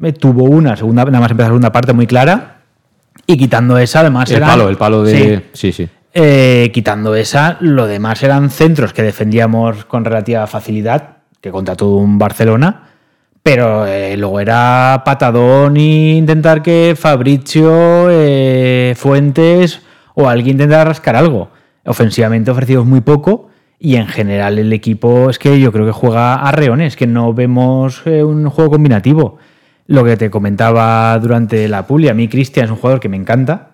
eh, 0.00 0.12
tuvo 0.12 0.44
una 0.44 0.76
segunda, 0.76 1.04
nada 1.06 1.18
más 1.18 1.32
empezar 1.32 1.48
la 1.48 1.54
segunda 1.54 1.72
parte 1.72 1.92
muy 1.92 2.06
clara, 2.06 2.60
y 3.26 3.36
quitando 3.36 3.78
esa, 3.78 3.98
además 3.98 4.30
El 4.30 4.42
palo, 4.42 4.68
el 4.68 4.76
palo 4.76 5.02
de. 5.02 5.46
Sí, 5.54 5.72
sí. 5.72 5.88
Eh, 6.12 6.70
quitando 6.74 7.14
esa, 7.14 7.56
lo 7.60 7.86
demás 7.86 8.22
eran 8.24 8.50
centros 8.50 8.92
que 8.92 9.02
defendíamos 9.02 9.84
con 9.84 10.04
relativa 10.04 10.46
facilidad, 10.48 11.18
que 11.40 11.52
contra 11.52 11.76
todo 11.76 11.96
un 11.96 12.18
Barcelona, 12.18 12.88
pero 13.44 13.86
eh, 13.86 14.16
luego 14.16 14.40
era 14.40 15.02
patadón 15.04 15.76
y 15.76 16.16
intentar 16.16 16.62
que 16.62 16.96
Fabricio, 16.98 18.08
eh, 18.10 18.94
Fuentes 18.96 19.82
o 20.14 20.28
alguien 20.28 20.56
intentara 20.56 20.84
rascar 20.84 21.14
algo. 21.14 21.50
Ofensivamente 21.84 22.50
ofrecimos 22.50 22.86
muy 22.86 23.02
poco 23.02 23.48
y 23.78 23.94
en 23.94 24.08
general 24.08 24.58
el 24.58 24.72
equipo 24.72 25.30
es 25.30 25.38
que 25.38 25.60
yo 25.60 25.70
creo 25.70 25.86
que 25.86 25.92
juega 25.92 26.34
a 26.34 26.50
reones, 26.50 26.96
que 26.96 27.06
no 27.06 27.32
vemos 27.32 28.04
un 28.04 28.50
juego 28.50 28.72
combinativo. 28.72 29.38
Lo 29.86 30.04
que 30.04 30.16
te 30.16 30.28
comentaba 30.30 31.16
durante 31.18 31.68
la 31.68 31.86
puli, 31.86 32.08
a 32.08 32.14
mí 32.14 32.28
Cristian 32.28 32.66
es 32.66 32.70
un 32.72 32.76
jugador 32.78 33.00
que 33.00 33.08
me 33.08 33.16
encanta, 33.16 33.69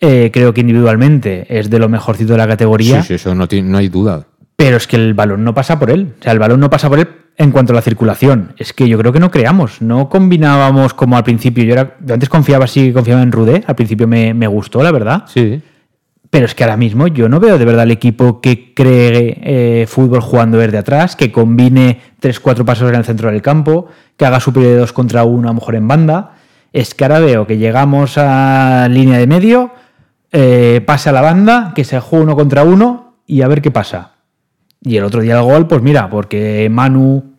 eh, 0.00 0.30
creo 0.32 0.52
que 0.54 0.60
individualmente 0.62 1.46
es 1.48 1.68
de 1.70 1.78
lo 1.78 1.88
mejorcito 1.88 2.32
de 2.32 2.38
la 2.38 2.48
categoría, 2.48 3.02
Sí, 3.02 3.08
sí, 3.08 3.14
eso 3.14 3.34
no, 3.34 3.46
tiene- 3.48 3.68
no 3.68 3.78
hay 3.78 3.88
duda. 3.88 4.26
pero 4.56 4.76
es 4.76 4.86
que 4.86 4.96
el 4.96 5.14
balón 5.14 5.44
no 5.44 5.54
pasa 5.54 5.78
por 5.78 5.90
él. 5.90 6.14
O 6.20 6.22
sea, 6.22 6.32
el 6.32 6.38
balón 6.38 6.60
no 6.60 6.68
pasa 6.70 6.88
por 6.88 6.98
él 6.98 7.08
en 7.38 7.50
cuanto 7.50 7.72
a 7.72 7.76
la 7.76 7.82
circulación. 7.82 8.52
Es 8.58 8.72
que 8.74 8.86
yo 8.88 8.98
creo 8.98 9.12
que 9.12 9.20
no 9.20 9.30
creamos, 9.30 9.80
no 9.80 10.08
combinábamos 10.10 10.92
como 10.94 11.16
al 11.16 11.24
principio. 11.24 11.64
Yo, 11.64 11.72
era, 11.72 11.96
yo 12.04 12.12
antes 12.14 12.28
confiaba, 12.28 12.66
sí, 12.66 12.92
confiaba 12.92 13.22
en 13.22 13.32
Rudé, 13.32 13.64
al 13.66 13.74
principio 13.74 14.06
me, 14.06 14.34
me 14.34 14.46
gustó, 14.46 14.82
la 14.82 14.92
verdad. 14.92 15.24
Sí. 15.26 15.60
Pero 16.28 16.44
es 16.46 16.54
que 16.54 16.62
ahora 16.62 16.76
mismo 16.76 17.08
yo 17.08 17.28
no 17.28 17.40
veo 17.40 17.58
de 17.58 17.64
verdad 17.64 17.82
el 17.84 17.90
equipo 17.90 18.40
que 18.40 18.72
cree 18.74 19.38
eh, 19.42 19.86
fútbol 19.88 20.20
jugando 20.20 20.58
desde 20.58 20.78
atrás, 20.78 21.16
que 21.16 21.32
combine 21.32 22.00
tres, 22.20 22.38
cuatro 22.38 22.64
pasos 22.64 22.88
en 22.90 22.94
el 22.96 23.04
centro 23.04 23.30
del 23.32 23.42
campo, 23.42 23.88
que 24.16 24.26
haga 24.26 24.38
superior 24.40 24.72
de 24.74 24.78
dos 24.78 24.92
contra 24.92 25.24
uno 25.24 25.48
a 25.48 25.50
lo 25.52 25.54
mejor 25.54 25.74
en 25.74 25.88
banda. 25.88 26.34
Es 26.72 26.94
que 26.94 27.04
ahora 27.04 27.18
veo 27.20 27.46
que 27.46 27.56
llegamos 27.58 28.16
a 28.16 28.86
línea 28.90 29.18
de 29.18 29.26
medio, 29.26 29.72
eh, 30.32 30.82
pasa 30.86 31.10
a 31.10 31.12
la 31.12 31.20
banda, 31.20 31.72
que 31.74 31.84
se 31.84 32.00
juega 32.00 32.24
uno 32.24 32.36
contra 32.36 32.62
uno 32.62 33.14
y 33.26 33.42
a 33.42 33.48
ver 33.48 33.62
qué 33.62 33.70
pasa. 33.70 34.12
Y 34.82 34.96
el 34.96 35.04
otro 35.04 35.20
día 35.20 35.38
el 35.38 35.44
gol, 35.44 35.66
pues 35.66 35.82
mira, 35.82 36.08
porque 36.08 36.68
Manu, 36.70 37.36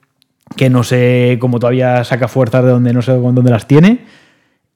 que 0.55 0.69
no 0.69 0.83
sé 0.83 1.37
cómo 1.39 1.59
todavía 1.59 2.03
saca 2.03 2.27
fuerzas 2.27 2.63
de 2.63 2.71
donde 2.71 2.93
no 2.93 3.01
sé 3.01 3.13
dónde 3.13 3.49
las 3.49 3.67
tiene, 3.67 4.05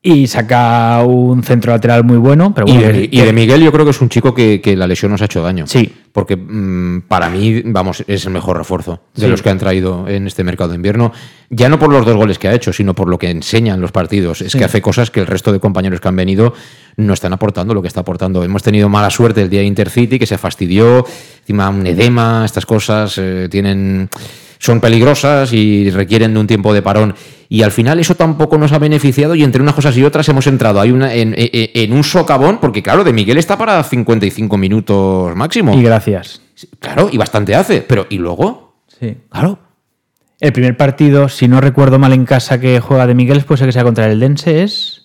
y 0.08 0.28
saca 0.28 1.01
un 1.03 1.41
centro 1.41 1.72
lateral 1.74 2.03
muy 2.03 2.18
bueno. 2.18 2.53
Pero 2.53 2.68
Y 2.68 2.74
bueno, 2.74 2.88
de, 2.89 3.10
y 3.12 3.22
de 3.22 3.34
Miguel 3.34 3.64
yo 3.64 3.72
creo 3.72 3.86
que 3.86 3.89
es 3.89 3.99
un 4.01 4.10
chico 4.10 4.36
que, 4.36 4.62
que 4.62 4.76
la 4.76 4.86
lesión 4.86 5.12
nos 5.12 5.20
ha 5.24 5.26
hecho 5.26 5.41
daño. 5.41 5.66
Sí. 5.66 5.91
Porque 6.12 6.36
mm, 6.38 7.01
para 7.08 7.28
mí, 7.32 7.64
vamos, 7.66 8.03
es 8.06 8.24
el 8.26 8.32
mejor 8.32 8.56
refuerzo 8.58 9.01
de 9.16 9.24
Sí. 9.24 9.28
los 9.28 9.41
que 9.41 9.49
han 9.49 9.58
traído 9.58 10.08
en 10.08 10.28
este 10.28 10.43
mercado 10.43 10.70
de 10.70 10.76
invierno. 10.76 11.12
Ya 11.49 11.70
no 11.70 11.80
por 11.80 11.91
los 11.91 12.06
dos 12.06 12.16
goles 12.16 12.38
que 12.38 12.47
ha 12.47 12.53
hecho, 12.53 12.72
sino 12.72 12.93
por 12.93 13.10
lo 13.10 13.18
que 13.18 13.32
enseñan 13.32 13.82
los 13.82 13.91
partidos. 13.91 14.41
Es 14.41 14.51
Sí. 14.51 14.60
que 14.60 14.66
hace 14.66 14.80
cosas 14.80 15.10
que 15.10 15.22
el 15.22 15.26
resto 15.28 15.51
de 15.51 15.60
compañeros 15.60 15.99
que 15.99 16.08
han 16.08 16.16
venido 16.16 16.53
no 16.97 17.14
están 17.14 17.34
aportando 17.34 17.74
lo 17.74 17.82
que 17.82 17.88
está 17.88 18.01
aportando. 18.01 18.43
Hemos 18.43 18.62
tenido 18.62 18.88
mala 18.89 19.10
suerte 19.10 19.41
el 19.41 19.49
día 19.49 19.62
de 19.62 19.66
Intercity, 19.66 20.20
que 20.20 20.28
se 20.28 20.38
fastidió, 20.38 21.03
encima 21.39 21.68
un 21.70 21.88
edema, 21.88 22.43
estas 22.45 22.68
cosas 22.68 23.18
eh, 23.18 23.47
tienen 23.49 24.10
son 24.58 24.80
peligrosas 24.80 25.51
y 25.51 25.89
requieren 25.91 26.34
de 26.34 26.39
un 26.39 26.47
tiempo 26.47 26.74
de 26.74 26.82
parón. 26.82 27.14
Y 27.50 27.62
al 27.62 27.72
final 27.72 28.00
eso 28.00 28.16
tampoco 28.16 28.58
nos 28.58 28.72
ha 28.72 28.80
beneficiado 28.80 29.36
y 29.36 29.43
entre 29.43 29.62
unas 29.62 29.76
cosas 29.76 29.96
y 29.98 30.04
otras 30.04 30.28
hemos 30.30 30.48
entrado 30.48 30.82
Hay 30.82 30.91
una, 30.91 31.14
en, 31.14 31.34
en- 31.38 31.50
en 31.52 31.93
un 31.93 32.04
socavón, 32.04 32.60
porque 32.60 32.82
claro, 32.82 33.04
de 33.04 33.14
Miguel 33.14 33.38
está 33.38 33.58
para 33.58 33.84
55 33.84 34.58
minutos 34.58 35.36
máximo. 35.36 35.78
Y 35.78 35.84
gracias. 35.84 36.41
Claro, 36.80 37.10
y 37.12 37.18
bastante 37.18 37.54
hace, 37.56 37.82
pero 37.82 38.08
¿y 38.10 38.18
luego? 38.18 38.76
Sí. 39.00 39.16
Claro. 39.30 39.60
El 40.39 40.52
primer 40.54 40.76
partido, 40.76 41.30
si 41.30 41.48
no 41.48 41.62
recuerdo 41.62 41.98
mal 42.00 42.14
en 42.14 42.26
casa 42.26 42.60
que 42.60 42.80
juega 42.80 43.08
de 43.08 43.16
Miguel, 43.16 43.41
puede 43.41 43.60
ser 43.60 43.68
que 43.68 43.72
sea 43.74 43.84
contra 43.84 44.06
el 44.12 44.20
Dense, 44.20 44.64
es 44.64 45.02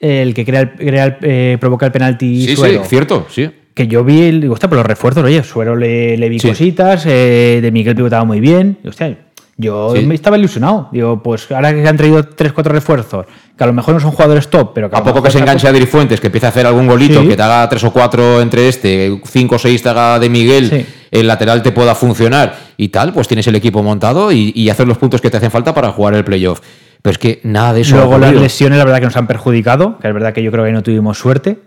el 0.00 0.32
que 0.34 0.44
crea 0.44 0.60
el- 0.60 0.72
crea 0.72 1.04
el- 1.04 1.16
eh, 1.22 1.56
provoca 1.60 1.86
el 1.86 1.92
penalti 1.92 2.46
Sí, 2.46 2.56
sí, 2.56 2.78
cierto, 2.84 3.26
sí. 3.30 3.50
Que 3.74 3.86
yo 3.88 4.04
vi, 4.04 4.30
digo, 4.40 4.54
hostia, 4.54 4.68
pero 4.68 4.80
los 4.82 4.86
refuerzos, 4.86 5.24
oye, 5.24 5.42
Suero 5.44 5.76
le, 5.76 6.16
le 6.16 6.28
vi 6.28 6.38
Sí. 6.40 6.48
cositas, 6.48 7.04
eh, 7.06 7.60
de 7.62 7.70
Miguel 7.72 7.94
pivotaba 7.96 8.24
muy 8.24 8.40
bien. 8.40 8.78
Y, 8.84 8.88
hostia, 8.88 9.16
yo 9.60 9.92
Sí. 9.94 10.06
me 10.06 10.14
estaba 10.14 10.38
ilusionado. 10.38 10.88
Digo, 10.92 11.22
pues 11.22 11.50
ahora 11.50 11.74
que 11.74 11.86
han 11.86 11.96
traído 11.96 12.22
3-4 12.22 12.72
refuerzos, 12.72 13.26
que 13.56 13.64
a 13.64 13.66
lo 13.66 13.72
mejor 13.74 13.92
no 13.94 14.00
son 14.00 14.12
jugadores 14.12 14.48
top, 14.48 14.72
pero 14.72 14.88
que 14.88 14.96
A 14.96 15.00
lo 15.00 15.04
poco 15.04 15.22
que 15.22 15.30
se 15.30 15.38
enganche 15.40 15.66
a 15.66 15.70
Adri 15.70 15.84
Fuentes, 15.86 16.20
que 16.20 16.28
empiece 16.28 16.46
a 16.46 16.50
hacer 16.50 16.64
algún 16.66 16.86
golito, 16.86 17.20
Sí. 17.22 17.28
que 17.28 17.36
te 17.36 17.42
haga 17.42 17.68
tres 17.68 17.82
o 17.84 17.92
cuatro 17.92 18.40
entre 18.40 18.68
este, 18.68 19.20
cinco 19.26 19.56
o 19.56 19.58
seis 19.58 19.82
te 19.82 19.88
haga 19.90 20.18
de 20.18 20.30
Miguel, 20.30 20.70
Sí. 20.70 20.86
el 21.10 21.26
lateral 21.26 21.62
te 21.62 21.72
pueda 21.72 21.94
funcionar 21.94 22.54
y 22.76 22.88
tal, 22.88 23.12
pues 23.12 23.26
tienes 23.28 23.46
el 23.48 23.56
equipo 23.56 23.82
montado 23.82 24.30
y, 24.32 24.52
y 24.54 24.70
hacer 24.70 24.86
los 24.88 24.96
puntos 24.98 25.20
que 25.20 25.28
te 25.28 25.36
hacen 25.36 25.50
falta 25.50 25.74
para 25.74 25.90
jugar 25.90 26.14
el 26.14 26.24
playoff. 26.24 26.60
Pero 27.02 27.12
es 27.12 27.18
que 27.18 27.40
nada 27.44 27.72
de 27.74 27.80
eso. 27.82 27.96
Luego 27.96 28.18
las 28.18 28.34
lesiones, 28.34 28.78
la 28.78 28.84
verdad 28.84 28.98
que 29.00 29.04
nos 29.06 29.16
han 29.16 29.26
perjudicado, 29.28 29.98
que 29.98 30.08
es 30.08 30.14
verdad 30.14 30.32
que 30.32 30.42
yo 30.42 30.50
creo 30.50 30.64
que 30.64 30.72
no 30.72 30.82
tuvimos 30.82 31.18
suerte. 31.18 31.58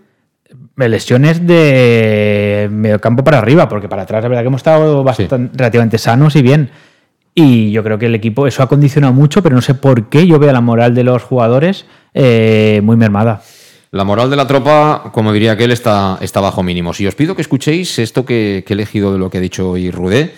Lesiones 0.76 1.46
de 1.46 2.68
medio 2.70 3.00
campo 3.00 3.22
para 3.22 3.38
arriba, 3.38 3.68
porque 3.68 3.88
para 3.88 4.02
atrás 4.02 4.22
la 4.22 4.28
verdad 4.28 4.42
que 4.42 4.48
hemos 4.48 4.58
estado 4.60 5.04
bastante, 5.04 5.50
relativamente 5.56 5.98
sanos 5.98 6.34
y 6.36 6.42
bien. 6.42 6.70
Y 7.34 7.70
yo 7.70 7.82
creo 7.82 7.98
que 7.98 8.06
el 8.06 8.14
equipo 8.14 8.46
eso 8.46 8.62
ha 8.62 8.68
condicionado 8.68 9.12
mucho, 9.12 9.42
pero 9.42 9.56
no 9.56 9.62
sé 9.62 9.74
por 9.74 10.08
qué 10.08 10.26
yo 10.26 10.38
veo 10.38 10.52
la 10.52 10.60
moral 10.60 10.94
de 10.94 11.04
los 11.04 11.22
jugadores 11.22 11.86
eh, 12.12 12.80
muy 12.84 12.96
mermada. 12.96 13.42
La 13.90 14.04
moral 14.04 14.30
de 14.30 14.36
la 14.36 14.46
tropa, 14.46 15.10
como 15.12 15.32
diría 15.32 15.52
aquel, 15.52 15.70
está, 15.70 16.18
está 16.20 16.40
bajo 16.40 16.62
mínimos. 16.62 17.00
Y 17.00 17.06
os 17.06 17.14
pido 17.14 17.34
que 17.34 17.42
escuchéis 17.42 17.98
esto 17.98 18.24
que, 18.24 18.64
que 18.66 18.72
he 18.72 18.76
elegido 18.76 19.12
de 19.12 19.18
lo 19.18 19.30
que 19.30 19.38
ha 19.38 19.40
dicho 19.40 19.70
hoy 19.70 19.90
Rudé, 19.90 20.34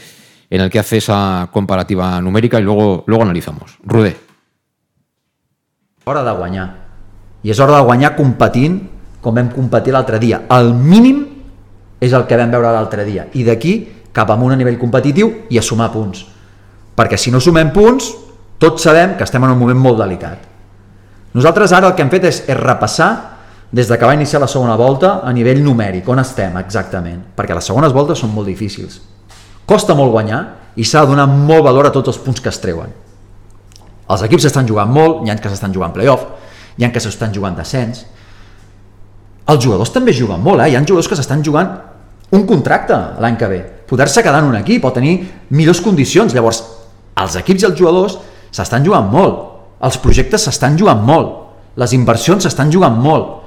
en 0.51 0.61
el 0.61 0.71
que 0.71 0.79
hace 0.79 0.99
esa 0.99 1.49
comparativa 1.53 2.21
numérica 2.21 2.61
y 2.61 2.63
luego, 2.63 3.05
luego 3.07 3.23
analizamos. 3.23 3.79
Rudé. 3.85 4.17
Hora 6.05 6.23
de 6.23 6.33
guanyar. 6.33 6.85
I 7.45 7.53
és 7.53 7.61
hora 7.61 7.77
de 7.77 7.85
guanyar 7.85 8.15
competint 8.17 8.79
com 9.25 9.35
vam 9.37 9.51
competir 9.53 9.93
l'altre 9.93 10.19
dia. 10.21 10.43
El 10.53 10.73
mínim 10.75 11.25
és 12.01 12.13
el 12.13 12.27
que 12.29 12.37
vam 12.37 12.53
veure 12.53 12.73
l'altre 12.73 13.05
dia. 13.05 13.29
I 13.33 13.45
d'aquí 13.45 13.75
cap 14.13 14.31
amunt 14.33 14.53
a 14.53 14.57
nivell 14.57 14.79
competitiu 14.81 15.31
i 15.49 15.61
a 15.61 15.65
sumar 15.65 15.91
punts. 15.93 16.25
Perquè 16.95 17.19
si 17.19 17.33
no 17.35 17.41
sumem 17.43 17.73
punts, 17.75 18.13
tots 18.59 18.83
sabem 18.87 19.17
que 19.19 19.27
estem 19.27 19.43
en 19.45 19.55
un 19.55 19.61
moment 19.61 19.81
molt 19.81 19.99
delicat. 19.99 20.51
Nosaltres 21.35 21.73
ara 21.75 21.91
el 21.91 21.97
que 21.99 22.05
hem 22.05 22.13
fet 22.13 22.29
és, 22.31 22.43
és 22.47 22.59
repassar 22.59 23.11
des 23.75 23.89
de 23.91 23.99
que 23.99 24.07
va 24.07 24.15
iniciar 24.15 24.39
la 24.41 24.47
segona 24.47 24.77
volta 24.79 25.17
a 25.27 25.33
nivell 25.35 25.65
numèric, 25.65 26.07
on 26.09 26.23
estem 26.23 26.55
exactament, 26.61 27.19
perquè 27.35 27.57
les 27.57 27.67
segones 27.67 27.93
voltes 27.93 28.21
són 28.23 28.31
molt 28.31 28.47
difícils. 28.47 29.01
Costa 29.67 29.97
molt 29.99 30.13
guanyar 30.15 30.43
i 30.79 30.85
s'ha 30.87 31.03
de 31.03 31.11
donar 31.11 31.27
molt 31.27 31.65
valor 31.67 31.89
a 31.89 31.93
tots 31.95 32.13
els 32.13 32.21
punts 32.23 32.43
que 32.45 32.53
es 32.53 32.61
treuen. 32.63 32.93
Els 34.05 34.23
equips 34.27 34.47
s'estan 34.47 34.69
jugant 34.69 34.93
molt, 34.95 35.25
hi 35.25 35.33
ha 35.33 35.39
que 35.41 35.51
s'estan 35.51 35.75
jugant 35.75 35.95
playoff, 35.95 36.23
hi 36.79 36.87
ha 36.87 36.93
que 36.93 37.03
s'estan 37.03 37.35
jugant 37.35 37.57
descens. 37.59 38.05
Els 39.51 39.65
jugadors 39.65 39.91
també 39.91 40.15
juguen 40.15 40.43
molt, 40.45 40.63
eh? 40.63 40.71
hi 40.71 40.77
ha 40.77 40.85
jugadors 40.85 41.11
que 41.11 41.19
s'estan 41.19 41.43
jugant 41.43 41.75
un 42.31 42.47
contracte 42.47 42.97
l'any 43.19 43.37
que 43.41 43.49
ve. 43.51 43.61
Poder-se 43.89 44.23
quedar 44.23 44.43
en 44.43 44.53
un 44.53 44.57
equip 44.61 44.85
o 44.85 44.93
tenir 44.93 45.17
millors 45.51 45.81
condicions. 45.85 46.35
Llavors, 46.35 46.63
els 47.21 47.37
equips 47.41 47.63
i 47.63 47.69
els 47.69 47.79
jugadors 47.79 48.19
s'estan 48.55 48.85
jugant 48.87 49.11
molt. 49.11 49.43
Els 49.85 49.99
projectes 50.03 50.47
s'estan 50.47 50.79
jugant 50.79 51.03
molt. 51.05 51.41
Les 51.81 51.93
inversions 51.97 52.43
s'estan 52.47 52.71
jugant 52.73 52.97
molt. 53.01 53.43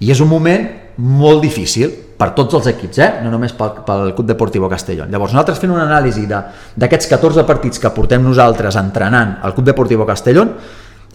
I 0.00 0.10
és 0.12 0.20
un 0.22 0.30
moment 0.30 0.66
molt 1.00 1.42
difícil 1.44 1.92
per 2.20 2.32
tots 2.36 2.58
els 2.58 2.66
equips, 2.74 2.98
eh? 3.00 3.10
no 3.24 3.30
només 3.32 3.54
pel, 3.56 3.80
pel 3.86 4.12
Club 4.16 4.28
Deportivo 4.28 4.68
Castellón. 4.68 5.08
Llavors, 5.12 5.32
nosaltres 5.32 5.60
fent 5.62 5.72
una 5.72 5.86
anàlisi 5.86 6.26
d'aquests 6.28 7.08
14 7.08 7.46
partits 7.48 7.80
que 7.80 7.92
portem 7.96 8.20
nosaltres 8.24 8.76
entrenant 8.76 9.38
al 9.40 9.54
Club 9.56 9.70
Deportivo 9.70 10.04
Castellón, 10.08 10.52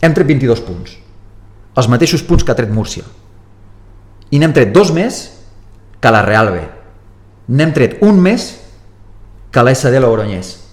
hem 0.02 0.16
tret 0.18 0.28
22 0.32 0.64
punts. 0.66 0.98
Els 1.76 1.90
mateixos 1.92 2.24
punts 2.26 2.44
que 2.44 2.54
ha 2.54 2.58
tret 2.58 2.74
Múrcia. 2.74 3.06
I 4.34 4.42
n'hem 4.42 4.54
tret 4.56 4.74
dos 4.74 4.90
més 4.96 5.22
que 6.02 6.12
la 6.12 6.24
Real 6.26 6.50
B. 6.56 6.64
N'hem 7.54 7.74
tret 7.76 8.00
un 8.02 8.18
més 8.22 8.50
que 9.54 9.62
la 9.62 9.76
SD 9.76 10.02
Logroñés. 10.02 10.65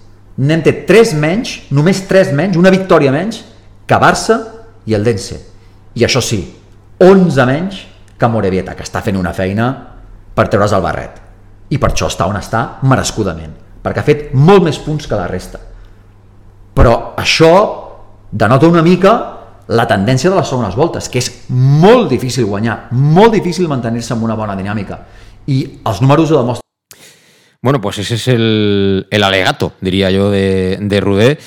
N'hem 0.43 0.62
tret 0.64 0.84
tres 0.88 1.12
menys, 1.14 1.55
només 1.70 2.03
tres 2.09 2.32
menys, 2.34 2.59
una 2.59 2.72
victòria 2.74 3.12
menys, 3.14 3.43
que 3.86 3.99
Barça 4.03 4.38
i 4.88 4.97
el 4.97 5.05
Dense. 5.07 5.38
I 5.95 6.07
això 6.07 6.22
sí, 6.24 6.40
11 7.03 7.47
menys 7.47 7.82
que 8.18 8.30
Morevieta, 8.30 8.74
que 8.78 8.86
està 8.86 9.03
fent 9.05 9.18
una 9.18 9.34
feina 9.36 9.68
per 10.34 10.49
treure's 10.49 10.74
el 10.74 10.82
barret. 10.82 11.20
I 11.70 11.78
per 11.78 11.93
això 11.93 12.09
està 12.11 12.26
on 12.30 12.38
està, 12.38 12.62
merescudament. 12.88 13.53
Perquè 13.82 14.03
ha 14.03 14.07
fet 14.07 14.32
molt 14.34 14.64
més 14.66 14.78
punts 14.82 15.07
que 15.07 15.18
la 15.18 15.28
resta. 15.30 15.61
Però 16.72 17.14
això 17.18 17.53
denota 18.32 18.70
una 18.70 18.82
mica 18.82 19.12
la 19.68 19.86
tendència 19.86 20.30
de 20.30 20.36
les 20.36 20.49
segones 20.49 20.74
voltes, 20.76 21.09
que 21.09 21.20
és 21.22 21.30
molt 21.49 22.11
difícil 22.11 22.49
guanyar, 22.49 22.88
molt 22.93 23.32
difícil 23.36 23.70
mantenir-se 23.70 24.14
amb 24.16 24.26
una 24.26 24.36
bona 24.38 24.57
dinàmica. 24.59 24.99
I 25.47 25.62
els 25.86 26.03
números 26.03 26.30
ho 26.30 26.43
demostren. 26.43 26.71
Bueno, 27.62 27.80
pues 27.80 27.98
ese 27.98 28.16
es 28.16 28.28
el, 28.28 29.06
el 29.10 29.22
alegato, 29.22 29.72
diría 29.80 30.10
yo, 30.10 30.30
de, 30.30 30.78
de 30.80 31.00
Rudé. 31.00 31.38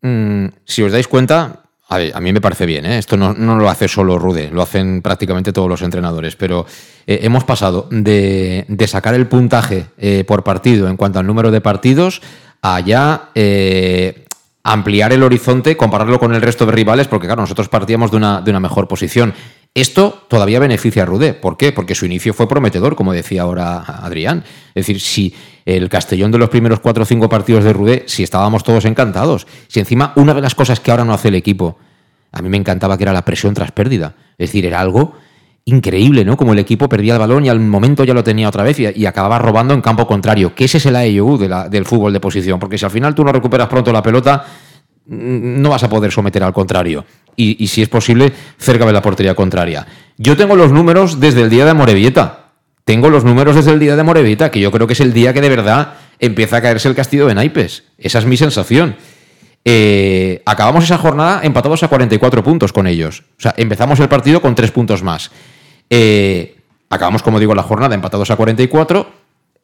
Mm, 0.00 0.46
si 0.64 0.82
os 0.82 0.90
dais 0.90 1.06
cuenta, 1.06 1.62
A, 1.88 2.20
mí 2.20 2.32
me 2.32 2.40
parece 2.40 2.64
bien, 2.64 2.86
¿eh? 2.86 2.96
esto 2.96 3.18
no, 3.18 3.34
no, 3.34 3.56
lo 3.56 3.68
hace 3.68 3.86
solo 3.86 4.18
Rude, 4.18 4.48
lo 4.50 4.62
hacen 4.62 5.02
prácticamente 5.02 5.52
todos 5.52 5.68
los 5.68 5.82
entrenadores, 5.82 6.36
pero 6.36 6.64
eh, 7.06 7.20
hemos 7.22 7.44
pasado 7.44 7.86
de, 7.90 8.64
de, 8.66 8.86
sacar 8.86 9.14
el 9.14 9.26
puntaje 9.26 9.88
eh, 9.98 10.24
por 10.24 10.42
partido 10.42 10.88
en 10.88 10.96
cuanto 10.96 11.18
al 11.18 11.26
número 11.26 11.50
de 11.50 11.60
partidos 11.60 12.22
a 12.62 12.80
ya 12.80 13.28
eh, 13.34 14.24
ampliar 14.62 15.12
el 15.12 15.22
horizonte, 15.22 15.76
compararlo 15.76 16.18
con 16.18 16.34
el 16.34 16.40
resto 16.40 16.64
de 16.64 16.72
rivales, 16.72 17.08
porque 17.08 17.26
claro, 17.26 17.42
nosotros 17.42 17.68
partíamos 17.68 18.10
de 18.10 18.16
una, 18.16 18.40
de 18.40 18.50
una 18.50 18.60
mejor 18.60 18.88
posición. 18.88 19.34
Esto 19.74 20.26
todavía 20.28 20.58
beneficia 20.58 21.04
a 21.04 21.06
Rudé. 21.06 21.32
¿Por 21.32 21.56
qué? 21.56 21.72
Porque 21.72 21.94
su 21.94 22.04
inicio 22.04 22.34
fue 22.34 22.46
prometedor, 22.46 22.94
como 22.94 23.14
decía 23.14 23.42
ahora 23.42 23.78
Adrián. 23.78 24.44
Es 24.74 24.86
decir, 24.86 25.00
si 25.00 25.34
el 25.64 25.88
Castellón 25.88 26.30
de 26.30 26.38
los 26.38 26.50
primeros 26.50 26.80
cuatro 26.80 27.04
o 27.04 27.06
cinco 27.06 27.28
partidos 27.30 27.64
de 27.64 27.72
Rudé, 27.72 28.04
si 28.06 28.22
estábamos 28.22 28.64
todos 28.64 28.84
encantados. 28.84 29.46
Si 29.68 29.80
encima 29.80 30.12
una 30.16 30.34
de 30.34 30.42
las 30.42 30.54
cosas 30.54 30.78
que 30.80 30.90
ahora 30.90 31.06
no 31.06 31.14
hace 31.14 31.28
el 31.28 31.36
equipo, 31.36 31.78
a 32.32 32.42
mí 32.42 32.50
me 32.50 32.58
encantaba 32.58 32.98
que 32.98 33.04
era 33.04 33.14
la 33.14 33.24
presión 33.24 33.54
tras 33.54 33.72
pérdida. 33.72 34.14
Es 34.36 34.48
decir, 34.48 34.66
era 34.66 34.78
algo 34.78 35.14
increíble, 35.64 36.24
¿no? 36.24 36.36
Como 36.36 36.52
el 36.52 36.58
equipo 36.58 36.88
perdía 36.88 37.14
el 37.14 37.20
balón 37.20 37.46
y 37.46 37.48
al 37.48 37.60
momento 37.60 38.04
ya 38.04 38.12
lo 38.12 38.24
tenía 38.24 38.48
otra 38.48 38.64
vez 38.64 38.78
y, 38.78 39.06
acababa 39.06 39.38
robando 39.38 39.72
en 39.72 39.80
campo 39.80 40.06
contrario. 40.06 40.54
Que 40.54 40.64
ese 40.64 40.78
es 40.78 40.86
el 40.86 40.96
AEU 40.96 41.38
de 41.38 41.48
del 41.70 41.86
fútbol 41.86 42.12
de 42.12 42.20
posición. 42.20 42.58
Porque 42.58 42.76
si 42.76 42.84
al 42.84 42.90
final 42.90 43.14
tú 43.14 43.24
no 43.24 43.32
recuperas 43.32 43.68
pronto 43.68 43.90
la 43.90 44.02
pelota, 44.02 44.44
no 45.06 45.70
vas 45.70 45.82
a 45.82 45.88
poder 45.88 46.12
someter 46.12 46.42
al 46.42 46.52
contrario. 46.52 47.04
Y, 47.34 47.66
si 47.68 47.82
es 47.82 47.88
posible, 47.88 48.32
cerca 48.58 48.84
de 48.84 48.92
la 48.92 49.00
portería 49.00 49.34
contraria. 49.34 49.86
Yo 50.18 50.36
tengo 50.36 50.54
los 50.54 50.70
números 50.70 51.18
desde 51.18 51.42
el 51.42 51.50
día 51.50 51.64
de 51.64 51.72
Morevieta. 51.74 52.50
Tengo 52.84 53.08
los 53.08 53.24
números 53.24 53.56
desde 53.56 53.72
el 53.72 53.78
día 53.78 53.96
de 53.96 54.02
Morevieta, 54.02 54.50
que 54.50 54.60
yo 54.60 54.70
creo 54.70 54.86
que 54.86 54.92
es 54.92 55.00
el 55.00 55.12
día 55.12 55.32
que 55.32 55.40
de 55.40 55.48
verdad 55.48 55.94
empieza 56.18 56.58
a 56.58 56.62
caerse 56.62 56.88
el 56.88 56.94
castillo 56.94 57.26
de 57.26 57.34
naipes. 57.34 57.84
Esa 57.96 58.18
es 58.18 58.26
mi 58.26 58.36
sensación. 58.36 58.96
Eh, 59.64 60.42
acabamos 60.44 60.84
esa 60.84 60.98
jornada 60.98 61.40
empatados 61.42 61.82
a 61.82 61.88
44 61.88 62.44
puntos 62.44 62.72
con 62.72 62.86
ellos. 62.86 63.24
O 63.38 63.42
sea, 63.42 63.54
empezamos 63.56 63.98
el 64.00 64.08
partido 64.08 64.42
con 64.42 64.54
3 64.54 64.70
puntos 64.72 65.02
más. 65.02 65.30
Eh, 65.88 66.56
acabamos, 66.90 67.22
como 67.22 67.40
digo, 67.40 67.54
la 67.54 67.62
jornada 67.62 67.94
empatados 67.94 68.30
a 68.30 68.36
44. 68.36 69.10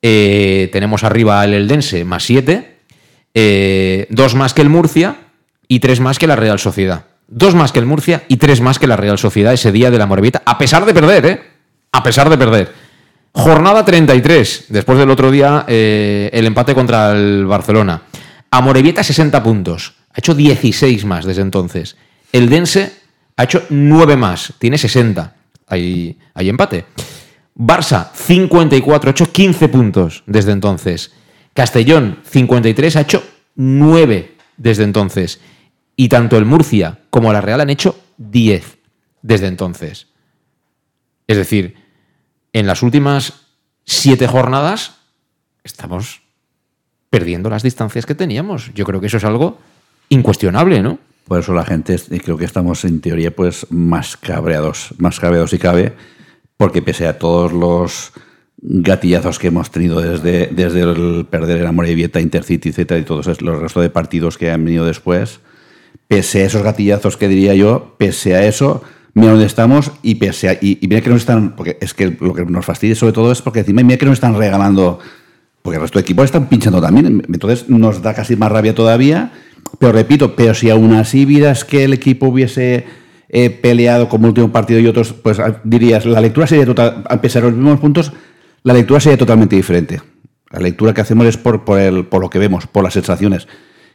Eh, 0.00 0.70
tenemos 0.72 1.04
arriba 1.04 1.44
el 1.44 1.54
Eldense 1.54 2.04
más 2.04 2.24
7. 2.24 2.78
dos 4.08 4.34
más 4.34 4.54
que 4.54 4.62
el 4.62 4.68
Murcia 4.68 5.27
y 5.68 5.80
tres 5.80 6.00
más 6.00 6.18
que 6.18 6.26
la 6.26 6.36
Real 6.36 6.58
Sociedad. 6.58 7.04
Dos 7.28 7.54
más 7.54 7.72
que 7.72 7.78
el 7.78 7.86
Murcia 7.86 8.24
y 8.26 8.38
tres 8.38 8.62
más 8.62 8.78
que 8.78 8.86
la 8.86 8.96
Real 8.96 9.18
Sociedad 9.18 9.52
ese 9.52 9.70
día 9.70 9.90
de 9.90 9.98
la 9.98 10.06
Morevita, 10.06 10.42
a 10.44 10.56
pesar 10.56 10.86
de 10.86 10.94
perder, 10.94 11.26
¿eh? 11.26 11.42
A 11.92 12.02
pesar 12.02 12.30
de 12.30 12.38
perder. 12.38 12.72
Jornada 13.32 13.84
33, 13.84 14.64
después 14.70 14.98
del 14.98 15.10
otro 15.10 15.30
día 15.30 15.64
eh, 15.68 16.30
el 16.32 16.46
empate 16.46 16.74
contra 16.74 17.12
el 17.12 17.46
Barcelona. 17.46 18.02
A 18.50 18.60
Morevieta 18.62 19.04
60 19.04 19.42
puntos, 19.42 19.94
ha 20.10 20.18
hecho 20.18 20.34
16 20.34 21.04
más 21.04 21.26
desde 21.26 21.42
entonces. 21.42 21.96
El 22.32 22.48
Dense 22.48 22.92
ha 23.36 23.44
hecho 23.44 23.62
9 23.68 24.16
más, 24.16 24.54
tiene 24.58 24.78
60. 24.78 25.34
Hay, 25.68 26.18
hay 26.34 26.48
empate. 26.48 26.86
Barça 27.54 28.10
54, 28.14 29.10
ha 29.10 29.12
hecho 29.12 29.30
15 29.30 29.68
puntos 29.68 30.22
desde 30.26 30.52
entonces. 30.52 31.12
Castellón 31.52 32.20
53, 32.24 32.96
ha 32.96 33.00
hecho 33.02 33.22
9 33.56 34.36
desde 34.56 34.84
entonces. 34.84 35.40
Y 36.00 36.08
tanto 36.08 36.38
el 36.38 36.44
Murcia 36.44 37.00
como 37.10 37.32
la 37.32 37.40
Real 37.40 37.60
han 37.60 37.70
hecho 37.70 37.98
10 38.18 38.78
desde 39.20 39.48
entonces. 39.48 40.06
Es 41.26 41.36
decir, 41.36 41.74
en 42.52 42.68
las 42.68 42.84
últimas 42.84 43.48
siete 43.84 44.28
jornadas 44.28 45.00
estamos 45.64 46.22
perdiendo 47.10 47.50
las 47.50 47.64
distancias 47.64 48.06
que 48.06 48.14
teníamos. 48.14 48.72
Yo 48.74 48.84
creo 48.84 49.00
que 49.00 49.08
eso 49.08 49.16
es 49.16 49.24
algo 49.24 49.58
incuestionable, 50.08 50.82
¿no? 50.82 51.00
Por 51.26 51.40
eso 51.40 51.52
la 51.52 51.64
gente, 51.64 51.96
creo 52.24 52.38
que 52.38 52.44
estamos 52.44 52.84
en 52.84 53.00
teoría 53.00 53.34
pues 53.34 53.66
más 53.70 54.16
cabreados, 54.16 54.94
más 54.98 55.18
cabreados 55.18 55.50
si 55.50 55.58
cabe, 55.58 55.94
porque 56.56 56.80
pese 56.80 57.08
a 57.08 57.18
todos 57.18 57.52
los 57.52 58.12
gatillazos 58.58 59.40
que 59.40 59.48
hemos 59.48 59.72
tenido 59.72 60.00
desde, 60.00 60.46
desde 60.46 60.82
el 60.82 61.26
perder 61.28 61.58
el 61.58 61.66
Amor 61.66 61.88
y 61.88 61.96
Vieta, 61.96 62.20
Intercity, 62.20 62.68
etcétera, 62.68 63.00
y 63.00 63.02
todos 63.02 63.42
los 63.42 63.58
restos 63.58 63.82
de 63.82 63.90
partidos 63.90 64.38
que 64.38 64.52
han 64.52 64.64
venido 64.64 64.86
después, 64.86 65.40
pese 66.06 66.42
a 66.42 66.46
esos 66.46 66.62
gatillazos 66.62 67.16
que 67.16 67.28
diría 67.28 67.54
yo, 67.54 67.94
pese 67.98 68.34
a 68.34 68.46
eso, 68.46 68.82
mira 69.14 69.32
dónde 69.32 69.46
estamos 69.46 69.92
y 70.02 70.16
pese 70.16 70.48
a, 70.48 70.52
y, 70.54 70.78
y, 70.80 70.88
mira 70.88 71.00
que 71.00 71.10
nos 71.10 71.20
están, 71.20 71.56
porque 71.56 71.76
es 71.80 71.94
que 71.94 72.16
lo 72.20 72.34
que 72.34 72.44
nos 72.44 72.64
fastidia 72.64 72.94
sobre 72.94 73.12
todo 73.12 73.32
es 73.32 73.42
porque 73.42 73.60
encima 73.60 73.82
mira 73.82 73.98
que 73.98 74.06
nos 74.06 74.14
están 74.14 74.36
regalando, 74.36 74.98
porque 75.62 75.76
el 75.76 75.82
resto 75.82 75.98
de 75.98 76.02
equipos 76.02 76.26
están 76.26 76.48
pinchando 76.48 76.80
también, 76.80 77.24
entonces 77.28 77.68
nos 77.68 78.02
da 78.02 78.14
casi 78.14 78.36
más 78.36 78.52
rabia 78.52 78.74
todavía, 78.74 79.32
pero 79.78 79.92
repito, 79.92 80.34
pero 80.36 80.54
si 80.54 80.70
aún 80.70 80.94
así 80.94 81.24
vieras 81.24 81.64
que 81.64 81.84
el 81.84 81.92
equipo 81.92 82.28
hubiese 82.28 82.86
eh, 83.28 83.50
peleado 83.50 84.08
como 84.08 84.28
último 84.28 84.50
partido 84.50 84.80
y 84.80 84.86
otros, 84.86 85.12
pues 85.12 85.38
dirías, 85.64 86.06
la 86.06 86.20
lectura 86.20 86.46
sería 86.46 86.64
total, 86.64 87.04
a 87.08 87.20
pesar 87.20 87.42
de 87.42 87.50
los 87.50 87.58
mismos 87.58 87.80
puntos, 87.80 88.12
la 88.62 88.72
lectura 88.72 89.00
sería 89.00 89.18
totalmente 89.18 89.56
diferente. 89.56 90.00
La 90.50 90.60
lectura 90.60 90.94
que 90.94 91.02
hacemos 91.02 91.26
es 91.26 91.36
por, 91.36 91.64
por, 91.64 91.78
el, 91.78 92.06
por 92.06 92.22
lo 92.22 92.30
que 92.30 92.38
vemos, 92.38 92.66
por 92.66 92.82
las 92.82 92.94
sensaciones. 92.94 93.46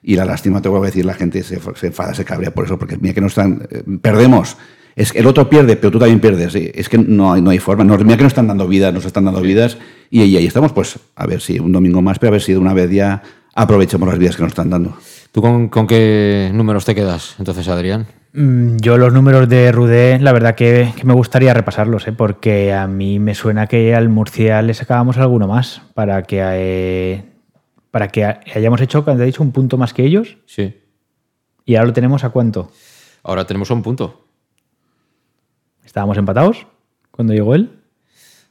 Y 0.03 0.15
la 0.15 0.25
lástima, 0.25 0.61
te 0.61 0.69
voy 0.69 0.81
a 0.81 0.85
decir, 0.85 1.05
la 1.05 1.13
gente 1.13 1.41
se, 1.43 1.59
se 1.75 1.87
enfada, 1.87 2.13
se 2.13 2.25
cabrea 2.25 2.53
por 2.53 2.65
eso, 2.65 2.77
porque 2.77 2.97
mira 2.97 3.13
que 3.13 3.21
no 3.21 3.27
están. 3.27 3.67
Eh, 3.71 3.83
perdemos. 4.01 4.57
Es 4.95 5.11
que 5.11 5.19
el 5.19 5.25
otro 5.25 5.49
pierde, 5.49 5.75
pero 5.75 5.91
tú 5.91 5.97
también 5.97 6.19
pierdes. 6.19 6.53
Es 6.55 6.89
que 6.89 6.97
no 6.97 7.33
hay, 7.33 7.41
no 7.41 7.49
hay 7.49 7.59
forma. 7.59 7.83
No, 7.83 7.97
mira 7.97 8.17
que 8.17 8.23
nos 8.23 8.31
están 8.31 8.47
dando 8.47 8.67
vidas, 8.67 8.93
nos 8.93 9.05
están 9.05 9.25
dando 9.25 9.41
vidas. 9.41 9.77
Y, 10.11 10.21
y, 10.23 10.37
ahí 10.37 10.45
estamos, 10.45 10.71
pues, 10.73 10.99
a 11.15 11.25
ver 11.25 11.41
si 11.41 11.57
un 11.59 11.71
domingo 11.71 12.01
más, 12.01 12.19
pero 12.19 12.29
a 12.29 12.33
ver 12.33 12.41
si 12.41 12.51
de 12.51 12.59
una 12.59 12.73
vez 12.73 12.91
ya 12.91 13.23
aprovechamos 13.55 14.07
las 14.07 14.19
vidas 14.19 14.35
que 14.35 14.43
nos 14.43 14.51
están 14.51 14.69
dando. 14.69 14.95
¿Tú 15.31 15.41
con, 15.41 15.69
con 15.69 15.87
qué 15.87 16.51
números 16.53 16.85
te 16.85 16.93
quedas 16.93 17.35
entonces, 17.39 17.67
Adrián? 17.67 18.05
Mm, 18.33 18.77
Yo 18.77 18.97
los 18.97 19.11
números 19.11 19.49
de 19.49 19.71
Rudé, 19.71 20.19
la 20.19 20.31
verdad 20.31 20.53
que, 20.53 20.91
que, 20.95 21.05
me 21.05 21.13
gustaría 21.13 21.53
repasarlos, 21.53 22.07
¿eh? 22.07 22.13
porque 22.13 22.71
a 22.73 22.87
mí 22.87 23.19
me 23.19 23.33
suena 23.33 23.65
que 23.65 23.95
al 23.95 24.09
Murcia 24.09 24.61
le 24.61 24.73
sacábamos 24.73 25.17
alguno 25.17 25.47
más 25.47 25.81
para 25.95 26.21
que 26.23 26.39
eh, 26.41 27.23
para 27.93 28.07
que 28.07 28.25
hayamos 28.25 28.81
hecho, 28.81 29.03
cuando 29.03 29.21
he 29.21 29.27
dicho, 29.27 29.43
un 29.43 29.51
punto 29.51 29.77
más 29.77 29.93
que 29.93 30.03
ellos. 30.03 30.37
Sí. 30.47 30.73
¿Y 31.63 31.75
ahora 31.75 31.89
lo 31.89 31.93
tenemos 31.93 32.23
a 32.23 32.31
cuánto? 32.31 32.71
Ahora 33.21 33.45
tenemos 33.45 33.69
a 33.69 33.75
un 33.75 33.83
punto. 33.83 34.25
¿Estábamos 35.85 36.17
empatados 36.17 36.65
cuando 37.11 37.33
llegó 37.33 37.53
él? 37.53 37.69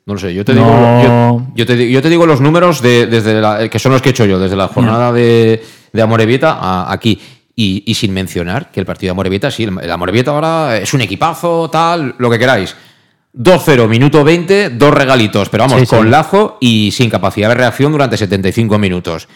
No 0.06 0.14
lo 0.14 0.20
sé, 0.20 0.32
yo 0.32 0.44
te, 0.44 0.54
no. 0.54 0.60
digo, 0.60 1.02
yo, 1.02 1.46
yo, 1.56 1.66
te, 1.66 1.90
yo 1.90 2.00
te, 2.00 2.08
digo 2.08 2.24
los 2.24 2.40
números 2.40 2.82
de, 2.82 3.08
desde 3.08 3.40
la, 3.40 3.68
que 3.68 3.80
son 3.80 3.90
los 3.90 4.00
que 4.00 4.10
he 4.10 4.12
hecho 4.12 4.26
yo, 4.26 4.38
desde 4.38 4.54
la 4.54 4.68
jornada 4.68 5.10
de, 5.12 5.60
de 5.92 6.02
Amorebieta 6.02 6.52
a 6.52 6.92
aquí. 6.92 7.20
Y, 7.56 7.82
y, 7.84 7.94
sin 7.94 8.14
mencionar 8.14 8.70
que 8.70 8.78
el 8.78 8.86
partido 8.86 9.08
de 9.08 9.10
Amorebieta, 9.10 9.50
sí, 9.50 9.64
el, 9.64 9.76
el 9.82 9.90
Amorebieta 9.90 10.30
ahora 10.30 10.76
es 10.76 10.94
un 10.94 11.00
equipazo, 11.00 11.68
tal, 11.68 12.14
lo 12.16 12.30
que 12.30 12.38
queráis. 12.38 12.76
2-0, 13.34 13.88
minuto 13.88 14.24
20, 14.24 14.70
dos 14.70 14.92
regalitos, 14.92 15.48
pero 15.48 15.64
vamos, 15.64 15.80
sí, 15.80 15.86
con 15.86 16.04
sí. 16.04 16.10
lazo 16.10 16.58
y 16.60 16.90
sin 16.92 17.08
capacidad 17.08 17.48
de 17.48 17.54
reacción 17.54 17.90
durante 17.90 18.16
75 18.16 18.78
minutos. 18.78 19.26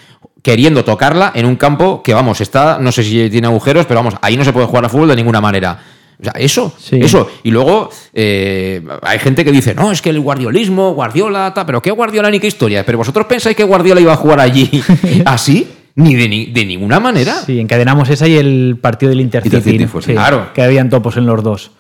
Queriendo 0.42 0.84
tocarla 0.84 1.32
en 1.34 1.46
un 1.46 1.56
campo 1.56 2.02
que, 2.02 2.12
vamos, 2.12 2.40
está, 2.40 2.78
no 2.78 2.92
sé 2.92 3.02
si 3.02 3.30
tiene 3.30 3.46
agujeros, 3.46 3.86
pero 3.86 4.00
vamos, 4.00 4.14
ahí 4.20 4.36
no 4.36 4.44
se 4.44 4.52
puede 4.52 4.66
jugar 4.66 4.84
a 4.84 4.88
fútbol 4.88 5.08
de 5.08 5.16
ninguna 5.16 5.40
manera. 5.40 5.78
O 6.20 6.24
sea, 6.24 6.32
eso, 6.36 6.74
sí. 6.78 6.98
eso. 7.00 7.28
Y 7.42 7.50
luego 7.50 7.90
eh, 8.12 8.82
hay 9.02 9.18
gente 9.18 9.44
que 9.44 9.52
dice, 9.52 9.74
no, 9.74 9.90
es 9.90 10.00
que 10.00 10.10
el 10.10 10.20
guardiolismo, 10.20 10.94
Guardiola, 10.94 11.52
ta, 11.52 11.66
pero 11.66 11.82
¿qué 11.82 11.90
Guardiola 11.90 12.30
ni 12.30 12.38
qué 12.38 12.46
historia? 12.46 12.84
Pero 12.84 12.98
vosotros 12.98 13.26
pensáis 13.26 13.56
que 13.56 13.64
Guardiola 13.64 14.00
iba 14.00 14.12
a 14.12 14.16
jugar 14.16 14.40
allí 14.40 14.82
así. 15.24 15.68
Ni 15.98 16.14
de, 16.14 16.28
ni 16.28 16.46
de, 16.46 16.66
ninguna 16.66 17.00
manera. 17.00 17.36
Sí, 17.46 17.58
encadenamos 17.58 18.10
esa 18.10 18.28
y 18.28 18.36
el 18.36 18.76
partido 18.78 19.08
del 19.08 19.22
Intercity. 19.22 19.56
Intercity 19.56 19.86
fue, 19.86 20.02
claro. 20.02 20.52
Que 20.52 20.60
habían 20.60 20.90
topos 20.90 21.16
en 21.16 21.24
los 21.24 21.42
dos. 21.42 21.70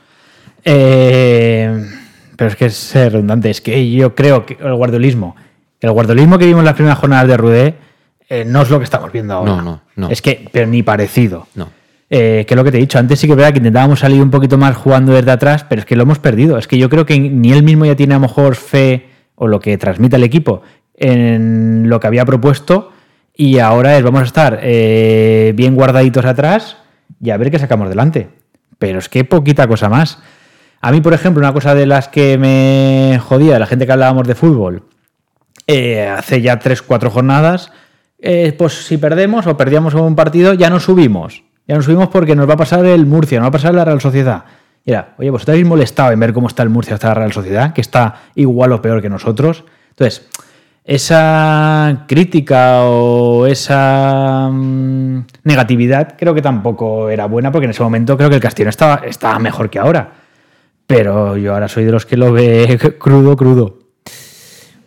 Eh, 0.64 1.70
pero 2.36 2.50
es 2.50 2.56
que 2.56 2.66
es 2.66 2.94
redundante. 2.94 3.50
Es 3.50 3.60
que 3.60 3.90
yo 3.90 4.14
creo 4.14 4.46
que 4.46 4.56
el 4.60 4.74
guardiolismo, 4.74 5.36
el 5.80 5.90
guardiolismo 5.90 6.38
que 6.38 6.46
vimos 6.46 6.60
en 6.60 6.66
las 6.66 6.74
primeras 6.74 6.98
jornadas 6.98 7.28
de 7.28 7.36
Rudé, 7.36 7.74
eh, 8.28 8.44
no 8.44 8.62
es 8.62 8.70
lo 8.70 8.78
que 8.78 8.84
estamos 8.84 9.12
viendo 9.12 9.34
ahora. 9.34 9.56
No, 9.56 9.62
no, 9.62 9.82
no. 9.94 10.10
Es 10.10 10.22
que, 10.22 10.48
pero 10.52 10.66
ni 10.66 10.82
parecido. 10.82 11.46
No. 11.54 11.68
Eh, 12.08 12.44
que 12.46 12.54
es 12.54 12.56
lo 12.56 12.64
que 12.64 12.70
te 12.70 12.78
he 12.78 12.80
dicho. 12.80 12.98
Antes 12.98 13.18
sí 13.18 13.26
que 13.26 13.32
es 13.32 13.36
verdad 13.36 13.52
que 13.52 13.58
intentábamos 13.58 14.00
salir 14.00 14.22
un 14.22 14.30
poquito 14.30 14.58
más 14.58 14.76
jugando 14.76 15.12
desde 15.12 15.30
atrás, 15.30 15.64
pero 15.68 15.80
es 15.80 15.86
que 15.86 15.96
lo 15.96 16.02
hemos 16.02 16.18
perdido. 16.18 16.58
Es 16.58 16.68
que 16.68 16.78
yo 16.78 16.88
creo 16.88 17.04
que 17.06 17.18
ni 17.18 17.52
él 17.52 17.62
mismo 17.62 17.84
ya 17.84 17.96
tiene 17.96 18.14
a 18.14 18.18
lo 18.18 18.22
mejor 18.22 18.54
fe 18.54 19.08
o 19.34 19.48
lo 19.48 19.60
que 19.60 19.76
transmite 19.76 20.16
el 20.16 20.24
equipo 20.24 20.62
en 20.94 21.88
lo 21.88 22.00
que 22.00 22.06
había 22.06 22.24
propuesto 22.24 22.92
y 23.34 23.58
ahora 23.58 23.98
es 23.98 24.02
vamos 24.02 24.22
a 24.22 24.24
estar 24.24 24.60
eh, 24.62 25.52
bien 25.54 25.74
guardaditos 25.74 26.24
atrás 26.24 26.78
y 27.20 27.30
a 27.30 27.36
ver 27.36 27.50
qué 27.50 27.58
sacamos 27.58 27.88
delante. 27.88 28.28
Pero 28.78 28.98
es 28.98 29.08
que 29.08 29.24
poquita 29.24 29.66
cosa 29.68 29.88
más. 29.88 30.18
A 30.80 30.92
mí, 30.92 31.00
por 31.00 31.14
ejemplo, 31.14 31.40
una 31.40 31.52
cosa 31.52 31.74
de 31.74 31.86
las 31.86 32.08
que 32.08 32.38
me 32.38 33.18
jodía 33.18 33.58
la 33.58 33.66
gente 33.66 33.86
que 33.86 33.92
hablábamos 33.92 34.26
de 34.26 34.34
fútbol 34.34 34.84
eh, 35.66 36.06
hace 36.06 36.42
ya 36.42 36.60
3-4 36.60 37.10
jornadas, 37.10 37.72
eh, 38.18 38.54
pues 38.56 38.86
si 38.86 38.98
perdemos 38.98 39.46
o 39.46 39.56
perdíamos 39.56 39.94
un 39.94 40.14
partido, 40.14 40.54
ya 40.54 40.70
no 40.70 40.80
subimos. 40.80 41.42
Ya 41.66 41.74
no 41.74 41.82
subimos 41.82 42.08
porque 42.08 42.36
nos 42.36 42.48
va 42.48 42.54
a 42.54 42.58
pasar 42.58 42.86
el 42.86 43.06
Murcia, 43.06 43.38
nos 43.38 43.46
va 43.46 43.48
a 43.48 43.52
pasar 43.52 43.74
la 43.74 43.84
Real 43.84 44.00
Sociedad. 44.00 44.44
Y 44.84 44.92
era, 44.92 45.14
oye, 45.18 45.30
vosotros 45.30 45.54
habéis 45.54 45.66
molestado 45.66 46.12
en 46.12 46.20
ver 46.20 46.32
cómo 46.32 46.46
está 46.46 46.62
el 46.62 46.70
Murcia 46.70 46.94
hasta 46.94 47.08
la 47.08 47.14
Real 47.14 47.32
Sociedad, 47.32 47.72
que 47.72 47.80
está 47.80 48.22
igual 48.36 48.72
o 48.72 48.80
peor 48.80 49.02
que 49.02 49.08
nosotros. 49.08 49.64
Entonces, 49.90 50.28
esa 50.84 52.04
crítica 52.06 52.82
o 52.84 53.46
esa 53.46 54.48
mm, 54.52 55.26
negatividad 55.42 56.14
creo 56.16 56.32
que 56.32 56.42
tampoco 56.42 57.10
era 57.10 57.26
buena 57.26 57.50
porque 57.50 57.64
en 57.64 57.72
ese 57.72 57.82
momento 57.82 58.16
creo 58.16 58.28
que 58.28 58.36
el 58.36 58.40
Castellón 58.40 58.68
estaba, 58.68 59.02
estaba 59.04 59.40
mejor 59.40 59.68
que 59.68 59.80
ahora. 59.80 60.12
Pero 60.86 61.36
yo 61.36 61.54
ahora 61.54 61.68
soy 61.68 61.84
de 61.84 61.92
los 61.92 62.06
que 62.06 62.16
lo 62.16 62.32
ve 62.32 62.78
crudo, 62.98 63.36
crudo. 63.36 63.78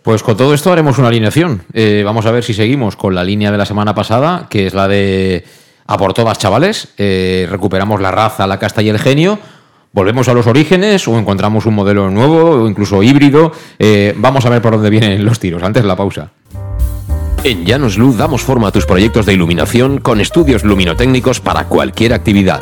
Pues 0.01 0.23
con 0.23 0.37
todo 0.37 0.53
esto 0.53 0.71
haremos 0.71 0.97
una 0.97 1.09
alineación. 1.09 1.63
Eh, 1.73 2.03
vamos 2.05 2.25
a 2.25 2.31
ver 2.31 2.43
si 2.43 2.53
seguimos 2.53 2.95
con 2.95 3.13
la 3.13 3.23
línea 3.23 3.51
de 3.51 3.57
la 3.57 3.65
semana 3.65 3.93
pasada, 3.93 4.47
que 4.49 4.65
es 4.65 4.73
la 4.73 4.87
de 4.87 5.43
a 5.85 5.97
por 5.97 6.13
todas, 6.13 6.37
chavales. 6.37 6.89
Eh, 6.97 7.47
recuperamos 7.49 7.99
la 7.99 8.11
raza, 8.11 8.47
la 8.47 8.59
casta 8.59 8.81
y 8.81 8.89
el 8.89 8.99
genio. 8.99 9.39
Volvemos 9.91 10.29
a 10.29 10.33
los 10.33 10.47
orígenes 10.47 11.07
o 11.07 11.17
encontramos 11.17 11.65
un 11.65 11.73
modelo 11.73 12.09
nuevo 12.11 12.63
o 12.63 12.67
incluso 12.67 13.03
híbrido. 13.03 13.51
Eh, 13.77 14.13
vamos 14.17 14.45
a 14.45 14.49
ver 14.49 14.61
por 14.61 14.73
dónde 14.73 14.89
vienen 14.89 15.25
los 15.25 15.39
tiros. 15.39 15.63
Antes 15.63 15.83
la 15.83 15.95
pausa. 15.95 16.31
En 17.43 17.65
Llanos 17.65 17.97
Luz 17.97 18.17
damos 18.17 18.41
forma 18.41 18.67
a 18.67 18.71
tus 18.71 18.85
proyectos 18.85 19.25
de 19.25 19.33
iluminación 19.33 19.99
con 19.99 20.21
estudios 20.21 20.63
luminotécnicos 20.63 21.39
para 21.39 21.65
cualquier 21.65 22.13
actividad. 22.13 22.61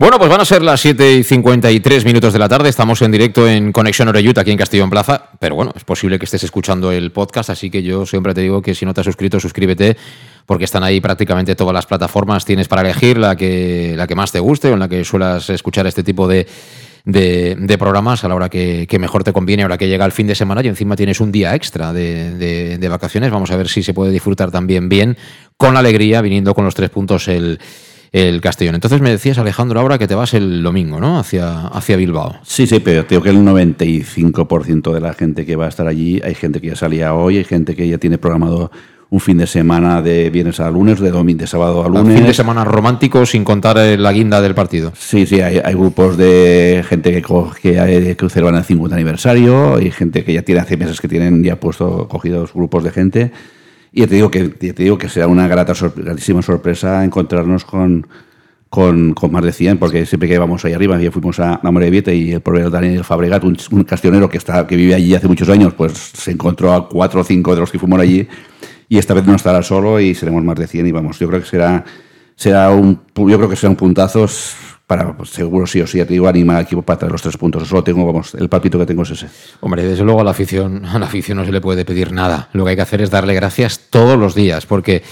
Bueno, 0.00 0.16
pues 0.18 0.30
van 0.30 0.40
a 0.40 0.44
ser 0.44 0.62
las 0.62 0.80
7 0.80 1.14
y 1.16 1.24
53 1.24 2.04
minutos 2.04 2.32
de 2.32 2.38
la 2.38 2.48
tarde. 2.48 2.68
Estamos 2.68 3.02
en 3.02 3.10
directo 3.10 3.48
en 3.48 3.72
Conexión 3.72 4.06
Oreyut 4.06 4.38
aquí 4.38 4.52
en 4.52 4.56
Castellón 4.56 4.90
Plaza. 4.90 5.30
Pero 5.40 5.56
bueno, 5.56 5.72
es 5.76 5.82
posible 5.82 6.20
que 6.20 6.24
estés 6.24 6.44
escuchando 6.44 6.92
el 6.92 7.10
podcast, 7.10 7.50
así 7.50 7.68
que 7.68 7.82
yo 7.82 8.06
siempre 8.06 8.32
te 8.32 8.42
digo 8.42 8.62
que 8.62 8.76
si 8.76 8.86
no 8.86 8.94
te 8.94 9.00
has 9.00 9.04
suscrito, 9.06 9.40
suscríbete, 9.40 9.96
porque 10.46 10.64
están 10.66 10.84
ahí 10.84 11.00
prácticamente 11.00 11.56
todas 11.56 11.74
las 11.74 11.86
plataformas. 11.86 12.44
Tienes 12.44 12.68
para 12.68 12.82
elegir 12.82 13.18
la 13.18 13.34
que, 13.34 13.94
la 13.96 14.06
que 14.06 14.14
más 14.14 14.30
te 14.30 14.38
guste 14.38 14.68
o 14.70 14.74
en 14.74 14.78
la 14.78 14.88
que 14.88 15.04
suelas 15.04 15.50
escuchar 15.50 15.88
este 15.88 16.04
tipo 16.04 16.28
de, 16.28 16.46
de, 17.04 17.56
de 17.58 17.78
programas 17.78 18.22
a 18.22 18.28
la 18.28 18.36
hora 18.36 18.48
que, 18.48 18.86
que 18.88 19.00
mejor 19.00 19.24
te 19.24 19.32
conviene, 19.32 19.64
ahora 19.64 19.78
que 19.78 19.88
llega 19.88 20.04
el 20.06 20.12
fin 20.12 20.28
de 20.28 20.36
semana 20.36 20.62
y 20.62 20.68
encima 20.68 20.94
tienes 20.94 21.18
un 21.20 21.32
día 21.32 21.56
extra 21.56 21.92
de, 21.92 22.36
de- 22.36 22.78
de 22.78 22.88
vacaciones. 22.88 23.32
Vamos 23.32 23.50
a 23.50 23.56
ver 23.56 23.66
si 23.68 23.82
se 23.82 23.94
puede 23.94 24.12
disfrutar 24.12 24.52
también 24.52 24.88
bien, 24.88 25.16
con 25.56 25.76
alegría, 25.76 26.20
viniendo 26.22 26.54
con 26.54 26.64
los 26.64 26.76
tres 26.76 26.90
puntos 26.90 27.26
el, 27.26 27.58
el 28.12 28.40
Castellón. 28.40 28.74
Entonces 28.74 29.00
me 29.00 29.10
decías, 29.10 29.38
Alejandro, 29.38 29.80
ahora 29.80 29.98
que 29.98 30.06
te 30.08 30.14
vas 30.14 30.34
el 30.34 30.62
domingo, 30.62 31.00
¿no? 31.00 31.18
Hacia, 31.18 31.66
hacia 31.68 31.96
Bilbao. 31.96 32.36
Sí, 32.42 32.66
sí, 32.66 32.80
pero 32.80 33.06
creo 33.06 33.22
que 33.22 33.30
el 33.30 33.38
95% 33.38 34.92
de 34.92 35.00
la 35.00 35.14
gente 35.14 35.44
que 35.46 35.56
va 35.56 35.66
a 35.66 35.68
estar 35.68 35.86
allí, 35.86 36.20
hay 36.24 36.34
gente 36.34 36.60
que 36.60 36.68
ya 36.68 36.76
salía 36.76 37.14
hoy, 37.14 37.38
hay 37.38 37.44
gente 37.44 37.74
que 37.74 37.88
ya 37.88 37.98
tiene 37.98 38.18
programado 38.18 38.70
un 39.10 39.20
fin 39.20 39.38
de 39.38 39.46
semana 39.46 40.02
de 40.02 40.28
viernes 40.28 40.60
a 40.60 40.70
lunes, 40.70 41.00
de 41.00 41.10
domingo, 41.10 41.40
de 41.40 41.46
sábado 41.46 41.82
a 41.82 41.86
Un 41.86 41.94
lunes. 41.94 42.16
fin 42.18 42.26
de 42.26 42.34
semana 42.34 42.62
romántico 42.64 43.24
sin 43.24 43.42
contar 43.42 43.78
eh, 43.78 43.96
la 43.96 44.12
guinda 44.12 44.42
del 44.42 44.54
partido. 44.54 44.92
Sí, 44.94 45.24
sí, 45.24 45.40
hay, 45.40 45.60
hay 45.64 45.72
grupos 45.74 46.18
de 46.18 46.84
gente 46.86 47.10
que, 47.10 47.22
que, 47.62 47.80
hay- 47.80 48.14
que 48.14 48.28
celebran 48.28 48.56
el 48.56 48.64
50 48.64 48.94
aniversario, 48.94 49.76
hay 49.76 49.90
gente 49.92 50.24
que 50.24 50.34
ya 50.34 50.42
tiene 50.42 50.60
hace 50.60 50.76
meses 50.76 51.00
que 51.00 51.08
tienen 51.08 51.42
ya 51.42 51.56
puesto 51.58 52.06
cogidos 52.06 52.52
grupos 52.52 52.84
de 52.84 52.90
gente. 52.90 53.32
Y 53.92 54.06
te 54.06 54.14
digo 54.14 54.30
que, 54.30 54.48
te 54.48 54.82
digo 54.82 54.98
que 54.98 55.08
será 55.08 55.26
una 55.26 55.48
grata, 55.48 55.72
gratísima 55.96 56.42
sorpresa 56.42 57.04
encontrarnos 57.04 57.64
con, 57.64 58.06
con, 58.68 59.14
más 59.30 59.44
de 59.44 59.52
100, 59.52 59.78
porque 59.78 60.04
siempre 60.06 60.28
que 60.28 60.38
vamos 60.38 60.64
ahí 60.64 60.72
arriba, 60.72 61.00
ya 61.00 61.10
fuimos 61.10 61.40
a, 61.40 61.60
a 61.62 61.70
Morevieta 61.70 62.12
y 62.12 62.32
el 62.32 62.40
pobre 62.40 62.68
Daniel 62.68 63.04
Fabregat, 63.04 63.44
un, 63.44 63.56
un 63.70 63.84
castionero 63.84 64.28
que, 64.28 64.38
está, 64.38 64.66
que 64.66 64.76
vive 64.76 64.94
allí 64.94 65.14
hace 65.14 65.26
muchos 65.26 65.48
años, 65.48 65.74
pues 65.74 65.92
se 65.92 66.30
encontró 66.32 66.72
a 66.72 66.88
cuatro 66.88 67.20
o 67.20 67.24
cinco 67.24 67.54
de 67.54 67.60
los 67.60 67.70
que 67.70 67.78
fuimos 67.78 68.00
allí 68.00 68.28
y 68.88 68.98
esta 68.98 69.14
vez 69.14 69.26
no 69.26 69.34
estará 69.34 69.62
solo 69.62 70.00
y 70.00 70.14
seremos 70.14 70.42
más 70.44 70.56
de 70.56 70.66
100 70.66 70.86
y 70.86 70.92
vamos, 70.92 71.18
yo 71.18 71.28
creo 71.28 71.40
que 71.40 71.46
será, 71.46 71.84
será 72.36 72.70
un, 72.70 73.00
yo 73.14 73.36
creo 73.36 73.48
que 73.48 73.56
serán 73.56 73.76
puntazos 73.76 74.56
para, 74.88 75.14
pues, 75.14 75.28
seguro 75.28 75.66
sí 75.66 75.82
o 75.82 75.86
sí, 75.86 75.98
ya 75.98 76.06
te 76.06 76.14
digo, 76.14 76.26
anima 76.26 76.56
al 76.56 76.62
equipo 76.62 76.80
para 76.80 76.98
traer 76.98 77.12
los 77.12 77.20
tres 77.20 77.36
puntos. 77.36 77.68
Solo 77.68 77.84
tengo, 77.84 78.06
vamos, 78.06 78.34
el 78.34 78.48
palpito 78.48 78.78
que 78.78 78.86
tengo 78.86 79.02
es 79.02 79.10
ese. 79.10 79.26
Hombre, 79.60 79.84
desde 79.84 80.02
luego 80.02 80.22
a 80.22 80.24
la 80.24 80.30
afición, 80.30 80.82
a 80.86 80.98
la 80.98 81.04
afición 81.04 81.36
no 81.36 81.44
se 81.44 81.52
le 81.52 81.60
puede 81.60 81.84
pedir 81.84 82.10
nada. 82.10 82.48
Lo 82.54 82.64
que 82.64 82.70
hay 82.70 82.76
que 82.76 82.82
hacer 82.82 83.02
es 83.02 83.10
darle 83.10 83.34
gracias 83.34 83.82
todos 83.90 84.18
los 84.18 84.34
días, 84.34 84.64
porque 84.64 85.02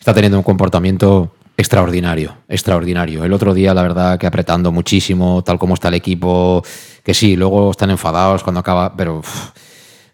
está 0.00 0.12
teniendo 0.12 0.36
un 0.36 0.42
comportamiento 0.42 1.32
extraordinario, 1.56 2.38
extraordinario. 2.48 3.22
El 3.22 3.32
otro 3.32 3.54
día, 3.54 3.72
la 3.72 3.82
verdad, 3.82 4.18
que 4.18 4.26
apretando 4.26 4.72
muchísimo, 4.72 5.44
tal 5.44 5.60
como 5.60 5.74
está 5.74 5.86
el 5.86 5.94
equipo, 5.94 6.64
que 7.04 7.14
sí, 7.14 7.36
luego 7.36 7.70
están 7.70 7.90
enfadados 7.90 8.42
cuando 8.42 8.58
acaba, 8.58 8.96
pero 8.96 9.22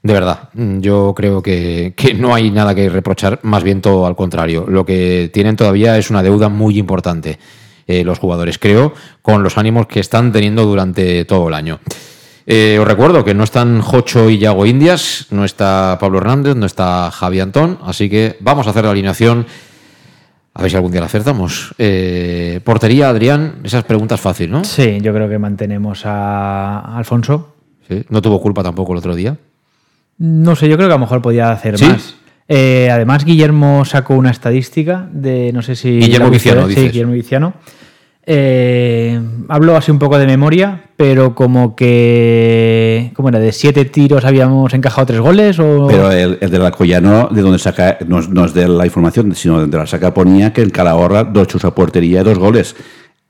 de 0.03 0.13
verdad, 0.13 0.51
yo 0.53 1.15
creo 1.17 1.43
que, 1.43 1.95
que 1.97 2.13
no 2.13 2.35
hay 2.35 2.51
nada 2.51 2.75
que 2.75 2.91
reprochar, 2.91 3.41
más 3.45 3.63
bien 3.63 3.81
todo 3.81 4.05
al 4.05 4.15
contrario. 4.15 4.67
Lo 4.69 4.85
que 4.85 5.31
tienen 5.33 5.57
todavía 5.57 5.97
es 5.97 6.11
una 6.11 6.23
deuda 6.23 6.51
muy 6.51 6.79
importante 6.79 7.39
eh, 7.87 8.05
los 8.05 8.19
jugadores, 8.19 8.59
creo, 8.59 8.95
con 9.23 9.43
los 9.43 9.59
ánimos 9.59 9.87
que 9.87 10.01
están 10.01 10.33
teniendo 10.33 10.65
durante 10.65 11.25
todo 11.25 11.49
el 11.49 11.55
año. 11.55 11.81
Eh, 12.47 12.79
os 12.81 12.87
recuerdo 12.89 13.25
que 13.25 13.35
no 13.35 13.45
están 13.45 13.81
Jocho 13.81 14.29
y 14.31 14.39
Yago 14.39 14.67
Indias, 14.67 15.27
no 15.31 15.45
está 15.45 15.99
Pablo 16.01 16.19
Hernández, 16.19 16.57
no 16.57 16.67
está 16.67 17.11
Javi 17.11 17.41
Antón, 17.41 17.79
así 17.85 18.11
que 18.11 18.37
vamos 18.41 18.67
a 18.67 18.71
hacer 18.71 18.85
la 18.85 18.91
alineación. 18.91 19.47
A 20.53 20.63
ver 20.63 20.71
si 20.71 20.77
algún 20.77 20.91
día 20.91 21.01
la 21.01 21.07
acertamos. 21.07 21.75
Eh, 21.79 22.61
portería, 22.65 23.09
Adrián, 23.09 23.61
esa 23.63 23.79
es 23.79 23.85
pregunta 23.85 24.17
es 24.17 24.21
fácil, 24.21 24.51
¿no? 24.51 24.65
Sí, 24.65 24.99
yo 25.01 25.13
creo 25.15 25.29
que 25.29 25.39
mantenemos 25.39 26.03
a 26.05 26.97
Alfonso. 26.97 27.55
Sí, 27.89 28.05
No 28.09 28.21
tuvo 28.21 28.41
culpa 28.41 28.63
tampoco 28.63 28.93
el 28.93 28.99
otro 28.99 29.15
día. 29.15 29.37
No 30.19 30.57
sé, 30.57 30.69
yo 30.69 30.77
creo 30.77 30.89
que 30.89 30.95
a 30.95 30.97
lo 30.97 31.03
mejor 31.05 31.23
podía 31.23 31.53
hacer 31.53 31.79
¿Sí? 31.79 31.87
más. 31.87 32.17
Eh, 32.53 32.91
además, 32.91 33.25
Guillermo 33.25 33.85
sacó 33.85 34.15
una 34.15 34.33
estadística 34.33 35.09
de, 35.13 35.53
no 35.53 35.63
sé 35.63 35.77
si... 35.77 36.01
Guillermo 36.01 36.27
la 36.27 36.31
viste, 36.33 36.49
Viciano, 36.49 36.69
Sí, 36.69 36.75
dices. 36.75 36.93
Guillermo 36.93 37.13
Viciano. 37.13 37.55
Eh, 38.27 39.21
hablo 39.49 39.77
así 39.77 39.93
un 39.93 40.01
poco 40.01 40.19
de 40.19 40.27
memoria, 40.27 40.83
pero 40.97 41.33
como 41.37 41.77
que... 41.77 43.13
¿Cómo 43.15 43.29
era? 43.29 43.39
¿De 43.39 43.53
siete 43.53 43.85
tiros 43.85 44.25
habíamos 44.25 44.75
encajado 44.75 45.07
tres 45.07 45.21
goles? 45.21 45.61
O... 45.61 45.87
Pero 45.87 46.11
el, 46.11 46.39
el 46.41 46.51
del 46.51 46.63
Alcoyano, 46.63 47.29
de 47.31 47.41
donde 47.41 47.61
saca, 47.61 47.99
no 48.09 48.19
es, 48.19 48.29
no 48.29 48.45
es 48.45 48.53
de 48.53 48.67
la 48.67 48.85
información, 48.85 49.33
sino 49.37 49.55
de 49.55 49.61
donde 49.61 49.79
la 49.79 49.87
saca, 49.87 50.13
ponía 50.13 50.53
que 50.53 50.63
en 50.63 50.71
Calahorra, 50.71 51.23
dos 51.23 51.47
chus 51.47 51.65
a 51.65 51.73
portería 51.73 52.23
y 52.23 52.25
dos 52.25 52.39
goles. 52.39 52.75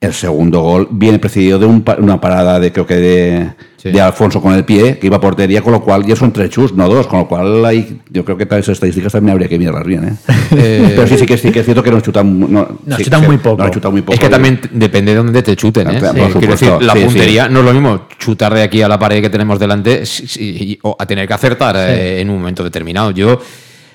El 0.02 0.14
segundo 0.14 0.62
gol 0.62 0.88
viene 0.90 1.18
precedido 1.18 1.58
de 1.58 1.66
un 1.66 1.84
una 1.98 2.18
parada 2.18 2.58
de 2.58 2.72
creo 2.72 2.86
que 2.86 2.94
de, 2.96 3.50
de 3.84 4.00
Alfonso 4.00 4.40
con 4.40 4.54
el 4.54 4.64
pie, 4.64 4.98
que 4.98 5.08
iba 5.08 5.18
a 5.18 5.20
portería, 5.20 5.60
con 5.60 5.74
lo 5.74 5.82
cual 5.82 6.06
ya 6.06 6.16
son 6.16 6.32
tres 6.32 6.48
chus, 6.48 6.72
no 6.72 6.88
dos, 6.88 7.06
con 7.06 7.18
lo 7.18 7.28
cual 7.28 7.62
hay, 7.66 8.00
yo 8.08 8.24
creo 8.24 8.38
que 8.38 8.46
tal 8.46 8.60
esas 8.60 8.72
estadísticas 8.72 9.12
también 9.12 9.32
habría 9.32 9.46
que 9.48 9.58
mirarlas 9.58 9.84
bien. 9.84 10.04
¿eh? 10.08 10.12
Eh, 10.56 10.92
Pero 10.96 11.06
sí, 11.06 11.18
sí 11.18 11.26
que, 11.26 11.36
sí 11.36 11.50
que 11.52 11.58
es 11.60 11.66
cierto 11.66 11.82
que 11.82 11.90
nos 11.90 12.02
chutan, 12.02 12.40
no, 12.40 12.78
Nos 12.86 12.96
sí, 12.96 13.04
chutan 13.04 13.20
sí, 13.20 13.26
muy 13.26 13.36
poco. 13.36 13.62
nos 13.62 13.70
chutan 13.72 13.92
muy 13.92 14.00
poco. 14.00 14.14
Es 14.14 14.20
que 14.20 14.30
también 14.30 14.58
t- 14.62 14.70
depende 14.72 15.10
de 15.12 15.18
dónde 15.18 15.42
te 15.42 15.54
chuten, 15.54 15.90
¿eh? 15.90 16.00
Sí, 16.00 16.18
por 16.18 16.32
quiero 16.38 16.52
decir, 16.54 16.72
la 16.80 16.94
Sí, 16.94 16.98
sí. 17.00 17.04
puntería 17.04 17.48
no 17.50 17.58
es 17.60 17.64
lo 17.66 17.72
mismo 17.74 18.06
chutar 18.18 18.54
de 18.54 18.62
aquí 18.62 18.80
a 18.80 18.88
la 18.88 18.98
pared 18.98 19.20
que 19.20 19.28
tenemos 19.28 19.58
delante 19.58 20.06
sí, 20.06 20.26
sí, 20.26 20.56
y- 20.58 20.78
o 20.82 20.96
a 20.98 21.04
tener 21.04 21.28
que 21.28 21.34
acertar 21.34 21.76
eh, 21.76 22.22
en 22.22 22.30
un 22.30 22.38
momento 22.38 22.64
determinado. 22.64 23.10
Yo, 23.10 23.38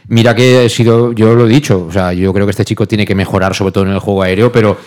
mira 0.10 0.36
que 0.36 0.66
he 0.66 0.70
sido, 0.70 1.14
yo 1.14 1.34
lo 1.34 1.48
he 1.48 1.50
dicho, 1.50 1.88
o 1.90 1.92
sea, 1.92 2.14
yo 2.14 2.32
creo 2.32 2.46
que 2.46 2.52
este 2.52 2.64
chico 2.64 2.88
tiene 2.88 3.08
que 3.08 3.16
mejorar, 3.16 3.56
sobre 3.56 3.72
todo 3.72 3.86
en 3.86 3.92
el 3.94 4.00
juego 4.00 4.22
aéreo, 4.22 4.52
pero 4.52 4.78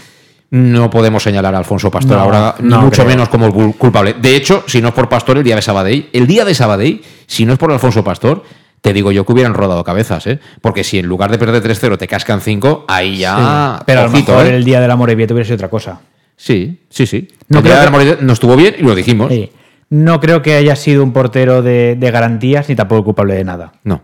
no 0.51 0.89
podemos 0.91 1.23
señalar 1.23 1.55
a 1.55 1.59
Alfonso 1.59 1.91
Pastor 1.91 2.17
No, 2.17 2.23
ahora, 2.23 2.55
ni 2.61 2.69
no 2.69 2.81
mucho 2.81 3.03
creo. 3.03 3.07
menos 3.09 3.29
como 3.29 3.53
culpable. 3.75 4.15
De 4.15 4.35
hecho, 4.35 4.65
si 4.67 4.81
no 4.81 4.89
es 4.89 4.95
por 4.95 5.09
Pastor, 5.09 5.37
el 5.39 5.45
día 5.45 5.57
de 5.57 5.63
Sabadell, 5.63 6.09
el 6.13 6.27
día 6.27 6.45
de 6.45 6.55
Sabadell, 6.55 7.03
si 7.27 7.45
no 7.45 7.53
es 7.53 7.59
por 7.59 7.71
Alfonso 7.71 8.03
Pastor, 8.03 8.43
te 8.81 8.93
digo 8.93 9.13
yo 9.13 9.27
que 9.27 9.33
hubieran 9.33 9.55
rodado 9.55 9.85
cabezas, 9.85 10.27
¿eh? 10.27 10.39
Porque 10.63 10.85
si 10.85 10.99
en 10.99 11.07
lugar 11.07 11.31
de 11.31 11.39
perder 11.39 11.63
3-0 11.63 11.99
te 11.99 12.09
cascan 12.09 12.41
5, 12.41 12.87
ahí 12.89 13.19
ya. 13.19 13.77
Sí, 13.79 13.83
pero 13.87 14.01
a 14.01 14.03
lo 14.05 14.09
ojito, 14.11 14.33
mejor 14.33 14.47
¿eh? 14.47 14.57
el 14.57 14.65
día 14.65 14.81
de 14.81 14.89
la 14.89 14.97
Morevieta 14.97 15.35
hubiera 15.35 15.45
sido 15.47 15.57
otra 15.57 15.69
cosa. 15.69 16.01
Sí, 16.37 16.81
sí, 16.89 17.07
sí. 17.07 17.29
No 17.49 17.59
el 17.59 17.65
día 17.65 17.73
creo 17.73 17.81
de 17.81 17.85
la 17.87 17.91
Morevieta 17.91 18.23
no 18.23 18.33
estuvo 18.33 18.57
bien 18.57 18.77
y 18.79 18.83
lo 18.83 18.95
dijimos. 18.95 19.31
Sí. 19.33 19.51
No 19.91 20.21
creo 20.21 20.43
que 20.43 20.55
haya 20.55 20.77
sido 20.77 21.03
un 21.03 21.13
portero 21.13 21.61
de, 21.63 21.97
de 21.99 22.11
garantías 22.11 22.69
ni 22.69 22.77
tampoco 22.77 23.05
culpable 23.05 23.35
de 23.35 23.45
nada. 23.45 23.73
No. 23.85 24.03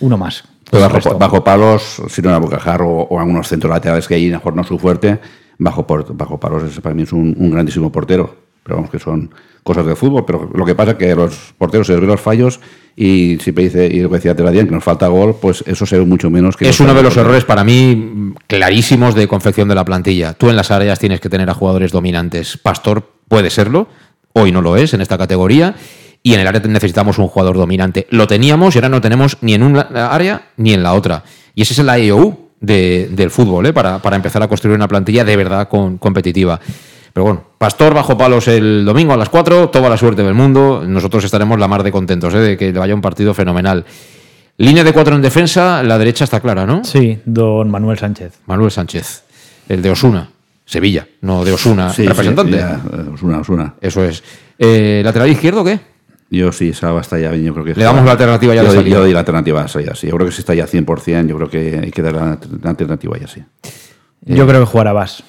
Uno 0.00 0.16
más. 0.18 0.44
Pero 0.70 0.84
El 0.86 1.16
bajo, 1.18 1.42
palos, 1.44 2.02
si 2.08 2.20
no 2.20 2.28
era 2.30 2.38
Bocajar 2.38 2.82
o, 2.82 2.88
o 2.88 3.20
algunos 3.20 3.48
centros 3.48 3.70
laterales 3.72 4.06
que 4.08 4.14
ahí 4.16 4.28
a 4.28 4.32
lo 4.32 4.38
mejor 4.38 4.54
no 4.56 4.62
es 4.62 4.68
su 4.68 4.78
fuerte, 4.78 5.18
bajo, 5.58 5.86
por- 5.86 6.16
bajo 6.16 6.38
palos 6.40 6.62
para 6.80 6.94
mí 6.94 7.02
es 7.02 7.12
un, 7.12 7.34
un 7.38 7.50
grandísimo 7.50 7.90
portero. 7.92 8.48
Pero 8.62 8.76
vamos, 8.76 8.90
que 8.90 8.98
son 8.98 9.30
cosas 9.62 9.86
de 9.86 9.96
fútbol. 9.96 10.24
Pero 10.26 10.50
lo 10.54 10.64
que 10.66 10.74
pasa 10.74 10.90
es 10.90 10.96
que 10.98 11.14
los 11.14 11.54
porteros 11.56 11.86
se 11.86 11.94
les 11.94 12.00
ven 12.02 12.10
los 12.10 12.20
fallos 12.20 12.60
y 12.94 13.38
siempre 13.40 13.64
dice, 13.64 13.86
y 13.86 14.00
lo 14.00 14.10
que 14.10 14.16
decía 14.16 14.34
Teradien, 14.36 14.66
que 14.66 14.74
nos 14.74 14.84
falta 14.84 15.08
gol, 15.08 15.36
pues 15.40 15.64
eso 15.66 15.86
se 15.86 15.98
ve 15.98 16.04
mucho 16.04 16.28
menos 16.28 16.54
que. 16.54 16.68
Es 16.68 16.78
uno 16.80 16.92
de 16.92 17.02
los 17.02 17.16
errores 17.16 17.44
para 17.46 17.64
mí 17.64 18.34
clarísimos 18.46 19.14
de 19.14 19.26
confección 19.26 19.68
de 19.68 19.74
la 19.74 19.86
plantilla. 19.86 20.34
Tú 20.34 20.50
en 20.50 20.56
las 20.56 20.70
áreas 20.70 20.98
tienes 20.98 21.20
que 21.20 21.30
tener 21.30 21.48
a 21.48 21.54
jugadores 21.54 21.92
dominantes. 21.92 22.58
Pastor 22.58 23.10
puede 23.28 23.48
serlo, 23.48 23.88
hoy 24.34 24.52
no 24.52 24.60
lo 24.60 24.76
es 24.76 24.92
en 24.92 25.00
esta 25.00 25.16
categoría. 25.16 25.74
Y 26.22 26.34
en 26.34 26.40
el 26.40 26.46
área 26.48 26.60
necesitamos 26.60 27.16
un 27.18 27.28
jugador 27.28 27.56
dominante. 27.56 28.06
Lo 28.10 28.26
teníamos 28.26 28.74
y 28.74 28.78
ahora 28.78 28.88
no 28.90 29.00
tenemos 29.00 29.38
ni 29.40 29.54
en 29.54 29.62
una 29.62 29.80
área 30.10 30.48
ni 30.58 30.74
en 30.74 30.82
la 30.82 30.92
otra. 30.92 31.22
Y 31.54 31.62
ese 31.62 31.72
es 31.74 31.78
el 31.78 31.88
AEOU 31.88 32.47
de- 32.60 33.08
del 33.12 33.30
fútbol, 33.30 33.66
¿eh? 33.66 33.72
para, 33.72 33.98
para 34.00 34.16
empezar 34.16 34.42
a 34.42 34.48
construir 34.48 34.76
una 34.76 34.88
plantilla 34.88 35.24
de 35.24 35.36
verdad 35.36 35.68
con- 35.68 35.98
competitiva. 35.98 36.58
Pero 37.12 37.24
bueno, 37.24 37.44
Pastor 37.58 37.94
bajo 37.94 38.16
palos 38.16 38.46
el 38.48 38.84
domingo 38.84 39.12
a 39.12 39.16
las 39.16 39.28
4, 39.28 39.70
toda 39.70 39.88
la 39.88 39.96
suerte 39.96 40.22
del 40.22 40.34
mundo. 40.34 40.84
Nosotros 40.86 41.24
estaremos 41.24 41.58
la 41.58 41.66
mar 41.66 41.82
de 41.82 41.90
contentos 41.90 42.32
¿eh? 42.34 42.38
de 42.38 42.56
que 42.56 42.72
le 42.72 42.78
vaya 42.78 42.94
un 42.94 43.00
partido 43.00 43.34
fenomenal. 43.34 43.84
Línea 44.58 44.82
de 44.84 44.92
cuatro 44.92 45.14
en 45.14 45.22
defensa, 45.22 45.82
la 45.84 45.98
derecha 45.98 46.24
está 46.24 46.40
clara, 46.40 46.66
¿no? 46.66 46.82
Sí, 46.84 47.18
don 47.24 47.70
Manuel 47.70 47.96
Sánchez. 47.98 48.40
Manuel 48.46 48.70
Sánchez, 48.72 49.22
el 49.68 49.82
de 49.82 49.90
Osuna, 49.90 50.30
Sevilla, 50.64 51.06
no 51.20 51.44
de 51.44 51.52
Osuna, 51.52 51.90
Sí, 51.90 52.02
sí, 52.02 52.08
representante. 52.08 52.56
ya, 52.56 52.80
eh, 52.92 53.04
Osuna, 53.14 53.38
Osuna. 53.38 53.74
Eso 53.80 54.04
es. 54.04 54.22
Eh, 54.58 55.00
¿Lateral 55.04 55.28
izquierdo 55.30 55.64
qué? 55.64 55.78
Yo 56.30 56.52
sí, 56.52 56.74
Salva 56.74 57.00
está 57.00 57.18
ya 57.18 57.30
bien, 57.30 57.44
yo 57.44 57.54
creo 57.54 57.64
que... 57.64 57.74
Le 57.74 57.84
damos 57.84 58.04
la 58.04 58.12
alternativa 58.12 58.54
ya 58.54 58.62
yo, 58.62 58.68
de 58.68 58.76
salida. 58.76 58.94
yo 58.96 59.00
doy 59.00 59.12
la 59.12 59.20
alternativa 59.20 59.62
a 59.62 59.68
salida, 59.68 59.94
sí. 59.94 60.08
Yo 60.08 60.14
creo 60.14 60.26
que 60.26 60.32
si 60.32 60.40
está 60.40 60.54
ya 60.54 60.66
100%, 60.66 61.26
yo 61.26 61.36
creo 61.36 61.48
que 61.48 61.80
hay 61.82 61.90
que 61.90 62.02
dar 62.02 62.14
la, 62.14 62.38
la 62.62 62.70
alternativa 62.70 63.16
ya, 63.18 63.26
sí. 63.26 63.42
Yo 64.22 64.46
creo 64.46 64.60
que 64.60 64.66
jugará 64.66 64.92
Vas. 64.92 65.24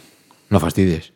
No 0.49 0.59
fastidies. 0.59 1.13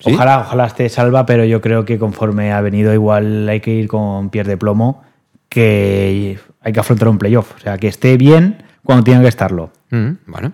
¿Sí? 0.00 0.12
Ojalá, 0.12 0.40
ojalá 0.40 0.66
esté 0.66 0.88
salva, 0.88 1.24
pero 1.26 1.44
yo 1.44 1.60
creo 1.60 1.84
que 1.84 1.98
conforme 1.98 2.52
ha 2.52 2.60
venido, 2.60 2.92
igual 2.92 3.48
hay 3.48 3.60
que 3.60 3.70
ir 3.70 3.88
con 3.88 4.30
pies 4.30 4.46
de 4.46 4.56
plomo, 4.56 5.02
que 5.48 6.38
hay 6.60 6.72
que 6.72 6.80
afrontar 6.80 7.08
un 7.08 7.18
playoff. 7.18 7.54
O 7.56 7.58
sea, 7.60 7.78
que 7.78 7.88
esté 7.88 8.16
bien 8.16 8.64
cuando 8.82 9.04
tenga 9.04 9.22
que 9.22 9.28
estarlo. 9.28 9.70
Mm, 9.90 10.10
bueno, 10.26 10.52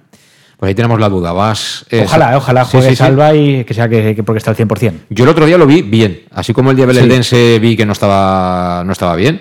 pues 0.62 0.68
ahí 0.68 0.74
tenemos 0.76 1.00
la 1.00 1.08
duda. 1.08 1.32
Vas. 1.32 1.84
eh, 1.90 2.02
ojalá, 2.04 2.36
ojalá 2.36 2.64
juegue 2.64 2.90
sí, 2.90 2.94
sí. 2.94 2.96
salva 2.98 3.34
y 3.34 3.64
que 3.64 3.74
sea 3.74 3.88
que, 3.88 4.14
que 4.14 4.22
porque 4.22 4.38
está 4.38 4.52
al 4.52 4.56
100%. 4.56 4.92
Yo 5.10 5.24
el 5.24 5.30
otro 5.30 5.44
día 5.44 5.58
lo 5.58 5.66
vi 5.66 5.82
bien. 5.82 6.20
Así 6.30 6.52
como 6.52 6.70
el 6.70 6.76
día 6.76 6.88
Sí. 6.92 6.98
Eldense 7.00 7.58
vi 7.58 7.76
que 7.76 7.84
no 7.84 7.92
estaba, 7.92 8.84
no 8.86 8.92
estaba 8.92 9.16
bien, 9.16 9.40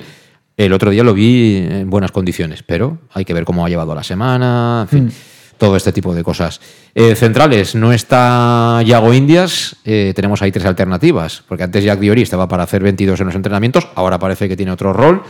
el 0.57 0.73
otro 0.73 0.89
día 0.89 1.03
lo 1.03 1.13
vi 1.13 1.57
en 1.57 1.91
buenas 1.91 2.11
condiciones. 2.11 2.63
Pero 2.63 2.97
hay 3.13 3.23
que 3.23 3.35
ver 3.35 3.45
cómo 3.45 3.63
ha 3.63 3.69
llevado 3.69 3.93
la 3.93 4.01
semana, 4.01 4.79
en 4.81 4.87
fin, 4.87 5.05
Mm. 5.05 5.11
todo 5.59 5.75
este 5.75 5.91
tipo 5.91 6.15
de 6.15 6.23
cosas. 6.23 6.59
Eh, 6.95 7.13
centrales, 7.15 7.75
no 7.75 7.93
está 7.93 8.81
Yago 8.83 9.13
Indias. 9.13 9.75
eh, 9.85 10.13
tenemos 10.15 10.41
ahí 10.41 10.51
tres 10.51 10.65
alternativas. 10.65 11.43
Porque 11.47 11.63
antes 11.65 11.83
Jack 11.83 11.99
Diori 11.99 12.23
estaba 12.23 12.47
para 12.47 12.63
hacer 12.63 12.81
22 12.81 13.19
en 13.19 13.27
los 13.27 13.35
entrenamientos, 13.35 13.87
ahora 13.93 14.17
parece 14.17 14.49
que 14.49 14.57
tiene 14.57 14.71
otro 14.71 14.91
rol. 14.91 15.21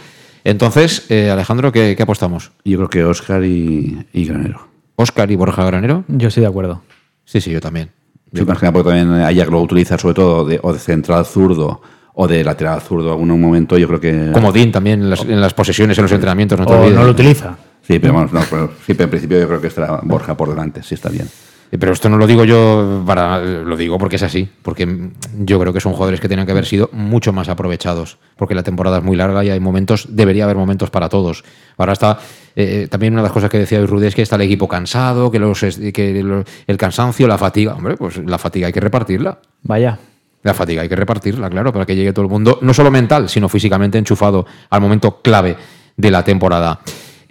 Entonces, 0.45 1.05
eh, 1.09 1.29
Alejandro, 1.29 1.73
¿qué, 1.73 1.95
qué 1.97 2.03
apostamos? 2.03 2.53
Yo 2.63 2.77
creo 2.77 2.89
que 2.89 3.03
Oscar 3.03 3.43
y, 3.43 4.07
y 4.13 4.23
Granero. 4.23 4.70
¿Oscar 5.01 5.29
y 5.31 5.35
Borja 5.35 5.63
Granero? 5.65 6.03
Yo 6.07 6.27
estoy 6.29 6.41
de 6.41 6.47
acuerdo. 6.47 6.81
Sí, 7.25 7.41
sí, 7.41 7.51
yo 7.51 7.59
también. 7.61 7.89
Sí, 8.33 8.43
más 8.45 8.57
que 8.59 8.65
nada 8.65 8.71
porque 8.73 8.89
también 8.89 9.11
Ajax 9.21 9.49
lo 9.49 9.61
utiliza 9.61 9.97
sobre 9.97 10.13
todo 10.13 10.45
de, 10.45 10.59
o 10.63 10.71
de 10.71 10.79
central 10.79 11.25
zurdo 11.25 11.81
o 12.13 12.27
de 12.27 12.43
lateral 12.43 12.79
zurdo 12.81 13.07
en 13.07 13.11
algún 13.29 13.41
momento. 13.41 13.77
Yo 13.77 13.87
creo 13.87 13.99
que. 13.99 14.31
Como 14.33 14.51
Dean 14.51 14.71
también 14.71 15.01
en 15.01 15.09
las, 15.09 15.21
en 15.25 15.41
las 15.41 15.53
posesiones, 15.53 15.97
en 15.97 16.03
los 16.03 16.11
entrenamientos, 16.11 16.57
no 16.59 16.65
te 16.65 16.73
O 16.73 16.79
olvides. 16.81 16.95
no 16.97 17.03
lo 17.03 17.11
utiliza. 17.11 17.57
Sí, 17.81 17.99
pero, 17.99 18.13
vamos, 18.13 18.31
no, 18.31 18.41
pero, 18.49 18.71
sí, 18.85 18.93
pero 18.93 19.05
en 19.05 19.09
principio 19.09 19.39
yo 19.39 19.47
creo 19.47 19.59
que 19.59 19.67
estará 19.67 19.99
Borja 20.03 20.37
por 20.37 20.47
delante, 20.49 20.81
sí 20.83 20.95
está 20.95 21.09
bien. 21.09 21.27
Eh, 21.71 21.77
Pero 21.79 21.93
esto 21.93 22.09
no 22.09 22.17
lo 22.17 22.27
digo 22.27 22.43
yo 22.43 23.03
para. 23.05 23.39
Lo 23.39 23.77
digo 23.77 23.97
porque 23.97 24.17
es 24.17 24.23
así. 24.23 24.47
Porque 24.61 25.09
yo 25.39 25.59
creo 25.59 25.71
que 25.73 25.79
son 25.79 25.93
jugadores 25.93 26.19
que 26.19 26.27
tenían 26.27 26.45
que 26.45 26.51
haber 26.51 26.65
sido 26.65 26.89
mucho 26.91 27.31
más 27.33 27.49
aprovechados. 27.49 28.17
Porque 28.35 28.53
la 28.55 28.63
temporada 28.63 28.97
es 28.97 29.03
muy 29.03 29.15
larga 29.15 29.43
y 29.43 29.49
hay 29.49 29.59
momentos. 29.59 30.07
Debería 30.09 30.43
haber 30.43 30.57
momentos 30.57 30.89
para 30.89 31.07
todos. 31.09 31.43
Ahora 31.77 31.93
está. 31.93 32.19
eh, 32.55 32.87
también 32.89 33.13
una 33.13 33.21
de 33.21 33.27
las 33.27 33.33
cosas 33.33 33.49
que 33.49 33.57
decía 33.57 33.79
Rudy 33.85 34.07
es 34.07 34.15
que 34.15 34.21
está 34.21 34.35
el 34.35 34.41
equipo 34.41 34.67
cansado, 34.67 35.31
que, 35.31 35.39
los, 35.39 35.59
que 35.59 36.43
el 36.67 36.77
cansancio, 36.77 37.27
la 37.27 37.37
fatiga. 37.37 37.73
Hombre, 37.75 37.95
pues 37.95 38.17
la 38.17 38.37
fatiga 38.37 38.67
hay 38.67 38.73
que 38.73 38.81
repartirla. 38.81 39.39
Vaya. 39.63 39.97
La 40.43 40.55
fatiga 40.55 40.81
hay 40.81 40.89
que 40.89 40.95
repartirla, 40.95 41.51
claro, 41.51 41.71
para 41.71 41.85
que 41.85 41.95
llegue 41.95 42.13
todo 42.13 42.25
el 42.25 42.31
mundo, 42.31 42.57
no 42.63 42.73
solo 42.73 42.89
mental, 42.89 43.29
sino 43.29 43.47
físicamente 43.47 43.99
enchufado 43.99 44.43
al 44.71 44.81
momento 44.81 45.21
clave 45.21 45.55
de 45.95 46.09
la 46.09 46.23
temporada. 46.23 46.79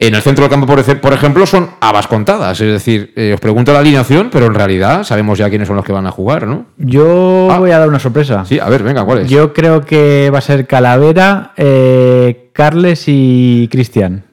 En 0.02 0.14
el 0.14 0.22
centro 0.22 0.44
del 0.44 0.50
campo, 0.50 0.66
por 0.66 0.78
ej- 0.78 0.98
por 0.98 1.12
ejemplo, 1.12 1.44
son 1.46 1.68
habas 1.78 2.06
contadas. 2.06 2.58
Es 2.60 2.72
decir, 2.72 3.12
eh, 3.16 3.32
os 3.34 3.40
pregunto 3.40 3.70
la 3.72 3.80
alineación, 3.80 4.30
pero 4.32 4.46
en 4.46 4.54
realidad 4.54 5.04
sabemos 5.04 5.38
ya 5.38 5.50
quiénes 5.50 5.68
son 5.68 5.76
los 5.76 5.84
que 5.84 5.92
van 5.92 6.06
a 6.06 6.10
jugar, 6.10 6.46
¿no? 6.46 6.66
Yo 6.78 7.04
voy 7.58 7.70
a 7.70 7.78
dar 7.78 7.86
una 7.88 7.98
sorpresa. 7.98 8.40
Ah. 8.40 8.44
Sí, 8.46 8.58
a 8.58 8.68
ver, 8.70 8.82
venga, 8.82 9.04
¿cuál 9.04 9.18
es? 9.18 9.28
Yo 9.28 9.52
creo 9.52 9.82
que 9.82 10.30
va 10.32 10.38
a 10.38 10.40
ser 10.40 10.66
Calavera, 10.66 11.52
eh, 11.58 12.48
Carles 12.54 13.04
y 13.08 13.68
Cristian. 13.70 14.24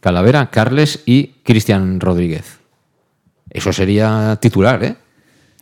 Calavera, 0.00 0.50
Carles 0.50 1.02
y 1.06 1.36
Cristian 1.42 2.00
Rodríguez. 2.00 2.58
Eso 3.50 3.72
sería 3.72 4.36
titular, 4.40 4.82
¿eh? 4.84 4.96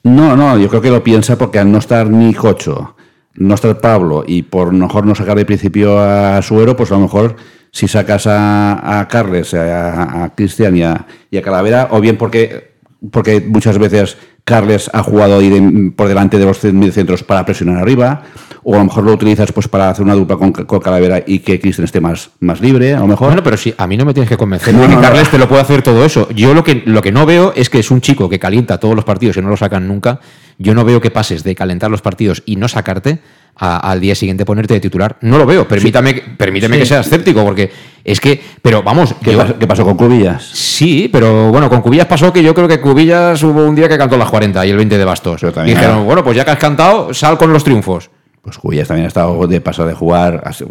No, 0.05 0.37
no, 0.37 0.59
yo 0.59 0.69
creo 0.69 0.81
que 0.81 0.91
lo 0.91 1.03
piensa 1.03 1.37
porque 1.37 1.59
al 1.59 1.71
no 1.73 1.79
estar 1.79 2.09
ni 2.09 2.33
Cocho, 2.35 2.97
no 3.35 3.55
estar 3.55 3.79
Pablo 3.79 4.25
y 4.27 4.43
por 4.43 4.73
lo 4.73 4.87
mejor 4.87 5.07
no 5.07 5.15
sacar 5.15 5.37
de 5.37 5.45
principio 5.45 5.99
a 6.01 6.41
Suero, 6.43 6.77
pues 6.77 6.91
a 6.93 6.95
lo 6.95 7.01
mejor 7.03 7.37
si 7.71 7.89
sacas 7.89 8.27
a, 8.27 9.01
a 9.01 9.09
Carles, 9.09 9.55
a, 9.55 10.25
a 10.25 10.35
Cristian 10.35 10.77
y 10.77 10.83
a, 10.83 11.07
y 11.31 11.37
a 11.37 11.43
Calavera, 11.43 11.89
o 11.91 12.01
bien 12.01 12.17
porque, 12.17 12.73
porque 13.11 13.41
muchas 13.41 13.79
veces 13.79 14.17
Carles 14.45 14.91
ha 14.95 15.03
jugado 15.03 15.39
ahí 15.39 15.91
por 15.95 16.09
delante 16.09 16.39
de 16.39 16.47
los 16.47 16.65
cen- 16.65 16.91
centros 16.91 17.23
para 17.23 17.45
presionar 17.45 17.77
arriba, 17.77 18.23
o 18.65 18.75
a 18.75 18.79
lo 18.79 18.85
mejor 18.85 19.05
lo 19.05 19.13
utilizas 19.13 19.53
pues 19.53 19.69
para 19.69 19.91
hacer 19.91 20.05
una 20.05 20.15
dupla 20.15 20.37
con, 20.37 20.53
con 20.53 20.81
Calavera 20.81 21.23
y 21.27 21.39
que 21.41 21.61
Cristian 21.61 21.85
esté 21.85 22.01
más, 22.01 22.31
más 22.41 22.61
libre, 22.61 22.95
a 22.95 23.01
lo 23.01 23.07
mejor. 23.07 23.29
Bueno, 23.29 23.43
pero 23.43 23.57
sí, 23.57 23.73
a 23.77 23.87
mí 23.87 23.97
no 23.97 24.05
me 24.05 24.13
tienes 24.15 24.29
que 24.29 24.37
convencer 24.37 24.75
No, 24.75 24.81
de 24.81 24.89
que 24.89 24.95
no, 24.95 25.01
no. 25.01 25.07
Carles 25.07 25.31
te 25.31 25.39
lo 25.39 25.49
puede 25.49 25.63
hacer 25.63 25.83
todo 25.83 26.05
eso. 26.05 26.29
Yo 26.31 26.55
lo 26.55 26.65
que, 26.65 26.83
lo 26.87 27.01
que 27.03 27.13
no 27.13 27.25
veo 27.27 27.53
es 27.57 27.71
que 27.71 27.79
es 27.79 27.91
un 27.91 28.01
chico 28.01 28.29
que 28.29 28.39
calienta 28.39 28.79
todos 28.81 28.95
los 28.97 29.05
partidos 29.05 29.37
y 29.37 29.43
no 29.43 29.49
lo 29.49 29.57
sacan 29.57 29.87
nunca. 29.87 30.21
Yo 30.59 30.75
no 30.75 30.85
veo 30.85 31.01
que 31.01 31.11
pases 31.11 31.45
de 31.45 31.55
calentar 31.55 31.91
los 31.91 32.01
partidos 32.03 32.43
y 32.47 32.57
no 32.57 32.69
sacarte 32.69 33.21
a- 33.59 33.91
al 33.91 34.01
día 34.01 34.15
siguiente 34.15 34.45
ponerte 34.45 34.75
de 34.75 34.81
titular. 34.81 35.17
No 35.23 35.37
lo 35.39 35.47
veo. 35.47 35.67
Permítame, 35.67 36.15
permíteme 36.37 36.77
Sí. 36.77 36.81
que 36.81 36.87
sea 36.87 37.01
escéptico, 37.01 37.45
porque 37.45 37.71
es 38.05 38.21
que. 38.21 38.41
Pero 38.63 38.83
vamos. 38.83 39.15
¿Qué, 39.23 39.33
yo- 39.33 39.39
pasó, 39.39 39.59
qué 39.59 39.67
pasó 39.67 39.85
con 39.85 39.97
Cubillas? 39.97 40.43
Sí, 40.45 41.09
pero 41.13 41.51
bueno, 41.51 41.69
con 41.69 41.81
Cubillas 41.83 42.07
pasó 42.07 42.33
que 42.33 42.43
yo 42.43 42.55
creo 42.55 42.69
que 42.69 42.81
Cubillas 42.81 43.43
hubo 43.43 43.65
un 43.67 43.75
día 43.75 43.89
que 43.89 43.99
cantó 43.99 44.17
las 44.17 44.29
40 44.31 44.65
y 44.67 44.71
el 44.71 44.77
20 44.77 44.97
de 44.97 45.05
bastos. 45.05 45.41
Pero 45.41 45.53
también- 45.53 45.77
Dijeron, 45.77 46.05
bueno, 46.07 46.23
pues 46.25 46.37
ya 46.37 46.45
que 46.45 46.53
has 46.53 46.59
cantado, 46.59 47.13
sal 47.13 47.37
con 47.39 47.53
los 47.53 47.65
triunfos. 47.65 48.11
Pues 48.41 48.57
Cubillas 48.57 48.89
también 48.89 49.05
ha 49.05 49.09
estado 49.09 49.47
de 49.47 49.61
pasar 49.61 49.87
de 49.87 49.93
jugar 49.95 50.41
hace 50.47 50.65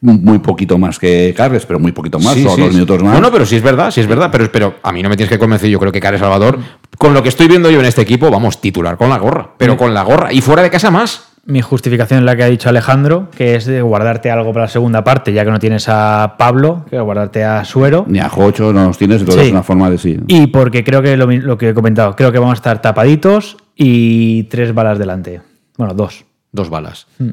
muy 0.00 0.38
poquito 0.38 0.78
más 0.78 0.98
que 0.98 1.32
Carles, 1.36 1.64
pero 1.66 1.78
muy 1.78 1.92
poquito 1.92 2.18
más, 2.18 2.34
Sí, 2.34 2.44
o 2.44 2.56
dos 2.56 2.72
minutos 2.72 3.00
más. 3.02 3.14
No, 3.14 3.20
no, 3.20 3.30
pero 3.30 3.44
sí 3.46 3.54
es 3.56 3.62
verdad, 3.62 3.90
sí 3.92 4.00
es 4.00 4.06
verdad. 4.08 4.30
Pero, 4.32 4.50
pero 4.50 4.74
a 4.82 4.90
mí 4.90 5.02
no 5.02 5.08
me 5.08 5.16
tienes 5.16 5.30
que 5.30 5.38
convencer. 5.38 5.68
Yo 5.70 5.78
creo 5.78 5.92
que 5.92 6.00
Care 6.00 6.18
Salvador, 6.18 6.58
con 6.98 7.14
lo 7.14 7.22
que 7.22 7.28
estoy 7.28 7.46
viendo 7.46 7.70
yo 7.70 7.78
en 7.78 7.86
este 7.86 8.00
equipo, 8.02 8.30
vamos, 8.30 8.60
titular 8.60 8.96
con 8.96 9.10
la 9.10 9.18
gorra. 9.18 9.50
Pero 9.58 9.76
con 9.76 9.94
la 9.94 10.02
gorra. 10.02 10.32
Y 10.32 10.40
fuera 10.40 10.62
de 10.62 10.70
casa 10.70 10.90
más. 10.90 11.28
Mi 11.46 11.62
justificación 11.62 12.20
es 12.20 12.24
la 12.26 12.36
que 12.36 12.42
ha 12.42 12.46
dicho 12.48 12.68
Alejandro, 12.68 13.28
que 13.30 13.54
es 13.56 13.64
de 13.64 13.80
guardarte 13.82 14.30
algo 14.30 14.52
para 14.52 14.66
la 14.66 14.70
segunda 14.70 15.02
parte, 15.02 15.32
ya 15.32 15.44
que 15.44 15.50
no 15.50 15.58
tienes 15.58 15.88
a 15.88 16.34
Pablo, 16.38 16.84
que 16.88 17.00
guardarte 17.00 17.42
a 17.44 17.64
Suero. 17.64 18.04
Ni 18.06 18.18
a 18.20 18.28
Jocho 18.28 18.72
no 18.72 18.86
los 18.86 18.98
tienes, 18.98 19.20
entonces 19.20 19.42
Sí. 19.42 19.46
es 19.48 19.52
una 19.52 19.62
forma 19.62 19.90
de 19.90 19.98
sí. 19.98 20.18
Y 20.28 20.48
porque 20.48 20.84
creo 20.84 21.00
que 21.02 21.16
lo, 21.16 21.56
que 21.58 21.70
he 21.70 21.74
comentado, 21.74 22.14
creo 22.14 22.30
que 22.30 22.38
vamos 22.38 22.52
a 22.52 22.56
estar 22.56 22.82
tapaditos 22.82 23.56
y 23.74 24.44
tres 24.44 24.74
balas 24.74 24.98
delante. 24.98 25.40
Bueno, 25.78 25.94
dos. 25.94 26.24
Dos 26.52 26.68
balas. 26.68 27.06
Mm. 27.18 27.30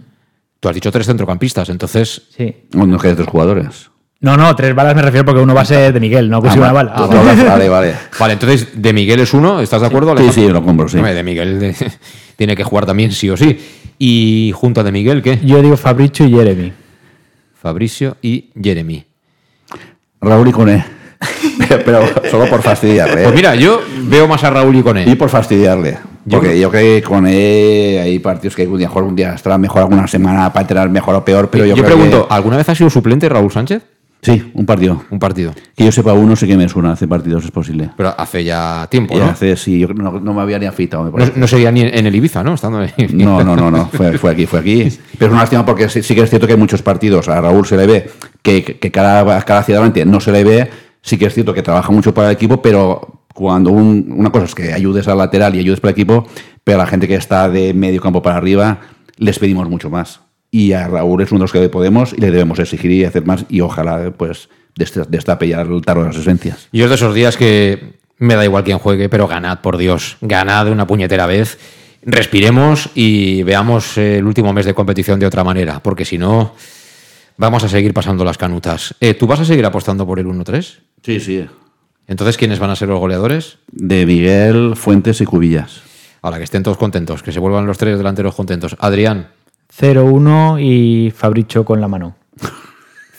Tú 0.59 0.69
has 0.69 0.75
dicho 0.75 0.91
tres 0.91 1.05
centrocampistas, 1.05 1.69
entonces. 1.69 2.29
Sí. 2.35 2.55
Uno 2.73 2.97
que 2.97 3.09
hay 3.09 3.15
tres 3.15 3.27
jugadores. 3.27 3.91
No, 4.19 4.35
no, 4.35 4.55
tres 4.55 4.73
balas 4.73 4.95
me 4.95 5.01
refiero 5.03 5.25
porque 5.25 5.41
uno 5.41 5.53
va 5.53 5.61
a 5.61 5.65
ser 5.65 5.93
de 5.93 5.99
Miguel, 5.99 6.27
no 6.29 6.41
que 6.41 6.49
Ah, 6.49 6.53
una 6.55 6.71
bala. 6.71 6.91
Ah, 6.95 7.05
vale, 7.05 7.43
vale, 7.43 7.69
vale. 7.69 7.93
Vale, 8.19 8.33
entonces 8.33 8.69
de 8.73 8.93
Miguel 8.93 9.19
es 9.19 9.33
uno, 9.33 9.61
¿estás 9.61 9.81
de 9.81 9.87
acuerdo? 9.87 10.07
Sí, 10.15 10.23
Alejandro? 10.23 10.43
sí, 10.47 10.51
lo 10.51 10.63
compro, 10.63 10.87
sí. 10.89 10.97
Hombre, 10.97 11.13
de 11.13 11.23
Miguel 11.23 11.59
de- 11.59 11.75
tiene 12.35 12.55
que 12.55 12.63
jugar 12.63 12.85
también 12.87 13.11
sí 13.11 13.29
o 13.29 13.37
sí. 13.37 13.59
Y 13.99 14.51
junto 14.55 14.81
a 14.81 14.83
de 14.83 14.91
Miguel, 14.91 15.21
¿qué? 15.21 15.39
Yo 15.43 15.61
digo 15.61 15.77
Fabricio 15.77 16.25
y 16.25 16.31
Jeremy. 16.31 16.73
Fabricio 17.61 18.17
y 18.21 18.49
Jeremy. 18.61 19.05
Raúl 20.21 20.47
y 20.47 20.51
Coné. 20.51 20.83
pero, 21.57 21.81
pero 21.85 22.01
solo 22.31 22.45
por 22.47 22.61
fastidiarle. 22.63 23.21
¿eh? 23.21 23.23
Pues 23.23 23.35
mira, 23.35 23.55
yo 23.55 23.81
veo 24.03 24.27
más 24.27 24.43
a 24.43 24.49
Raúl 24.49 24.75
y 24.77 24.81
con 24.81 24.97
Y 24.97 25.15
por 25.15 25.29
fastidiarle. 25.29 25.97
Porque 26.29 26.59
yo 26.59 26.69
creo 26.69 27.01
que 27.01 27.03
con 27.07 27.25
él 27.27 27.99
hay 27.99 28.19
partidos 28.19 28.55
que 28.55 28.67
un 28.67 28.77
día, 28.77 28.87
mejor 28.87 29.03
un 29.03 29.15
día 29.15 29.33
estará 29.33 29.57
mejor 29.57 29.83
alguna 29.83 30.07
semana 30.07 30.51
para 30.51 30.61
entrenar 30.63 30.89
mejor 30.89 31.15
o 31.15 31.23
peor, 31.23 31.49
pero 31.49 31.65
yo, 31.65 31.75
yo 31.75 31.83
creo 31.83 31.95
pregunto, 31.95 32.27
¿alguna 32.29 32.57
vez 32.57 32.67
ha 32.67 32.75
sido 32.75 32.89
suplente 32.89 33.29
Raúl 33.29 33.51
Sánchez? 33.51 33.81
Sí, 34.33 34.51
un 34.53 34.65
partido. 34.65 35.03
Un 35.09 35.19
partido. 35.19 35.53
Que 35.75 35.85
yo 35.85 35.91
sepa 35.91 36.13
uno, 36.13 36.35
sí 36.35 36.47
que 36.47 36.55
me 36.57 36.67
suena, 36.69 36.91
hace 36.91 37.07
partidos 37.07 37.45
es 37.45 37.51
posible. 37.51 37.89
Pero 37.97 38.13
hace 38.17 38.43
ya 38.43 38.87
tiempo, 38.89 39.15
Y 39.15 39.19
¿no? 39.19 39.25
hace, 39.25 39.55
sí, 39.55 39.79
yo 39.79 39.87
no, 39.89 40.19
no 40.19 40.33
me 40.33 40.41
había 40.41 40.59
ni 40.59 40.65
afeitado, 40.65 41.03
me 41.11 41.25
No, 41.25 41.31
no 41.35 41.47
sería 41.47 41.71
ni 41.71 41.81
en 41.81 42.05
el 42.07 42.15
Ibiza, 42.15 42.43
¿no? 42.43 42.53
Estando 42.53 42.83
en- 42.83 43.17
No, 43.17 43.43
no, 43.43 43.55
no, 43.55 43.69
no, 43.71 43.85
fue, 43.87 44.17
fue 44.17 44.31
aquí, 44.31 44.45
fue 44.45 44.59
aquí. 44.59 44.83
Pero 45.17 45.27
es 45.27 45.31
una 45.31 45.41
lástima 45.41 45.65
porque 45.65 45.89
sí, 45.89 46.03
sí 46.03 46.15
que 46.15 46.21
es 46.21 46.29
cierto 46.29 46.47
que 46.47 46.53
hay 46.53 46.59
muchos 46.59 46.81
partidos. 46.81 47.27
A 47.29 47.39
Raúl 47.41 47.65
se 47.65 47.77
le 47.77 47.87
ve 47.87 48.09
que, 48.41 48.63
que, 48.63 48.91
cara 48.91 49.21
hacia 49.37 49.75
adelante 49.75 50.05
no 50.05 50.19
se 50.19 50.31
le 50.31 50.43
ve. 50.43 50.69
Sí 51.01 51.17
que 51.17 51.25
es 51.27 51.33
cierto 51.33 51.53
que 51.53 51.61
trabaja 51.63 51.91
mucho 51.91 52.13
para 52.13 52.29
el 52.29 52.33
equipo, 52.35 52.61
pero 52.61 53.23
cuando 53.33 53.69
un- 53.71 54.13
una 54.17 54.29
cosa 54.31 54.45
es 54.45 54.55
que 54.55 54.73
ayudes 54.73 55.07
al 55.07 55.19
lateral 55.19 55.55
y 55.55 55.59
ayudes 55.59 55.79
para 55.79 55.91
el 55.91 55.93
equipo, 55.95 56.27
pero 56.63 56.79
a 56.79 56.83
la 56.83 56.87
gente 56.87 57.07
que 57.07 57.15
está 57.15 57.47
de 57.49 57.73
medio 57.73 58.01
campo 58.01 58.21
para 58.21 58.35
arriba 58.37 58.79
les 59.17 59.39
pedimos 59.39 59.69
mucho 59.69 59.89
más. 59.89 60.21
Y 60.57 60.73
a 60.73 60.87
Raúl 60.87 61.21
es 61.21 61.31
uno 61.31 61.39
de 61.39 61.43
los 61.43 61.51
que 61.51 61.69
podemos 61.69 62.13
y 62.13 62.21
le 62.21 62.31
debemos 62.31 62.57
exigir 62.57 62.89
y 62.91 63.05
hacer 63.05 63.23
más 63.25 63.45
y 63.47 63.61
ojalá 63.61 64.11
pues 64.17 64.49
desta- 64.75 65.05
destape 65.07 65.47
ya 65.49 65.61
el 65.61 65.81
tarro 65.83 66.01
de 66.01 66.07
las 66.07 66.17
esencias. 66.17 66.67
Yo 66.71 66.85
es 66.85 66.89
de 66.89 66.95
esos 66.95 67.13
días 67.13 67.37
que 67.37 67.93
me 68.17 68.33
da 68.35 68.43
igual 68.43 68.63
quién 68.63 68.79
juegue, 68.79 69.07
pero 69.07 69.27
ganad, 69.27 69.59
por 69.59 69.77
Dios. 69.77 70.17
Ganad 70.21 70.69
una 70.71 70.87
puñetera 70.87 71.27
vez. 71.27 71.59
Respiremos 72.01 72.89
y 72.95 73.43
veamos 73.43 73.97
el 73.99 74.25
último 74.25 74.51
mes 74.51 74.65
de 74.65 74.73
competición 74.73 75.19
de 75.19 75.27
otra 75.27 75.43
manera, 75.43 75.79
porque 75.83 76.05
si 76.05 76.17
no, 76.17 76.55
vamos 77.37 77.63
a 77.63 77.69
seguir 77.69 77.93
pasando 77.93 78.25
las 78.25 78.37
canutas. 78.39 78.95
Eh, 78.99 79.13
¿Tú 79.13 79.27
vas 79.27 79.39
a 79.41 79.45
seguir 79.45 79.65
apostando 79.65 80.07
por 80.07 80.17
el 80.19 80.25
1-3? 80.25 80.79
Sí, 81.03 81.19
sí. 81.19 81.45
Entonces, 82.07 82.35
¿quiénes 82.37 82.57
van 82.57 82.71
a 82.71 82.75
ser 82.75 82.87
los 82.87 82.99
goleadores? 82.99 83.59
De 83.71 84.07
Miguel, 84.07 84.73
Fuentes 84.75 85.21
y 85.21 85.25
Cubillas. 85.25 85.81
Ahora 86.23 86.37
que 86.39 86.45
estén 86.45 86.63
todos 86.63 86.77
contentos, 86.77 87.21
que 87.21 87.31
se 87.31 87.39
vuelvan 87.39 87.67
los 87.67 87.77
tres 87.77 87.97
delanteros 87.97 88.33
contentos. 88.33 88.75
Adrián, 88.79 89.27
0-1 89.75 90.59
y 90.61 91.11
Fabricio 91.11 91.63
con 91.65 91.79
la 91.81 91.87
mano. 91.87 92.15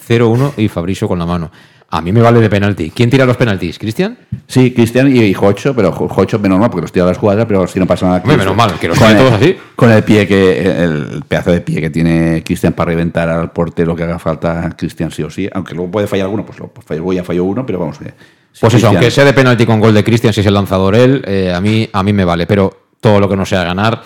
0-1 0.08 0.52
y 0.56 0.68
Fabricio 0.68 1.08
con 1.08 1.18
la 1.18 1.26
mano. 1.26 1.50
A 1.90 2.02
mí 2.02 2.12
me 2.12 2.20
vale 2.20 2.38
de 2.40 2.50
penalti. 2.50 2.90
¿Quién 2.90 3.08
tira 3.08 3.24
los 3.24 3.38
penaltis? 3.38 3.78
¿Cristian? 3.78 4.18
Sí, 4.46 4.72
Cristian 4.74 5.08
y, 5.14 5.20
y 5.20 5.32
Jocho, 5.32 5.74
pero 5.74 5.90
Jo- 5.90 6.06
Jocho 6.06 6.38
menos 6.38 6.58
mal 6.58 6.68
porque 6.68 6.82
los 6.82 6.92
tira 6.92 7.04
a 7.04 7.06
la 7.06 7.12
escuadra, 7.12 7.48
pero 7.48 7.66
si 7.66 7.78
no 7.78 7.86
pasa 7.86 8.04
nada. 8.06 8.18
Hombre, 8.18 8.36
menos 8.36 8.54
mal, 8.54 8.78
que 8.78 8.88
los 8.88 8.98
Con 8.98 9.08
el- 9.10 9.16
todos 9.16 9.32
así. 9.32 9.56
Con 9.74 9.90
el 9.90 10.02
pie 10.02 10.26
que, 10.26 10.70
el 10.84 11.22
pedazo 11.26 11.50
de 11.50 11.62
pie 11.62 11.80
que 11.80 11.88
tiene 11.88 12.42
Cristian 12.44 12.74
para 12.74 12.90
reventar 12.90 13.30
al 13.30 13.52
portero 13.52 13.96
que 13.96 14.02
haga 14.02 14.18
falta 14.18 14.68
Cristian 14.76 15.10
sí 15.10 15.22
o 15.22 15.30
sí, 15.30 15.48
aunque 15.50 15.74
luego 15.74 15.90
puede 15.90 16.06
fallar 16.06 16.26
alguno, 16.26 16.44
pues 16.44 16.58
lo 16.58 16.68
pues 16.68 16.86
falló, 16.86 17.10
ya 17.14 17.24
falló 17.24 17.44
uno, 17.44 17.64
pero 17.64 17.78
vamos 17.78 17.96
que. 17.98 18.04
sí, 18.52 18.60
Pues 18.60 18.74
eso, 18.74 18.88
aunque 18.88 19.10
sea 19.10 19.24
de 19.24 19.32
penalti 19.32 19.64
con 19.64 19.80
gol 19.80 19.94
de 19.94 20.04
Cristian, 20.04 20.34
si 20.34 20.40
es 20.42 20.46
el 20.46 20.52
lanzador 20.54 20.94
él, 20.94 21.22
eh, 21.26 21.54
a, 21.54 21.60
mí, 21.62 21.88
a 21.90 22.02
mí 22.02 22.12
me 22.12 22.26
vale. 22.26 22.46
Pero 22.46 22.88
todo 23.00 23.18
lo 23.18 23.30
que 23.30 23.36
no 23.36 23.46
sea 23.46 23.64
ganar 23.64 24.02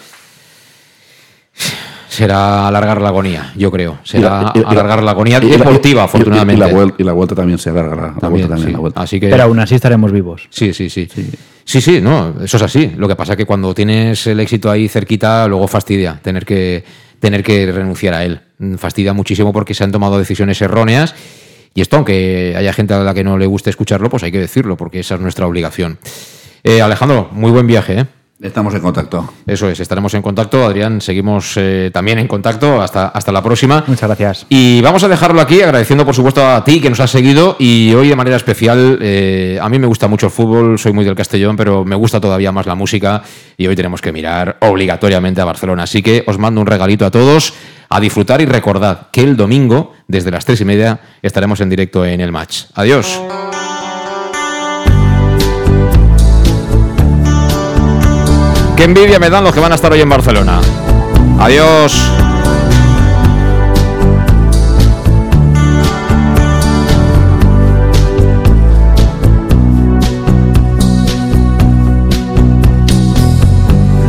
será 2.13 2.69
alargar 2.69 3.01
la 3.01 3.09
agonía, 3.09 3.53
yo 3.57 3.71
creo. 3.71 3.99
Será 4.05 4.21
y 4.21 4.23
la- 4.45 4.53
y- 4.55 4.59
y 4.59 4.63
la- 4.63 4.69
alargar 4.71 5.03
la 5.03 5.11
agonía 5.13 5.41
deportiva, 5.41 5.91
y- 5.91 5.95
y- 5.95 5.97
y 5.97 6.05
afortunadamente. 6.05 6.61
la, 6.73 6.93
y 6.99 7.03
la 7.05 7.13
vuelta 7.13 7.35
también 7.35 7.59
se 7.59 7.71
alarga. 7.71 7.97
La, 7.97 8.03
la 8.03 8.09
También, 8.15 8.31
vuelta 8.31 8.49
también, 8.49 8.67
sí. 8.69 8.73
la 8.73 8.79
vuelta. 8.79 9.01
Así 9.03 9.19
que... 9.21 9.29
Pero 9.31 9.43
aún 9.45 9.59
así 9.61 9.75
estaremos 9.75 10.13
vivos. 10.13 10.47
Sí, 10.51 10.73
sí, 10.75 10.91
sí. 10.91 11.09
Sí, 11.65 11.81
sí, 11.81 12.01
no, 12.01 12.35
eso 12.43 12.57
es 12.57 12.63
así. 12.63 12.93
Lo 12.97 13.09
que 13.09 13.17
pasa 13.17 13.33
es 13.33 13.37
que 13.39 13.47
cuando 13.47 13.73
tienes 13.75 14.27
el 14.27 14.41
éxito 14.41 14.71
ahí 14.71 14.89
cerquita, 14.89 15.47
luego 15.49 15.67
fastidia 15.69 16.19
tener 16.23 16.45
que, 16.45 16.85
tener 17.21 17.43
que 17.43 17.71
renunciar 17.73 18.15
a 18.15 18.25
él. 18.25 18.41
Fastidia 18.79 19.13
muchísimo 19.13 19.53
porque 19.53 19.73
se 19.73 19.85
han 19.85 19.93
tomado 19.93 20.19
decisiones 20.19 20.61
erróneas. 20.61 21.15
Y 21.75 21.81
esto, 21.81 21.97
aunque 21.97 22.55
haya 22.57 22.73
gente 22.73 22.93
a 22.95 22.99
la 22.99 23.15
que 23.15 23.25
no 23.25 23.39
le 23.39 23.47
guste 23.47 23.71
escucharlo, 23.71 24.11
pues 24.11 24.23
hay 24.25 24.33
que 24.33 24.39
decirlo, 24.41 24.77
porque 24.77 25.01
esa 25.01 25.15
es 25.15 25.21
nuestra 25.21 25.47
obligación. 25.47 25.99
Eh, 26.65 26.83
Alejandro, 26.83 27.29
muy 27.33 27.51
buen 27.51 27.67
viaje, 27.67 28.01
¿eh? 28.01 28.07
Estamos 28.43 28.75
en 28.75 28.81
contacto. 28.81 29.33
Eso 29.47 29.69
es, 29.69 29.79
estaremos 29.79 30.13
en 30.15 30.23
contacto. 30.23 30.67
Adrián, 30.67 31.01
seguimos 31.01 31.55
eh, 31.57 31.91
también 31.93 32.19
en 32.19 32.27
contacto. 32.27 32.83
Hasta, 32.83 33.07
hasta 33.07 33.31
la 33.31 33.41
próxima. 33.41 33.85
Muchas 33.87 34.09
gracias. 34.09 34.47
Y 34.49 34.81
vamos 34.81 35.05
a 35.05 35.09
dejarlo 35.09 35.41
aquí, 35.41 35.63
agradeciendo 35.63 36.05
por 36.05 36.15
supuesto 36.15 36.45
a 36.45 36.65
ti 36.65 36.81
que 36.81 36.91
nos 36.91 36.99
has 36.99 37.13
seguido 37.13 37.55
y 37.61 37.95
hoy 37.95 38.09
de 38.09 38.17
manera 38.17 38.37
especial, 38.37 38.99
eh, 39.01 39.61
a 39.63 39.69
mí 39.69 39.79
me 39.79 39.87
gusta 39.87 40.09
mucho 40.09 40.27
el 40.27 40.33
fútbol, 40.33 40.77
soy 40.77 40.93
muy 40.93 41.05
del 41.05 41.15
Castellón, 41.15 41.57
pero 41.57 41.85
me 41.85 41.95
gusta 41.95 42.21
todavía 42.21 42.51
más 42.51 42.67
la 42.67 42.75
música 42.75 43.23
y 43.57 43.69
hoy 43.69 43.77
tenemos 43.77 44.01
que 44.01 44.11
mirar 44.11 44.57
obligatoriamente 44.61 45.41
a 45.41 45.45
Barcelona. 45.45 45.85
Así 45.85 46.03
que 46.03 46.25
os 46.27 46.37
mando 46.39 46.61
un 46.61 46.67
regalito 46.67 47.07
a 47.07 47.13
todos, 47.13 47.55
a 47.89 48.01
disfrutar 48.01 48.41
y 48.41 48.47
recordad 48.47 49.07
que 49.13 49.21
el 49.21 49.37
domingo, 49.37 49.93
desde 50.09 50.33
las 50.33 50.45
tres 50.45 50.61
y 50.61 50.65
media, 50.65 50.99
estaremos 51.23 51.61
en 51.61 51.71
directo 51.71 52.05
en 52.05 52.21
el 52.21 52.33
match. 52.33 52.65
Adiós. 52.75 53.21
Qué 58.83 58.87
envidia 58.87 59.21
me 59.21 59.31
dan 59.31 59.45
los 59.45 59.55
que 59.55 59.61
van 59.61 59.71
a 59.71 59.77
estar 59.77 59.93
hoy 59.93 60.01
en 60.01 60.09
Barcelona. 60.09 60.61
Adiós. 61.39 61.95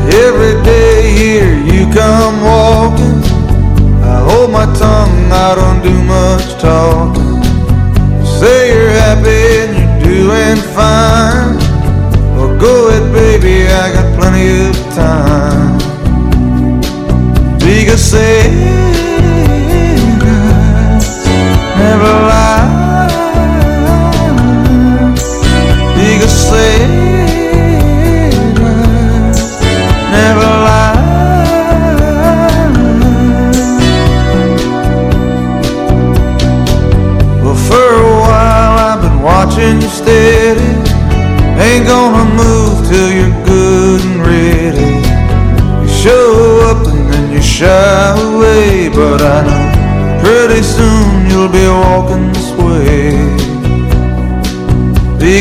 Every 0.09 0.59
day 0.63 1.11
here 1.11 1.55
you 1.67 1.85
come 1.93 2.41
walking. 2.43 3.21
I 4.03 4.23
hold 4.27 4.49
my 4.49 4.65
tongue, 4.73 5.31
I 5.31 5.53
don't 5.53 5.83
do 5.83 5.93
much 6.01 6.59
talking. 6.59 7.22
Time. 14.95 15.32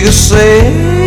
you 0.02 0.10
say? 0.10 1.01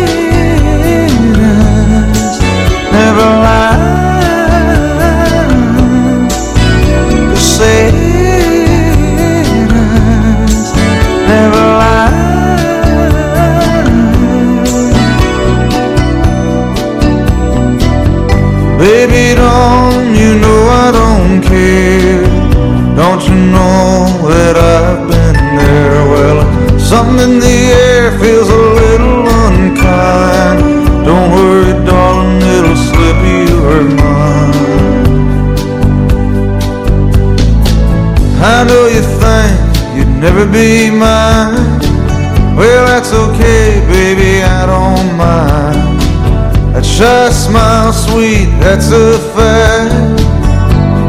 That's 48.76 48.92
a 48.92 49.18
fact. 49.34 50.20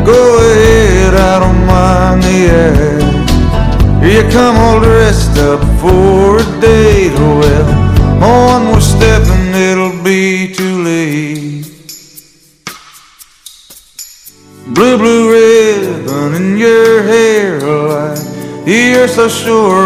Go 0.06 0.40
ahead, 0.40 1.14
I 1.14 1.40
don't 1.40 1.66
mind 1.66 2.24
the 2.24 2.40
act. 2.50 4.06
You 4.06 4.22
come 4.32 4.56
all 4.56 4.80
dressed 4.80 5.38
up 5.38 5.60
for 5.82 6.38
a 6.38 6.62
date. 6.62 7.14
Well, 7.14 7.66
one 8.22 8.66
more 8.68 8.80
step 8.80 9.22
and 9.24 9.54
it'll 9.54 10.02
be 10.02 10.54
too 10.54 10.84
late. 10.84 11.66
Blue, 14.74 14.98
blue 14.98 15.32
ribbon 15.34 16.36
in 16.36 16.58
your 16.58 17.04
hair, 17.04 17.60
like 17.60 18.20
you're 18.66 19.10
so 19.10 19.28
sure 19.28 19.77